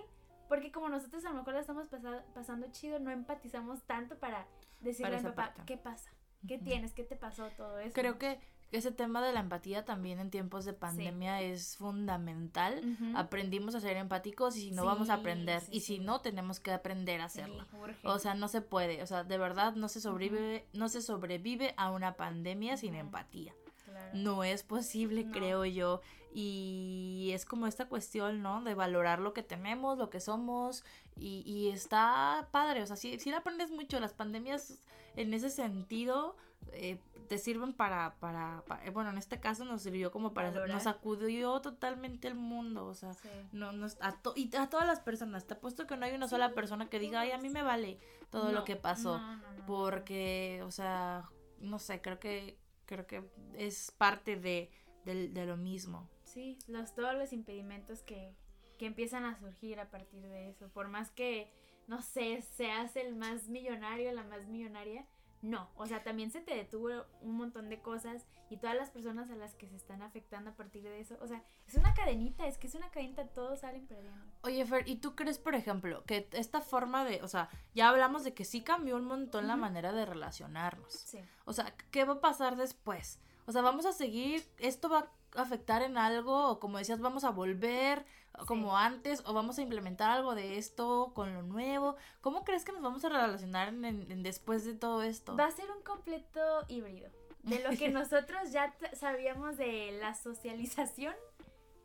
porque 0.50 0.72
como 0.72 0.90
nosotros 0.90 1.24
a 1.26 1.30
lo 1.30 1.36
mejor 1.36 1.54
la 1.54 1.60
estamos 1.62 1.88
pasa- 1.88 2.24
pasando 2.34 2.68
chido, 2.72 3.00
no 3.00 3.12
empatizamos 3.12 3.84
tanto 3.84 4.18
para 4.18 4.46
decirle 4.82 5.12
Para 5.12 5.20
a 5.20 5.24
mi 5.24 5.30
papá, 5.30 5.46
parte. 5.54 5.62
¿qué 5.66 5.78
pasa? 5.78 6.12
¿Qué 6.48 6.58
tienes? 6.58 6.92
¿Qué 6.94 7.04
te 7.04 7.16
pasó? 7.16 7.50
Todo 7.56 7.80
eso. 7.80 7.94
Creo 7.94 8.18
que 8.18 8.40
ese 8.74 8.92
tema 8.92 9.24
de 9.26 9.32
la 9.32 9.40
empatía 9.40 9.86
también 9.86 10.20
en 10.20 10.30
tiempos 10.30 10.66
de 10.66 10.74
pandemia 10.74 11.42
es 11.42 11.78
fundamental. 11.78 12.82
Aprendimos 13.16 13.76
a 13.76 13.80
ser 13.80 13.98
empáticos 13.98 14.58
y 14.58 14.62
si 14.62 14.72
no 14.72 14.86
vamos 14.86 15.10
a 15.10 15.16
aprender. 15.16 15.62
sí, 15.62 15.68
y 15.72 15.80
si 15.82 16.00
no, 16.00 16.22
tenemos 16.22 16.60
que 16.60 16.72
aprender 16.72 17.22
a 17.22 17.26
hacerlo. 17.26 17.66
O 18.04 18.20
sea, 18.20 18.34
no 18.36 18.48
se 18.48 18.62
puede. 18.62 19.02
O 19.04 19.08
sea, 19.08 19.24
de 19.24 19.38
verdad 19.38 19.76
no 19.76 19.88
se 19.88 20.02
sobrevive, 20.02 20.68
no 20.74 20.90
se 20.90 21.02
sobrevive 21.02 21.74
a 21.78 21.92
una 21.92 22.16
pandemia 22.18 22.76
sin 22.78 22.96
empatía. 22.96 23.54
Claro. 23.86 24.10
No 24.14 24.44
es 24.44 24.64
posible, 24.64 25.24
No. 25.26 25.32
creo 25.32 25.66
yo. 25.66 26.02
Y 26.34 27.30
es 27.34 27.46
como 27.46 27.68
esta 27.68 27.88
cuestión, 27.88 28.42
¿no? 28.42 28.64
De 28.64 28.74
valorar 28.74 29.20
lo 29.20 29.34
que 29.34 29.44
tenemos, 29.44 29.98
lo 30.00 30.10
que 30.10 30.20
somos. 30.20 30.84
Y, 31.16 31.44
y 31.46 31.70
está 31.70 32.48
padre. 32.52 32.82
O 32.82 32.88
sea, 32.88 32.96
sí, 32.96 33.20
sí 33.20 33.32
aprendes 33.32 33.70
mucho. 33.70 34.00
Las 34.00 34.14
pandemias, 34.14 34.80
en 35.16 35.34
ese 35.36 35.52
sentido, 35.52 36.36
eh, 36.72 36.98
te 37.28 37.38
sirven 37.38 37.74
para, 37.74 38.16
para, 38.20 38.64
para- 38.68 38.90
Bueno, 38.92 39.10
en 39.10 39.18
este 39.18 39.40
caso 39.40 39.66
nos 39.66 39.82
sirvió 39.82 40.12
como 40.12 40.34
para. 40.34 40.50
Valorar. 40.50 40.70
Nos 40.76 40.84
sacudió 40.84 41.60
totalmente 41.62 42.28
el 42.28 42.36
mundo. 42.36 42.86
O 42.88 42.94
sea, 42.94 43.14
Sí. 43.14 43.30
no, 43.52 43.72
no, 43.72 43.88
a 44.02 44.12
to- 44.22 44.34
y 44.36 44.54
a 44.56 44.70
todas 44.70 44.86
las 44.88 45.00
personas. 45.00 45.46
Te 45.48 45.54
apuesto 45.56 45.88
que 45.88 45.98
no 45.98 46.06
hay 46.06 46.14
una 46.14 46.28
sola 46.28 46.54
persona 46.54 46.90
que 46.90 47.00
diga, 47.00 47.22
ay, 47.22 47.32
a 47.32 47.38
mí 47.38 47.50
me 47.50 47.64
vale 47.64 48.00
todo 48.30 48.52
lo 48.52 48.64
que 48.64 48.76
pasó. 48.76 49.18
no, 49.18 49.38
no, 49.38 49.52
no. 49.54 49.66
Porque, 49.66 50.62
o 50.66 50.72
sea, 50.72 51.30
no 51.60 51.80
sé, 51.80 52.02
creo 52.02 52.20
que, 52.20 52.58
creo 52.86 53.08
que 53.08 53.24
es 53.56 53.92
parte 53.92 54.36
de, 54.36 54.70
del- 55.06 55.34
de 55.34 55.46
lo 55.46 55.58
mismo. 55.58 56.10
Sí, 56.24 56.58
los, 56.68 56.94
todos 56.96 57.14
los 57.16 57.32
impedimentos 57.32 58.02
que, 58.04 58.36
que 58.78 58.86
empiezan 58.88 59.24
a 59.26 59.40
surgir 59.40 59.80
a 59.80 59.90
partir 59.90 60.22
de 60.24 60.50
eso. 60.50 60.68
Por 60.70 60.88
más 60.88 61.12
que, 61.12 61.52
no 61.88 62.02
sé, 62.02 62.42
seas 62.42 62.96
el 62.96 63.16
más 63.16 63.48
millonario, 63.50 64.12
la 64.14 64.24
más 64.24 64.48
millonaria, 64.48 65.06
no. 65.44 65.70
O 65.76 65.86
sea, 65.86 66.04
también 66.04 66.32
se 66.32 66.42
te 66.42 66.56
detuvo 66.56 66.90
un 67.22 67.36
montón 67.36 67.70
de 67.70 67.82
cosas 67.82 68.26
y 68.50 68.58
todas 68.58 68.76
las 68.76 68.90
personas 68.90 69.30
a 69.30 69.36
las 69.36 69.54
que 69.56 69.68
se 69.68 69.76
están 69.76 70.02
afectando 70.02 70.52
a 70.52 70.56
partir 70.56 70.84
de 70.84 71.00
eso. 71.00 71.18
O 71.22 71.28
sea, 71.28 71.44
es 71.68 71.76
una 71.76 71.94
cadenita, 71.94 72.48
es 72.48 72.58
que 72.58 72.68
es 72.68 72.76
una 72.76 72.90
cadenita, 72.90 73.28
todos 73.28 73.60
salen 73.60 73.86
perdiendo. 73.86 74.26
Oye, 74.44 74.66
Fer, 74.66 74.88
¿y 74.88 74.96
tú 74.96 75.16
crees, 75.16 75.40
por 75.40 75.54
ejemplo, 75.54 76.04
que 76.06 76.30
esta 76.32 76.62
forma 76.62 77.04
de, 77.04 77.22
o 77.22 77.28
sea, 77.28 77.50
ya 77.76 77.90
hablamos 77.90 78.24
de 78.24 78.34
que 78.34 78.46
sí 78.46 78.62
cambió 78.62 78.96
un 78.96 79.06
montón 79.06 79.48
la 79.48 79.58
manera 79.58 79.92
de 79.92 80.06
relacionarnos? 80.06 80.94
Sí. 80.94 81.20
O 81.44 81.52
sea, 81.52 81.76
¿qué 81.92 82.06
va 82.06 82.14
a 82.14 82.22
pasar 82.22 82.56
después? 82.56 83.20
O 83.46 83.52
sea, 83.52 83.62
vamos 83.62 83.86
a 83.86 83.92
seguir, 83.92 84.48
esto 84.60 84.88
va 84.88 85.12
a 85.36 85.42
afectar 85.42 85.82
en 85.82 85.98
algo, 85.98 86.48
o 86.50 86.60
como 86.62 86.78
decías, 86.78 87.02
vamos 87.02 87.26
a 87.26 87.32
volver 87.32 88.06
como 88.48 88.78
antes, 88.78 89.22
o 89.26 89.34
vamos 89.34 89.58
a 89.58 89.62
implementar 89.62 90.10
algo 90.12 90.36
de 90.36 90.58
esto 90.58 91.12
con 91.14 91.34
lo 91.34 91.44
nuevo. 91.44 91.96
¿Cómo 92.22 92.44
crees 92.44 92.64
que 92.66 92.72
nos 92.72 92.82
vamos 92.82 93.04
a 93.06 93.10
relacionar 93.10 93.70
en- 93.70 93.86
en- 93.86 94.24
después 94.24 94.66
de 94.66 94.74
todo 94.74 95.04
esto? 95.04 95.36
Va 95.36 95.46
a 95.46 95.52
ser 95.52 95.70
un 95.72 95.84
completo 95.84 96.64
híbrido. 96.68 97.10
De 97.44 97.60
lo 97.62 97.70
que 97.78 97.90
nosotros 97.90 98.52
ya 98.52 98.74
sabíamos 98.94 99.58
de 99.58 99.98
la 100.00 100.16
socialización, 100.16 101.14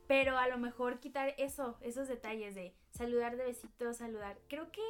pero 0.07 0.39
a 0.39 0.49
lo 0.49 0.57
mejor 0.59 1.01
quitar 1.01 1.35
eso, 1.37 1.77
esos 1.83 2.09
detalles 2.09 2.55
de 2.55 2.75
saludar 2.93 3.37
de 3.37 3.45
besitos, 3.45 3.99
saludar. 3.99 4.39
Creo 4.49 4.71
que 4.73 4.81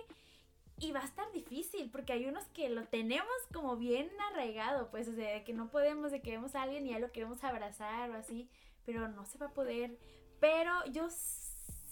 y 0.80 0.92
va 0.92 1.00
a 1.00 1.04
estar 1.04 1.28
difícil 1.32 1.90
porque 1.90 2.12
hay 2.12 2.26
unos 2.26 2.44
que 2.54 2.68
lo 2.68 2.84
tenemos 2.84 3.26
como 3.52 3.76
bien 3.76 4.08
arraigado, 4.30 4.90
pues, 4.92 5.08
o 5.08 5.12
sea, 5.14 5.32
de 5.34 5.42
que 5.42 5.52
no 5.52 5.70
podemos, 5.70 6.12
de 6.12 6.20
que 6.22 6.30
vemos 6.30 6.54
a 6.54 6.62
alguien 6.62 6.86
y 6.86 6.90
ya 6.90 7.00
lo 7.00 7.10
queremos 7.10 7.42
abrazar 7.42 8.10
o 8.10 8.14
así, 8.14 8.48
pero 8.86 9.08
no 9.08 9.24
se 9.26 9.38
va 9.38 9.46
a 9.46 9.54
poder. 9.54 9.98
Pero 10.38 10.70
yo 10.92 11.08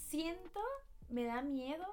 siento, 0.08 0.60
me 1.08 1.24
da 1.24 1.42
miedo 1.42 1.86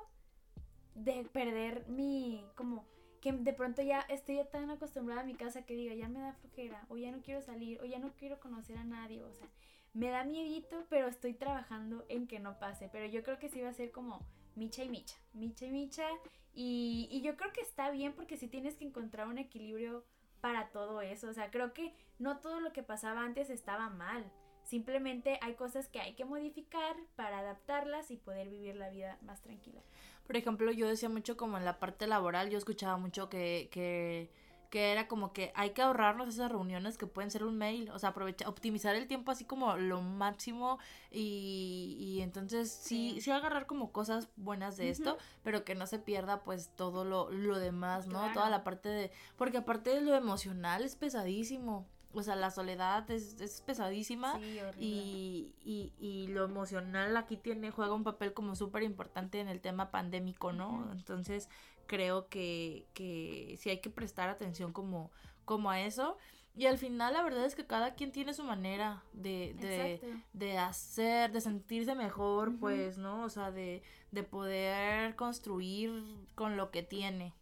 de 0.96 1.24
perder 1.26 1.88
mi, 1.88 2.46
como, 2.56 2.86
que 3.22 3.32
de 3.32 3.54
pronto 3.54 3.82
ya 3.82 4.02
estoy 4.02 4.40
tan 4.52 4.70
acostumbrada 4.70 5.22
a 5.22 5.26
mi 5.26 5.36
casa 5.36 5.66
que 5.66 5.76
diga, 5.76 5.96
ya 5.96 6.10
me 6.10 6.20
da 6.20 6.34
flojera, 6.34 6.86
o 6.90 6.98
ya 6.98 7.12
no 7.12 7.22
quiero 7.22 7.42
salir, 7.42 7.82
o 7.82 7.86
ya 7.86 8.00
no 8.00 8.14
quiero 8.16 8.40
conocer 8.40 8.78
a 8.78 8.84
nadie, 8.84 9.24
o 9.24 9.34
sea, 9.34 9.48
me 9.94 10.10
da 10.10 10.24
miedito, 10.24 10.86
pero 10.90 11.08
estoy 11.08 11.34
trabajando 11.34 12.06
en 12.10 12.28
que 12.28 12.40
no 12.40 12.60
pase, 12.60 12.90
pero 12.92 13.06
yo 13.06 13.24
creo 13.24 13.40
que 13.40 13.50
sí 13.50 13.62
va 13.62 13.70
a 13.70 13.74
ser 13.74 13.92
como 13.92 14.20
micha 14.56 14.84
y 14.84 14.90
micha, 14.90 15.16
micha 15.34 15.66
y 15.66 15.72
micha, 15.72 16.08
y 16.56 17.22
yo 17.24 17.36
creo 17.36 17.52
que 17.52 17.62
está 17.62 17.90
bien 17.90 18.14
porque 18.14 18.38
sí 18.38 18.48
tienes 18.48 18.76
que 18.76 18.86
encontrar 18.86 19.28
un 19.28 19.40
equilibrio 19.40 20.06
para 20.42 20.70
todo 20.72 21.02
eso, 21.02 21.30
o 21.30 21.34
sea, 21.34 21.50
creo 21.50 21.74
que 21.74 21.96
no 22.20 22.40
todo 22.40 22.60
lo 22.60 22.74
que 22.74 22.84
pasaba 22.84 23.24
antes 23.24 23.50
estaba 23.50 23.90
mal, 23.90 24.30
simplemente 24.64 25.40
hay 25.42 25.56
cosas 25.56 25.88
que 25.90 26.00
hay 26.00 26.14
que 26.14 26.26
modificar 26.26 26.96
para 27.16 27.40
adaptarlas 27.40 28.12
y 28.12 28.18
poder 28.18 28.50
vivir 28.50 28.76
la 28.76 28.90
vida 28.90 29.18
más 29.24 29.42
tranquila. 29.42 29.82
Por 30.26 30.38
ejemplo, 30.38 30.72
yo 30.72 30.88
decía 30.88 31.10
mucho 31.10 31.36
como 31.38 31.58
en 31.58 31.66
la 31.66 31.80
parte 31.80 32.08
laboral, 32.08 32.50
yo 32.50 32.58
escuchaba 32.58 32.98
mucho 32.98 33.30
que, 33.30 33.68
que, 33.72 34.30
que 34.70 34.92
era 34.94 35.08
como 35.08 35.34
que 35.34 35.52
hay 35.54 35.72
que 35.72 35.82
ahorrarnos 35.82 36.30
esas 36.30 36.50
reuniones 36.52 36.98
que 36.98 37.06
pueden 37.08 37.30
ser 37.30 37.44
un 37.44 37.58
mail, 37.58 37.90
o 37.92 38.00
sea, 38.00 38.10
aprovechar, 38.10 38.48
optimizar 38.48 38.96
el 38.96 39.06
tiempo 39.08 39.32
así 39.32 39.44
como 39.46 39.76
lo 39.76 40.02
máximo 40.02 40.80
y, 41.12 41.96
y 42.00 42.22
entonces 42.22 42.72
sí, 42.72 43.12
Sí. 43.16 43.22
sí 43.22 43.32
agarrar 43.32 43.66
como 43.66 43.92
cosas 43.92 44.30
buenas 44.36 44.78
de 44.78 44.90
esto, 44.90 45.18
pero 45.44 45.64
que 45.66 45.76
no 45.76 45.86
se 45.88 46.00
pierda 46.00 46.44
pues 46.44 46.70
todo 46.76 47.04
lo, 47.06 47.30
lo 47.30 47.60
demás, 47.60 48.08
¿no? 48.08 48.20
Claro. 48.20 48.34
Toda 48.34 48.50
la 48.50 48.64
parte 48.64 48.90
de, 48.90 49.12
porque 49.36 49.58
aparte 49.58 49.90
de 49.92 50.02
lo 50.02 50.16
emocional 50.16 50.84
es 50.84 50.96
pesadísimo, 50.96 51.86
o 52.14 52.24
sea, 52.24 52.36
la 52.36 52.52
soledad 52.52 53.10
es, 53.12 53.40
es 53.42 53.62
pesadísima. 53.62 54.40
Sí. 54.40 54.60
Y, 54.80 55.54
y, 55.64 55.94
y 56.00 56.28
lo 56.28 56.44
emocional 56.44 57.18
aquí 57.18 57.38
tiene, 57.38 57.72
juega 57.72 57.94
un 57.94 58.04
papel 58.04 58.34
como 58.34 58.56
súper 58.56 58.84
importante 58.84 59.40
en 59.40 59.48
el 59.48 59.62
tema 59.62 59.92
pandémico, 59.92 60.54
¿no? 60.54 60.90
Entonces 60.92 61.50
creo 61.88 62.30
que, 62.30 62.86
que 62.94 63.56
sí 63.60 63.70
hay 63.70 63.80
que 63.80 63.90
prestar 63.90 64.30
atención 64.30 64.72
como, 64.74 65.12
como 65.46 65.70
a 65.70 65.82
eso. 65.82 66.18
Y 66.56 66.68
al 66.68 66.78
final 66.78 67.14
la 67.14 67.24
verdad 67.24 67.46
es 67.46 67.56
que 67.56 67.66
cada 67.66 67.96
quien 67.96 68.12
tiene 68.12 68.32
su 68.34 68.44
manera 68.44 69.04
de, 69.14 69.56
de, 69.60 70.22
de 70.34 70.58
hacer, 70.60 71.32
de 71.32 71.42
sentirse 71.42 71.96
mejor, 71.96 72.60
pues, 72.60 73.00
¿no? 73.00 73.24
O 73.24 73.30
sea, 73.30 73.52
de, 73.52 73.82
de 74.12 74.24
poder 74.24 75.16
construir 75.16 76.04
con 76.36 76.56
lo 76.56 76.70
que 76.70 76.84
tiene. 76.84 77.34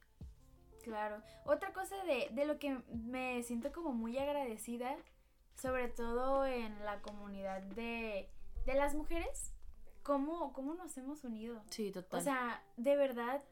Claro. 0.84 1.22
Otra 1.46 1.74
cosa 1.74 1.96
de, 2.04 2.30
de 2.32 2.46
lo 2.46 2.60
que 2.60 2.78
me 2.94 3.42
siento 3.44 3.72
como 3.72 3.92
muy 3.94 4.18
agradecida, 4.18 4.96
sobre 5.56 5.88
todo 5.90 6.46
en 6.46 6.84
la 6.84 7.02
comunidad 7.02 7.62
de, 7.62 8.30
de 8.66 8.74
las 8.76 8.96
mujeres, 8.96 9.54
cómo, 10.04 10.54
cómo 10.54 10.74
nos 10.74 10.98
hemos 10.98 11.24
unido. 11.24 11.62
Sí, 11.70 11.92
total. 11.92 12.20
O 12.20 12.24
sea, 12.24 12.64
de 12.78 12.96
verdad, 12.96 13.44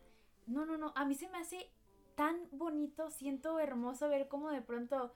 no, 0.47 0.65
no, 0.65 0.77
no, 0.77 0.91
a 0.95 1.05
mí 1.05 1.15
se 1.15 1.29
me 1.29 1.37
hace 1.37 1.71
tan 2.15 2.37
bonito, 2.51 3.09
siento 3.11 3.59
hermoso 3.59 4.09
ver 4.09 4.27
cómo 4.27 4.49
de 4.49 4.61
pronto 4.61 5.13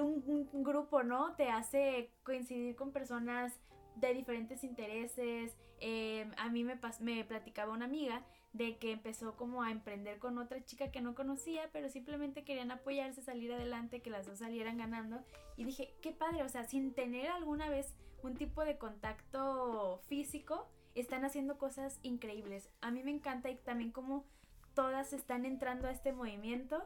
un, 0.00 0.48
un 0.52 0.62
grupo, 0.64 1.02
¿no? 1.02 1.34
Te 1.36 1.48
hace 1.48 2.12
coincidir 2.24 2.74
con 2.74 2.92
personas 2.92 3.60
de 3.94 4.12
diferentes 4.14 4.64
intereses. 4.64 5.56
Eh, 5.78 6.28
a 6.38 6.48
mí 6.48 6.64
me, 6.64 6.80
pas- 6.80 7.00
me 7.00 7.24
platicaba 7.24 7.72
una 7.72 7.84
amiga 7.84 8.24
de 8.56 8.76
que 8.78 8.92
empezó 8.92 9.36
como 9.36 9.62
a 9.62 9.70
emprender 9.70 10.18
con 10.18 10.38
otra 10.38 10.64
chica 10.64 10.90
que 10.90 11.00
no 11.00 11.14
conocía, 11.14 11.68
pero 11.72 11.88
simplemente 11.88 12.44
querían 12.44 12.70
apoyarse, 12.70 13.22
salir 13.22 13.52
adelante, 13.52 14.00
que 14.00 14.10
las 14.10 14.26
dos 14.26 14.38
salieran 14.38 14.78
ganando. 14.78 15.22
Y 15.56 15.64
dije, 15.64 15.94
qué 16.00 16.12
padre, 16.12 16.42
o 16.42 16.48
sea, 16.48 16.64
sin 16.64 16.92
tener 16.94 17.28
alguna 17.30 17.68
vez 17.68 17.94
un 18.22 18.34
tipo 18.34 18.64
de 18.64 18.78
contacto 18.78 20.00
físico, 20.06 20.68
están 20.94 21.24
haciendo 21.24 21.58
cosas 21.58 21.98
increíbles. 22.02 22.70
A 22.80 22.90
mí 22.90 23.02
me 23.02 23.10
encanta 23.10 23.50
y 23.50 23.56
también 23.56 23.92
como 23.92 24.24
todas 24.74 25.12
están 25.12 25.44
entrando 25.44 25.88
a 25.88 25.90
este 25.90 26.12
movimiento 26.12 26.82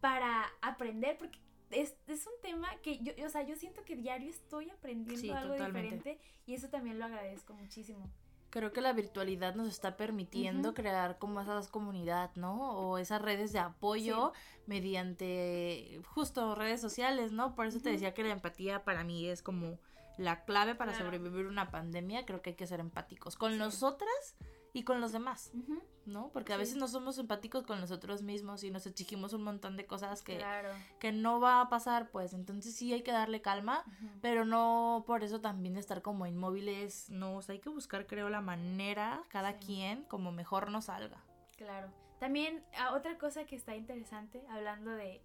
para 0.00 0.46
aprender, 0.62 1.18
porque 1.18 1.38
es, 1.70 1.94
es 2.06 2.26
un 2.26 2.32
tema 2.42 2.68
que 2.82 2.98
yo, 2.98 3.12
o 3.24 3.28
sea, 3.28 3.42
yo 3.42 3.56
siento 3.56 3.84
que 3.84 3.96
diario 3.96 4.30
estoy 4.30 4.70
aprendiendo 4.70 5.20
Sí, 5.20 5.30
algo 5.30 5.52
totalmente. 5.54 5.90
diferente 5.92 6.18
y 6.46 6.54
eso 6.54 6.68
también 6.68 6.98
lo 6.98 7.04
agradezco 7.04 7.52
muchísimo. 7.54 8.10
Creo 8.50 8.72
que 8.72 8.80
la 8.80 8.92
virtualidad 8.92 9.54
nos 9.54 9.68
está 9.68 9.96
permitiendo 9.96 10.74
crear 10.74 11.18
como 11.18 11.40
esas 11.40 11.68
comunidad, 11.68 12.30
¿no? 12.34 12.72
O 12.72 12.98
esas 12.98 13.22
redes 13.22 13.52
de 13.52 13.60
apoyo 13.60 14.32
mediante 14.66 16.00
justo 16.06 16.54
redes 16.54 16.80
sociales, 16.80 17.32
¿no? 17.32 17.54
Por 17.54 17.66
eso 17.66 17.80
te 17.80 17.90
decía 17.90 18.12
que 18.14 18.22
la 18.24 18.32
empatía 18.32 18.84
para 18.84 19.04
mí 19.04 19.26
es 19.28 19.42
como 19.42 19.78
la 20.18 20.44
clave 20.44 20.74
para 20.74 20.92
Claro. 20.92 21.06
sobrevivir 21.06 21.46
una 21.46 21.70
pandemia. 21.70 22.26
Creo 22.26 22.42
que 22.42 22.50
hay 22.50 22.56
que 22.56 22.66
ser 22.66 22.80
empáticos 22.80 23.36
con 23.36 23.52
Sí. 23.52 23.58
nosotras 23.58 24.36
y 24.72 24.84
con 24.84 25.00
los 25.00 25.12
demás, 25.12 25.50
Ujú, 25.54 25.82
¿no? 26.06 26.30
Porque 26.32 26.52
a 26.52 26.56
Sí. 26.56 26.60
veces 26.60 26.76
no 26.76 26.86
somos 26.88 27.18
empáticos 27.18 27.64
con 27.64 27.80
nosotros 27.80 28.22
mismos 28.22 28.62
y 28.64 28.70
nos 28.70 28.86
exigimos 28.86 29.32
un 29.32 29.42
montón 29.42 29.76
de 29.76 29.86
cosas 29.86 30.22
que, 30.22 30.36
Claro. 30.38 30.70
que 30.98 31.12
no 31.12 31.40
va 31.40 31.60
a 31.60 31.68
pasar, 31.68 32.10
pues 32.10 32.32
entonces 32.32 32.74
sí 32.74 32.92
hay 32.92 33.02
que 33.02 33.12
darle 33.12 33.42
calma, 33.42 33.84
pero 34.22 34.44
no 34.44 35.04
por 35.06 35.24
eso 35.24 35.40
también 35.40 35.76
estar 35.76 36.02
como 36.02 36.26
inmóviles, 36.26 37.10
no, 37.10 37.36
o 37.36 37.42
sea, 37.42 37.54
hay 37.54 37.60
que 37.60 37.68
buscar 37.70 38.06
creo 38.06 38.28
la 38.28 38.40
manera, 38.40 39.22
cada 39.28 39.52
Sí. 39.54 39.66
quien, 39.66 40.04
como 40.04 40.32
mejor 40.32 40.70
nos 40.70 40.84
salga. 40.86 41.24
Claro. 41.56 41.92
También 42.18 42.64
ah, 42.78 42.94
otra 42.94 43.18
cosa 43.18 43.44
que 43.46 43.56
está 43.56 43.74
interesante, 43.74 44.44
hablando 44.50 44.90
de, 44.90 45.22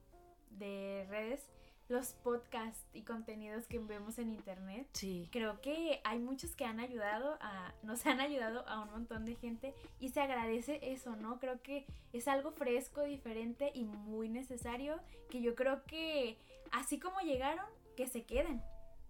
de 0.52 1.06
redes, 1.10 1.52
los 1.88 2.14
podcasts 2.14 2.84
y 2.94 3.04
contenidos 3.04 3.68
que 3.68 3.80
vemos 3.80 4.18
en 4.18 4.32
internet. 4.32 4.88
Sí. 4.94 5.30
Creo 5.32 5.62
que 5.62 6.02
hay 6.04 6.20
muchos 6.20 6.56
que 6.56 6.66
han 6.66 6.80
ayudado 6.80 7.38
a, 7.42 7.74
nos 7.84 8.06
han 8.06 8.20
ayudado 8.20 8.68
a 8.68 8.82
un 8.82 8.92
montón 8.92 9.26
de 9.26 9.36
gente 9.36 9.74
y 10.00 10.10
se 10.10 10.22
agradece 10.22 10.80
eso, 10.82 11.16
¿no? 11.16 11.40
Creo 11.40 11.62
que 11.62 11.86
es 12.14 12.28
algo 12.28 12.52
fresco, 12.52 13.04
diferente 13.04 13.72
y 13.74 13.84
muy 13.84 14.30
necesario 14.30 15.00
que 15.30 15.42
yo 15.42 15.56
creo 15.56 15.84
que 15.86 16.38
así 16.72 17.00
como 17.00 17.20
llegaron, 17.20 17.66
que 17.96 18.08
se 18.08 18.24
queden. 18.24 18.62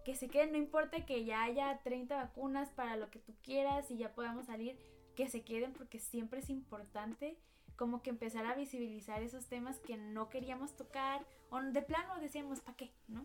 Que 0.04 0.14
se 0.14 0.28
queden, 0.28 0.52
no 0.52 0.58
importa 0.58 1.04
que 1.04 1.24
ya 1.24 1.42
haya 1.42 1.80
30 1.82 2.16
vacunas 2.16 2.70
para 2.70 2.96
lo 2.96 3.10
que 3.10 3.18
tú 3.18 3.34
quieras 3.42 3.90
y 3.90 3.96
ya 3.96 4.14
podamos 4.14 4.46
salir, 4.46 4.78
que 5.16 5.28
se 5.28 5.42
queden 5.42 5.72
porque 5.72 5.98
siempre 5.98 6.40
es 6.40 6.50
importante 6.50 7.36
como 7.76 8.02
que 8.02 8.10
empezar 8.10 8.46
a 8.46 8.54
visibilizar 8.54 9.22
esos 9.22 9.46
temas 9.46 9.78
que 9.80 9.96
no 9.96 10.28
queríamos 10.28 10.76
tocar 10.76 11.26
o 11.50 11.60
de 11.60 11.82
plano 11.82 12.16
decíamos, 12.20 12.60
¿para 12.60 12.76
qué? 12.76 12.92
¿No? 13.08 13.24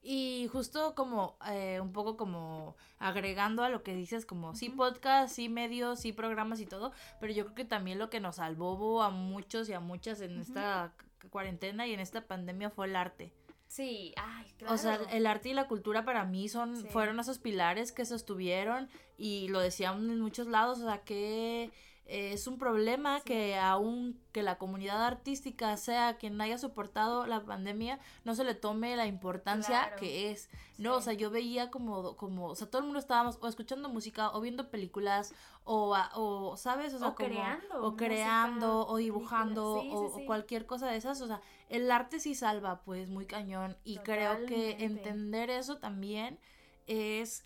Y 0.00 0.46
justo 0.52 0.94
como 0.94 1.36
eh, 1.50 1.80
un 1.80 1.92
poco 1.92 2.16
como 2.16 2.76
agregando 2.98 3.64
a 3.64 3.68
lo 3.68 3.82
que 3.82 3.94
dices, 3.94 4.24
como 4.26 4.54
sí 4.54 4.68
podcast, 4.70 5.34
sí 5.34 5.48
medios, 5.48 5.98
sí 6.00 6.12
programas 6.12 6.60
y 6.60 6.66
todo, 6.66 6.92
pero 7.20 7.32
yo 7.32 7.44
creo 7.44 7.54
que 7.56 7.64
también 7.64 7.98
lo 7.98 8.08
que 8.08 8.20
nos 8.20 8.36
salvó 8.36 9.02
a 9.02 9.10
muchos 9.10 9.68
y 9.68 9.72
a 9.72 9.80
muchas 9.80 10.20
en 10.20 10.38
esta 10.40 10.92
cu- 11.20 11.28
cuarentena 11.30 11.86
y 11.88 11.94
en 11.94 12.00
esta 12.00 12.26
pandemia 12.26 12.70
fue 12.70 12.86
el 12.86 12.94
arte. 12.96 13.32
Sí, 13.66 14.14
ay, 14.16 14.46
claro. 14.56 14.74
O 14.74 14.78
sea, 14.78 14.94
el 15.10 15.26
arte 15.26 15.50
y 15.50 15.52
la 15.52 15.66
cultura 15.68 16.04
para 16.04 16.24
mí 16.24 16.48
son 16.48 16.76
Sí. 16.76 16.86
fueron 16.88 17.18
esos 17.20 17.38
pilares 17.38 17.90
que 17.92 18.06
sostuvieron 18.06 18.88
y 19.18 19.48
lo 19.48 19.58
decían 19.60 20.08
en 20.10 20.20
muchos 20.20 20.46
lados, 20.46 20.78
o 20.78 20.84
sea, 20.86 20.98
que 21.02 21.70
eh, 22.08 22.32
es 22.32 22.46
un 22.46 22.58
problema 22.58 23.18
Sí. 23.18 23.24
que 23.26 23.56
aún 23.58 24.18
que 24.32 24.42
la 24.42 24.56
comunidad 24.58 25.04
artística 25.04 25.76
sea 25.76 26.16
quien 26.16 26.40
haya 26.40 26.56
soportado 26.58 27.26
la 27.26 27.44
pandemia, 27.44 28.00
no 28.24 28.34
se 28.34 28.44
le 28.44 28.54
tome 28.54 28.96
la 28.96 29.06
importancia 29.06 29.82
Claro. 29.82 29.96
que 29.98 30.30
es. 30.30 30.48
No, 30.78 30.96
o 30.96 31.00
sea, 31.02 31.12
yo 31.12 31.30
veía 31.30 31.70
como, 31.70 32.16
como, 32.16 32.46
o 32.46 32.54
sea, 32.54 32.68
todo 32.70 32.78
el 32.80 32.84
mundo 32.86 32.98
estábamos 32.98 33.38
o 33.42 33.46
escuchando 33.48 33.88
música 33.88 34.30
o 34.30 34.40
viendo 34.40 34.70
películas 34.70 35.34
o, 35.64 35.94
o 36.14 36.56
¿sabes? 36.56 36.94
O 36.94 36.98
sea, 36.98 37.08
O 37.08 37.14
como, 37.14 37.28
creando 37.28 37.74
o 37.78 37.90
música, 37.90 38.04
creando 38.06 38.86
o 38.86 38.96
dibujando 38.96 39.80
Sí, 39.82 39.90
o, 39.92 39.98
o 40.06 40.24
cualquier 40.26 40.64
cosa 40.66 40.86
de 40.88 40.96
esas, 40.96 41.20
o 41.20 41.26
sea, 41.26 41.40
el 41.68 41.90
arte 41.90 42.20
sí 42.20 42.34
salva, 42.34 42.80
pues, 42.84 43.08
muy 43.10 43.26
cañón 43.26 43.76
y 43.84 43.98
creo 43.98 44.46
que 44.46 44.82
entender 44.84 45.50
eso 45.50 45.76
también 45.78 46.38
es, 46.86 47.44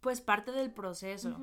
pues, 0.00 0.20
parte 0.20 0.50
del 0.50 0.72
proceso. 0.72 1.38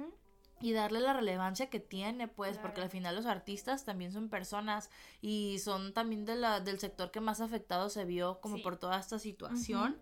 Y 0.61 0.73
darle 0.73 0.99
la 0.99 1.13
relevancia 1.13 1.69
que 1.69 1.79
tiene, 1.79 2.27
pues, 2.27 2.57
porque 2.57 2.75
Claro. 2.75 2.85
al 2.85 2.89
final 2.91 3.15
los 3.15 3.25
artistas 3.25 3.85
también 3.85 4.11
son 4.11 4.29
personas 4.29 4.89
y 5.21 5.59
son 5.59 5.93
también 5.93 6.25
de 6.25 6.35
la, 6.35 6.59
del 6.59 6.79
sector 6.79 7.11
que 7.11 7.19
más 7.21 7.41
afectado 7.41 7.89
se 7.89 8.05
vio 8.05 8.39
como 8.39 8.57
Sí. 8.57 8.61
por 8.63 8.77
toda 8.77 8.99
esta 8.99 9.19
situación. 9.19 9.97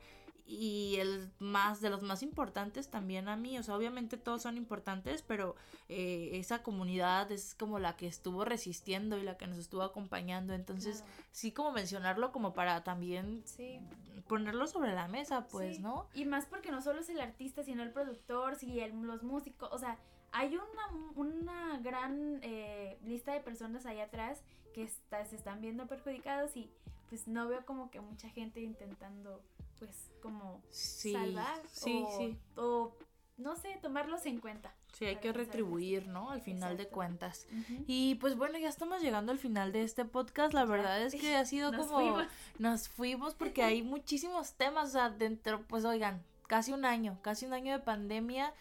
Y 0.52 0.96
el 0.96 1.32
más, 1.38 1.80
de 1.80 1.92
los 1.92 2.02
más 2.02 2.24
importantes 2.24 2.90
también 2.90 3.28
a 3.30 3.36
mí, 3.36 3.60
o 3.60 3.62
sea, 3.62 3.76
obviamente 3.76 4.18
todos 4.18 4.42
son 4.42 4.58
importantes, 4.58 5.22
pero 5.22 5.56
eh, 5.90 6.32
esa 6.40 6.64
comunidad 6.64 7.32
es 7.32 7.54
como 7.54 7.78
la 7.78 7.96
que 7.96 8.08
estuvo 8.08 8.44
resistiendo 8.46 9.20
y 9.20 9.22
la 9.22 9.38
que 9.38 9.46
nos 9.46 9.60
estuvo 9.60 9.84
acompañando, 9.84 10.54
entonces 10.56 11.02
Claro. 11.04 11.14
sí 11.32 11.52
como 11.52 11.72
mencionarlo 11.72 12.32
como 12.32 12.54
para 12.54 12.84
también 12.84 13.44
Sí. 13.46 13.80
ponerlo 14.28 14.66
sobre 14.66 14.96
la 14.96 15.08
mesa, 15.08 15.46
pues, 15.48 15.76
Sí. 15.76 15.82
¿no? 15.84 16.08
Y 16.16 16.26
más 16.26 16.48
porque 16.48 16.72
no 16.72 16.82
solo 16.82 17.02
es 17.02 17.10
el 17.10 17.22
artista, 17.22 17.62
sino 17.64 17.84
el 17.84 17.92
productor, 17.92 18.56
sí, 18.56 18.80
el- 18.80 19.00
los 19.04 19.22
músicos, 19.22 19.70
o 19.72 19.78
sea, 19.78 20.00
hay 20.32 20.56
una, 20.56 21.12
una 21.16 21.78
gran 21.80 22.40
eh, 22.44 22.98
lista 23.04 23.34
de 23.34 23.40
personas 23.40 23.86
allá 23.86 24.06
atrás 24.06 24.42
que 24.74 24.84
está- 24.84 25.26
se 25.26 25.36
están 25.36 25.62
viendo 25.62 25.88
perjudicados 25.88 26.56
y 26.56 26.70
pues 27.10 27.28
no 27.28 27.48
veo 27.48 27.66
como 27.66 27.90
que 27.90 28.00
mucha 28.02 28.30
gente 28.30 28.62
intentando 28.62 29.42
pues 29.80 30.12
como 30.22 30.62
Sí, 30.70 31.14
salvar 31.14 31.62
sí, 31.68 32.04
o, 32.06 32.18
sí. 32.18 32.38
o 32.58 32.96
no 33.38 33.56
sé, 33.56 33.78
tomarlos 33.82 34.26
en 34.26 34.40
cuenta. 34.42 34.74
Sí, 34.92 35.06
hay 35.06 35.16
que 35.16 35.32
pensar 35.32 35.38
retribuir, 35.46 36.08
¿no? 36.08 36.30
Al 36.30 36.42
final 36.42 36.76
de 36.76 36.88
cuentas. 36.90 37.48
Y 37.88 38.16
pues 38.16 38.36
bueno, 38.36 38.58
ya 38.60 38.68
estamos 38.68 39.02
llegando 39.02 39.32
al 39.32 39.38
final 39.38 39.72
de 39.72 39.84
este 39.84 40.04
podcast. 40.04 40.54
La 40.54 40.66
verdad 40.66 41.02
es 41.02 41.16
que 41.16 41.36
ha 41.38 41.46
sido 41.46 41.72
Nos 41.72 41.88
como 41.88 42.00
fuimos. 42.00 42.28
nos 42.58 42.90
fuimos 42.90 43.36
porque 43.36 43.64
hay 43.64 43.82
muchísimos 43.96 44.54
temas, 44.56 44.90
o 44.90 44.92
sea, 44.92 45.10
dentro, 45.10 45.62
pues 45.68 45.86
oigan, 45.86 46.22
casi 46.48 46.74
un 46.74 46.84
año, 46.84 47.18
casi 47.22 47.46
un 47.46 47.54
año 47.54 47.72
de 47.72 47.80
pandemia 47.80 48.54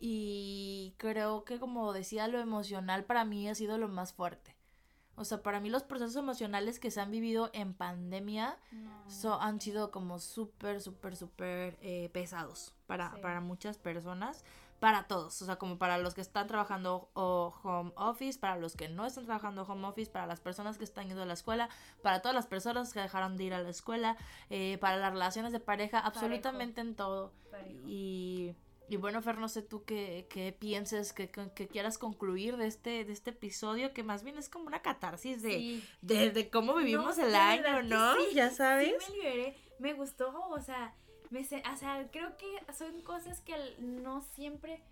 y 0.00 0.94
creo 0.98 1.44
que 1.44 1.58
como 1.58 1.92
decía, 1.92 2.28
lo 2.28 2.38
emocional 2.40 3.04
para 3.04 3.24
mí 3.24 3.48
ha 3.48 3.54
sido 3.54 3.78
lo 3.78 3.88
más 3.88 4.12
fuerte. 4.12 4.54
O 5.18 5.24
sea, 5.24 5.42
para 5.42 5.60
mí 5.60 5.70
los 5.70 5.82
procesos 5.82 6.16
emocionales 6.16 6.78
que 6.78 6.90
se 6.90 7.00
han 7.00 7.10
vivido 7.10 7.48
en 7.54 7.72
pandemia 7.72 8.58
No. 8.70 9.10
so- 9.10 9.40
han 9.40 9.60
sido 9.60 9.90
como 9.90 10.18
súper, 10.18 10.82
súper, 10.82 11.16
súper 11.16 11.78
eh, 11.80 12.10
pesados 12.12 12.74
para, 12.86 13.12
Sí. 13.14 13.20
para 13.22 13.40
muchas 13.40 13.78
personas, 13.78 14.44
para 14.78 15.04
todos, 15.04 15.40
o 15.40 15.46
sea, 15.46 15.56
como 15.56 15.78
para 15.78 15.96
los 15.96 16.12
que 16.12 16.20
están 16.20 16.46
trabajando 16.48 17.08
o 17.14 17.54
home 17.62 17.92
office, 17.96 18.38
para 18.38 18.56
los 18.58 18.76
que 18.76 18.90
no 18.90 19.06
están 19.06 19.24
trabajando 19.24 19.62
home 19.62 19.86
office, 19.88 20.10
para 20.10 20.26
las 20.26 20.40
personas 20.40 20.76
que 20.76 20.84
están 20.84 21.06
yendo 21.08 21.22
a 21.22 21.26
la 21.26 21.32
escuela, 21.32 21.70
para 22.02 22.20
todas 22.20 22.34
las 22.34 22.46
personas 22.46 22.92
que 22.92 23.00
dejaron 23.00 23.38
de 23.38 23.44
ir 23.44 23.54
a 23.54 23.62
la 23.62 23.70
escuela, 23.70 24.18
eh, 24.50 24.76
para 24.82 24.98
las 24.98 25.12
relaciones 25.14 25.50
de 25.52 25.60
pareja, 25.60 25.98
absolutamente 25.98 26.82
en 26.82 26.94
todo. 26.94 27.32
Parejo. 27.50 27.88
Y, 27.88 28.54
y 28.88 28.96
bueno, 28.96 29.20
Fer, 29.22 29.38
no 29.38 29.48
sé 29.48 29.62
tú 29.62 29.84
qué, 29.84 30.26
qué 30.30 30.52
pienses, 30.52 31.12
que, 31.12 31.28
que 31.30 31.68
quieras 31.68 31.98
concluir 31.98 32.56
de 32.56 32.66
este, 32.66 33.04
de 33.04 33.12
este 33.12 33.30
episodio, 33.30 33.92
que 33.92 34.02
más 34.02 34.22
bien 34.22 34.38
es 34.38 34.48
como 34.48 34.66
una 34.66 34.82
catarsis 34.82 35.42
de, 35.42 35.50
Sí. 35.52 35.84
de, 36.02 36.30
de 36.30 36.50
cómo 36.50 36.74
vivimos 36.74 37.18
No, 37.18 37.26
el 37.26 37.34
año, 37.34 37.82
¿no? 37.82 38.14
sí, 38.16 38.34
ya 38.34 38.50
sabes. 38.50 38.94
Sí, 39.04 39.12
me 39.12 39.16
liberé. 39.18 39.56
Me 39.78 39.92
gustó, 39.94 40.30
o 40.48 40.60
sea, 40.60 40.94
me 41.30 41.42
se- 41.44 41.62
o 41.72 41.76
sea, 41.76 42.08
creo 42.12 42.36
que 42.36 42.72
son 42.72 43.02
cosas 43.02 43.40
que 43.40 43.54
no 43.80 44.22
siempre 44.22 44.82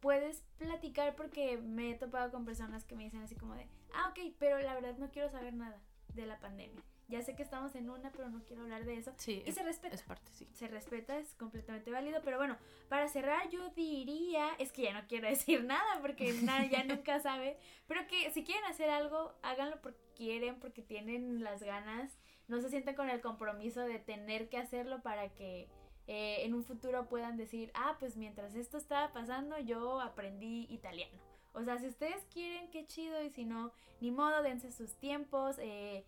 puedes 0.00 0.42
platicar 0.58 1.16
porque 1.16 1.58
me 1.58 1.90
he 1.90 1.94
topado 1.94 2.30
con 2.30 2.44
personas 2.44 2.84
que 2.84 2.94
me 2.94 3.04
dicen 3.04 3.22
así 3.22 3.34
como 3.34 3.54
de, 3.54 3.66
ah, 3.94 4.08
ok, 4.10 4.32
pero 4.38 4.58
la 4.60 4.74
verdad 4.74 4.96
no 4.98 5.10
quiero 5.10 5.30
saber 5.30 5.54
nada 5.54 5.80
de 6.14 6.26
la 6.26 6.38
pandemia. 6.38 6.82
Ya 7.08 7.22
sé 7.22 7.34
que 7.34 7.42
estamos 7.42 7.74
en 7.74 7.88
una, 7.88 8.12
pero 8.12 8.28
no 8.28 8.44
quiero 8.44 8.62
hablar 8.62 8.84
de 8.84 8.98
eso. 8.98 9.12
Sí, 9.16 9.42
Y 9.46 9.48
es, 9.48 9.54
se 9.54 9.62
respeta. 9.62 9.94
es 9.94 10.02
parte, 10.02 10.30
sí. 10.30 10.46
Se 10.52 10.68
respeta, 10.68 11.18
es 11.18 11.34
completamente 11.34 11.90
válido, 11.90 12.20
pero 12.22 12.36
bueno, 12.36 12.58
para 12.90 13.08
cerrar 13.08 13.48
yo 13.48 13.70
diría, 13.70 14.50
es 14.58 14.72
que 14.72 14.82
ya 14.82 14.92
no 14.92 15.06
quiero 15.08 15.26
decir 15.28 15.64
nada 15.64 16.00
porque 16.02 16.32
nada, 16.42 16.66
ya 16.66 16.84
nunca 16.84 17.18
sabe, 17.20 17.58
pero 17.86 18.06
que 18.06 18.30
si 18.30 18.44
quieren 18.44 18.64
hacer 18.66 18.90
algo, 18.90 19.32
háganlo 19.42 19.80
porque 19.80 19.98
quieren, 20.14 20.60
porque 20.60 20.82
tienen 20.82 21.42
las 21.42 21.62
ganas, 21.62 22.18
no 22.46 22.60
se 22.60 22.68
sientan 22.68 22.94
con 22.94 23.08
el 23.08 23.22
compromiso 23.22 23.80
de 23.80 23.98
tener 23.98 24.50
que 24.50 24.58
hacerlo 24.58 25.00
para 25.00 25.30
que 25.30 25.68
eh, 26.08 26.44
en 26.44 26.52
un 26.52 26.62
futuro 26.62 27.08
puedan 27.08 27.38
decir, 27.38 27.70
ah, 27.74 27.96
pues 27.98 28.16
mientras 28.16 28.54
esto 28.54 28.76
estaba 28.76 29.12
pasando 29.12 29.58
yo 29.58 30.00
aprendí 30.00 30.66
italiano. 30.70 31.18
O 31.54 31.64
sea, 31.64 31.78
si 31.78 31.86
ustedes 31.86 32.24
quieren, 32.32 32.70
qué 32.70 32.86
chido, 32.86 33.22
y 33.22 33.30
si 33.30 33.44
no, 33.44 33.72
ni 34.00 34.10
modo, 34.10 34.42
dense 34.42 34.70
sus 34.70 34.94
tiempos, 34.94 35.56
eh, 35.58 36.04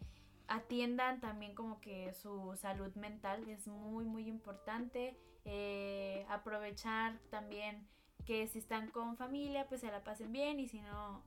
atiendan 0.50 1.20
también 1.20 1.54
como 1.54 1.80
que 1.80 2.12
su 2.12 2.56
salud 2.60 2.92
mental 2.96 3.48
es 3.48 3.68
muy 3.68 4.04
muy 4.04 4.28
importante 4.28 5.16
eh, 5.44 6.26
aprovechar 6.28 7.18
también 7.30 7.86
que 8.26 8.46
si 8.48 8.58
están 8.58 8.90
con 8.90 9.16
familia 9.16 9.66
pues 9.68 9.80
se 9.80 9.90
la 9.90 10.02
pasen 10.02 10.32
bien 10.32 10.58
y 10.58 10.68
si 10.68 10.80
no 10.80 11.22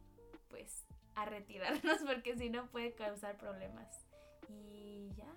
pues 0.50 0.86
a 1.16 1.26
retirarnos 1.26 2.00
porque 2.06 2.38
si 2.38 2.50
no 2.50 2.68
puede 2.68 2.94
causar 2.94 3.38
problemas 3.38 3.88
y 4.50 5.10
ya 5.16 5.34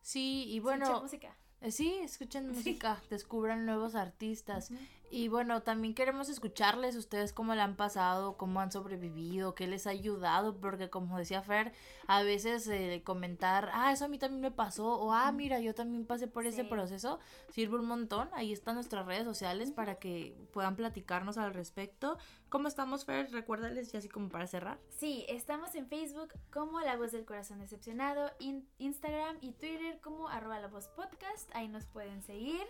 Sí, 0.00 0.46
y 0.48 0.56
escuchen 0.56 0.80
bueno, 0.80 1.00
música 1.02 1.36
eh, 1.60 1.70
sí, 1.70 1.98
escuchen 2.02 2.48
música, 2.52 3.02
descubran 3.10 3.66
nuevos 3.66 3.94
artistas. 3.94 4.70
Ujú. 4.70 4.80
Y 5.12 5.26
bueno, 5.26 5.62
también 5.62 5.92
queremos 5.94 6.28
escucharles 6.28 6.94
ustedes 6.94 7.32
cómo 7.32 7.54
le 7.56 7.60
han 7.62 7.74
pasado, 7.74 8.36
cómo 8.36 8.60
han 8.60 8.70
sobrevivido, 8.70 9.56
qué 9.56 9.66
les 9.66 9.88
ha 9.88 9.90
ayudado, 9.90 10.56
porque 10.60 10.88
como 10.88 11.18
decía 11.18 11.42
Fer, 11.42 11.72
a 12.06 12.22
veces 12.22 12.68
eh, 12.68 13.02
comentar, 13.04 13.70
ah, 13.72 13.90
eso 13.92 14.04
a 14.04 14.08
mí 14.08 14.18
también 14.18 14.40
me 14.40 14.52
pasó, 14.52 15.00
o 15.00 15.12
ah, 15.12 15.32
mira, 15.32 15.58
yo 15.58 15.74
también 15.74 16.06
pasé 16.06 16.28
por 16.28 16.46
ese 16.46 16.64
proceso, 16.64 17.18
sirve 17.48 17.78
un 17.78 17.86
montón. 17.86 18.28
Ahí 18.34 18.52
están 18.52 18.76
nuestras 18.76 19.04
redes 19.04 19.24
sociales 19.24 19.72
para 19.72 19.96
que 19.96 20.36
puedan 20.52 20.76
platicarnos 20.76 21.38
al 21.38 21.54
respecto. 21.54 22.16
¿Cómo 22.48 22.68
estamos, 22.68 23.04
Fer? 23.04 23.32
Recuérdales, 23.32 23.90
ya 23.90 23.98
así 23.98 24.08
como 24.08 24.28
para 24.28 24.46
cerrar. 24.46 24.78
Sí, 24.90 25.24
estamos 25.28 25.74
en 25.74 25.88
Facebook 25.88 26.32
como 26.52 26.80
La 26.80 26.96
Voz 26.96 27.10
del 27.10 27.24
Corazón 27.24 27.58
Decepcionado, 27.58 28.30
in- 28.38 28.68
Instagram 28.78 29.38
y 29.40 29.52
Twitter 29.52 30.00
como 30.00 30.28
arroba 30.28 30.60
La 30.60 30.68
Voz 30.68 30.86
Podcast, 30.88 31.50
ahí 31.54 31.66
nos 31.66 31.86
pueden 31.86 32.22
seguir 32.22 32.62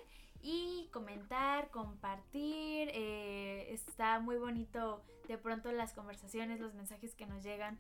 y 0.42 0.88
comentar, 0.92 1.70
compartir. 1.70 2.90
eh, 2.92 3.72
está 3.72 4.20
muy 4.20 4.36
bonito 4.36 5.02
de 5.28 5.38
pronto 5.38 5.70
las 5.72 5.92
conversaciones, 5.92 6.60
los 6.60 6.74
mensajes 6.74 7.14
que 7.14 7.26
nos 7.26 7.42
llegan, 7.42 7.78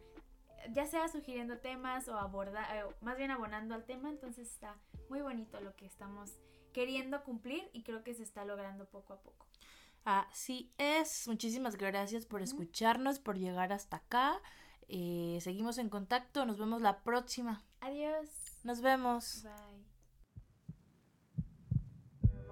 ya 0.72 0.86
sea 0.86 1.08
sugiriendo 1.08 1.58
temas 1.58 2.08
o 2.08 2.16
aborda, 2.18 2.64
eh, 2.76 2.84
más 3.00 3.16
bien 3.16 3.30
abonando 3.30 3.74
al 3.74 3.84
tema. 3.84 4.10
Entonces 4.10 4.48
está 4.50 4.76
muy 5.08 5.20
bonito 5.20 5.60
lo 5.60 5.74
que 5.76 5.86
estamos 5.86 6.38
queriendo 6.72 7.22
cumplir 7.24 7.68
y 7.72 7.82
creo 7.82 8.04
que 8.04 8.14
se 8.14 8.22
está 8.22 8.44
logrando 8.44 8.86
poco 8.86 9.14
a 9.14 9.20
poco. 9.20 9.46
Así 10.04 10.72
es. 10.78 11.28
Muchísimas 11.28 11.76
gracias 11.76 12.24
por 12.24 12.42
escucharnos, 12.42 13.18
por 13.18 13.36
llegar 13.38 13.72
hasta 13.72 13.98
acá. 13.98 14.40
Eh, 14.88 15.38
seguimos 15.40 15.78
en 15.78 15.88
contacto. 15.88 16.46
Nos 16.46 16.58
vemos 16.58 16.80
la 16.82 17.02
próxima. 17.02 17.62
Adiós. 17.80 18.28
Nos 18.64 18.80
vemos. 18.80 19.42
Bye. 19.42 19.69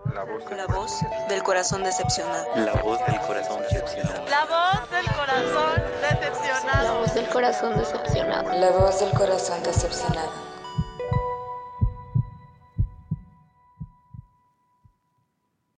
La 0.05 0.24
voz, 0.24 0.44
La 0.51 0.66
voz 0.66 1.05
del 1.28 1.42
corazón 1.42 1.82
decepcionado. 1.82 2.46
la 2.57 2.74
voz 2.82 2.99
del 3.07 3.20
corazón 3.20 3.61
decepcionado. 3.62 4.24
La 4.28 4.44
voz 4.46 4.90
del 4.90 5.07
corazón 5.12 5.82
La 6.01 6.09
decepcionado. 6.20 6.99
voz 7.01 7.14
del 7.14 7.28
corazón 7.28 7.76
decepcionado. 7.78 8.53
La 8.53 8.70
voz 8.70 9.01
del 9.01 9.11
corazón 9.11 9.62
decepcionado. 9.62 10.30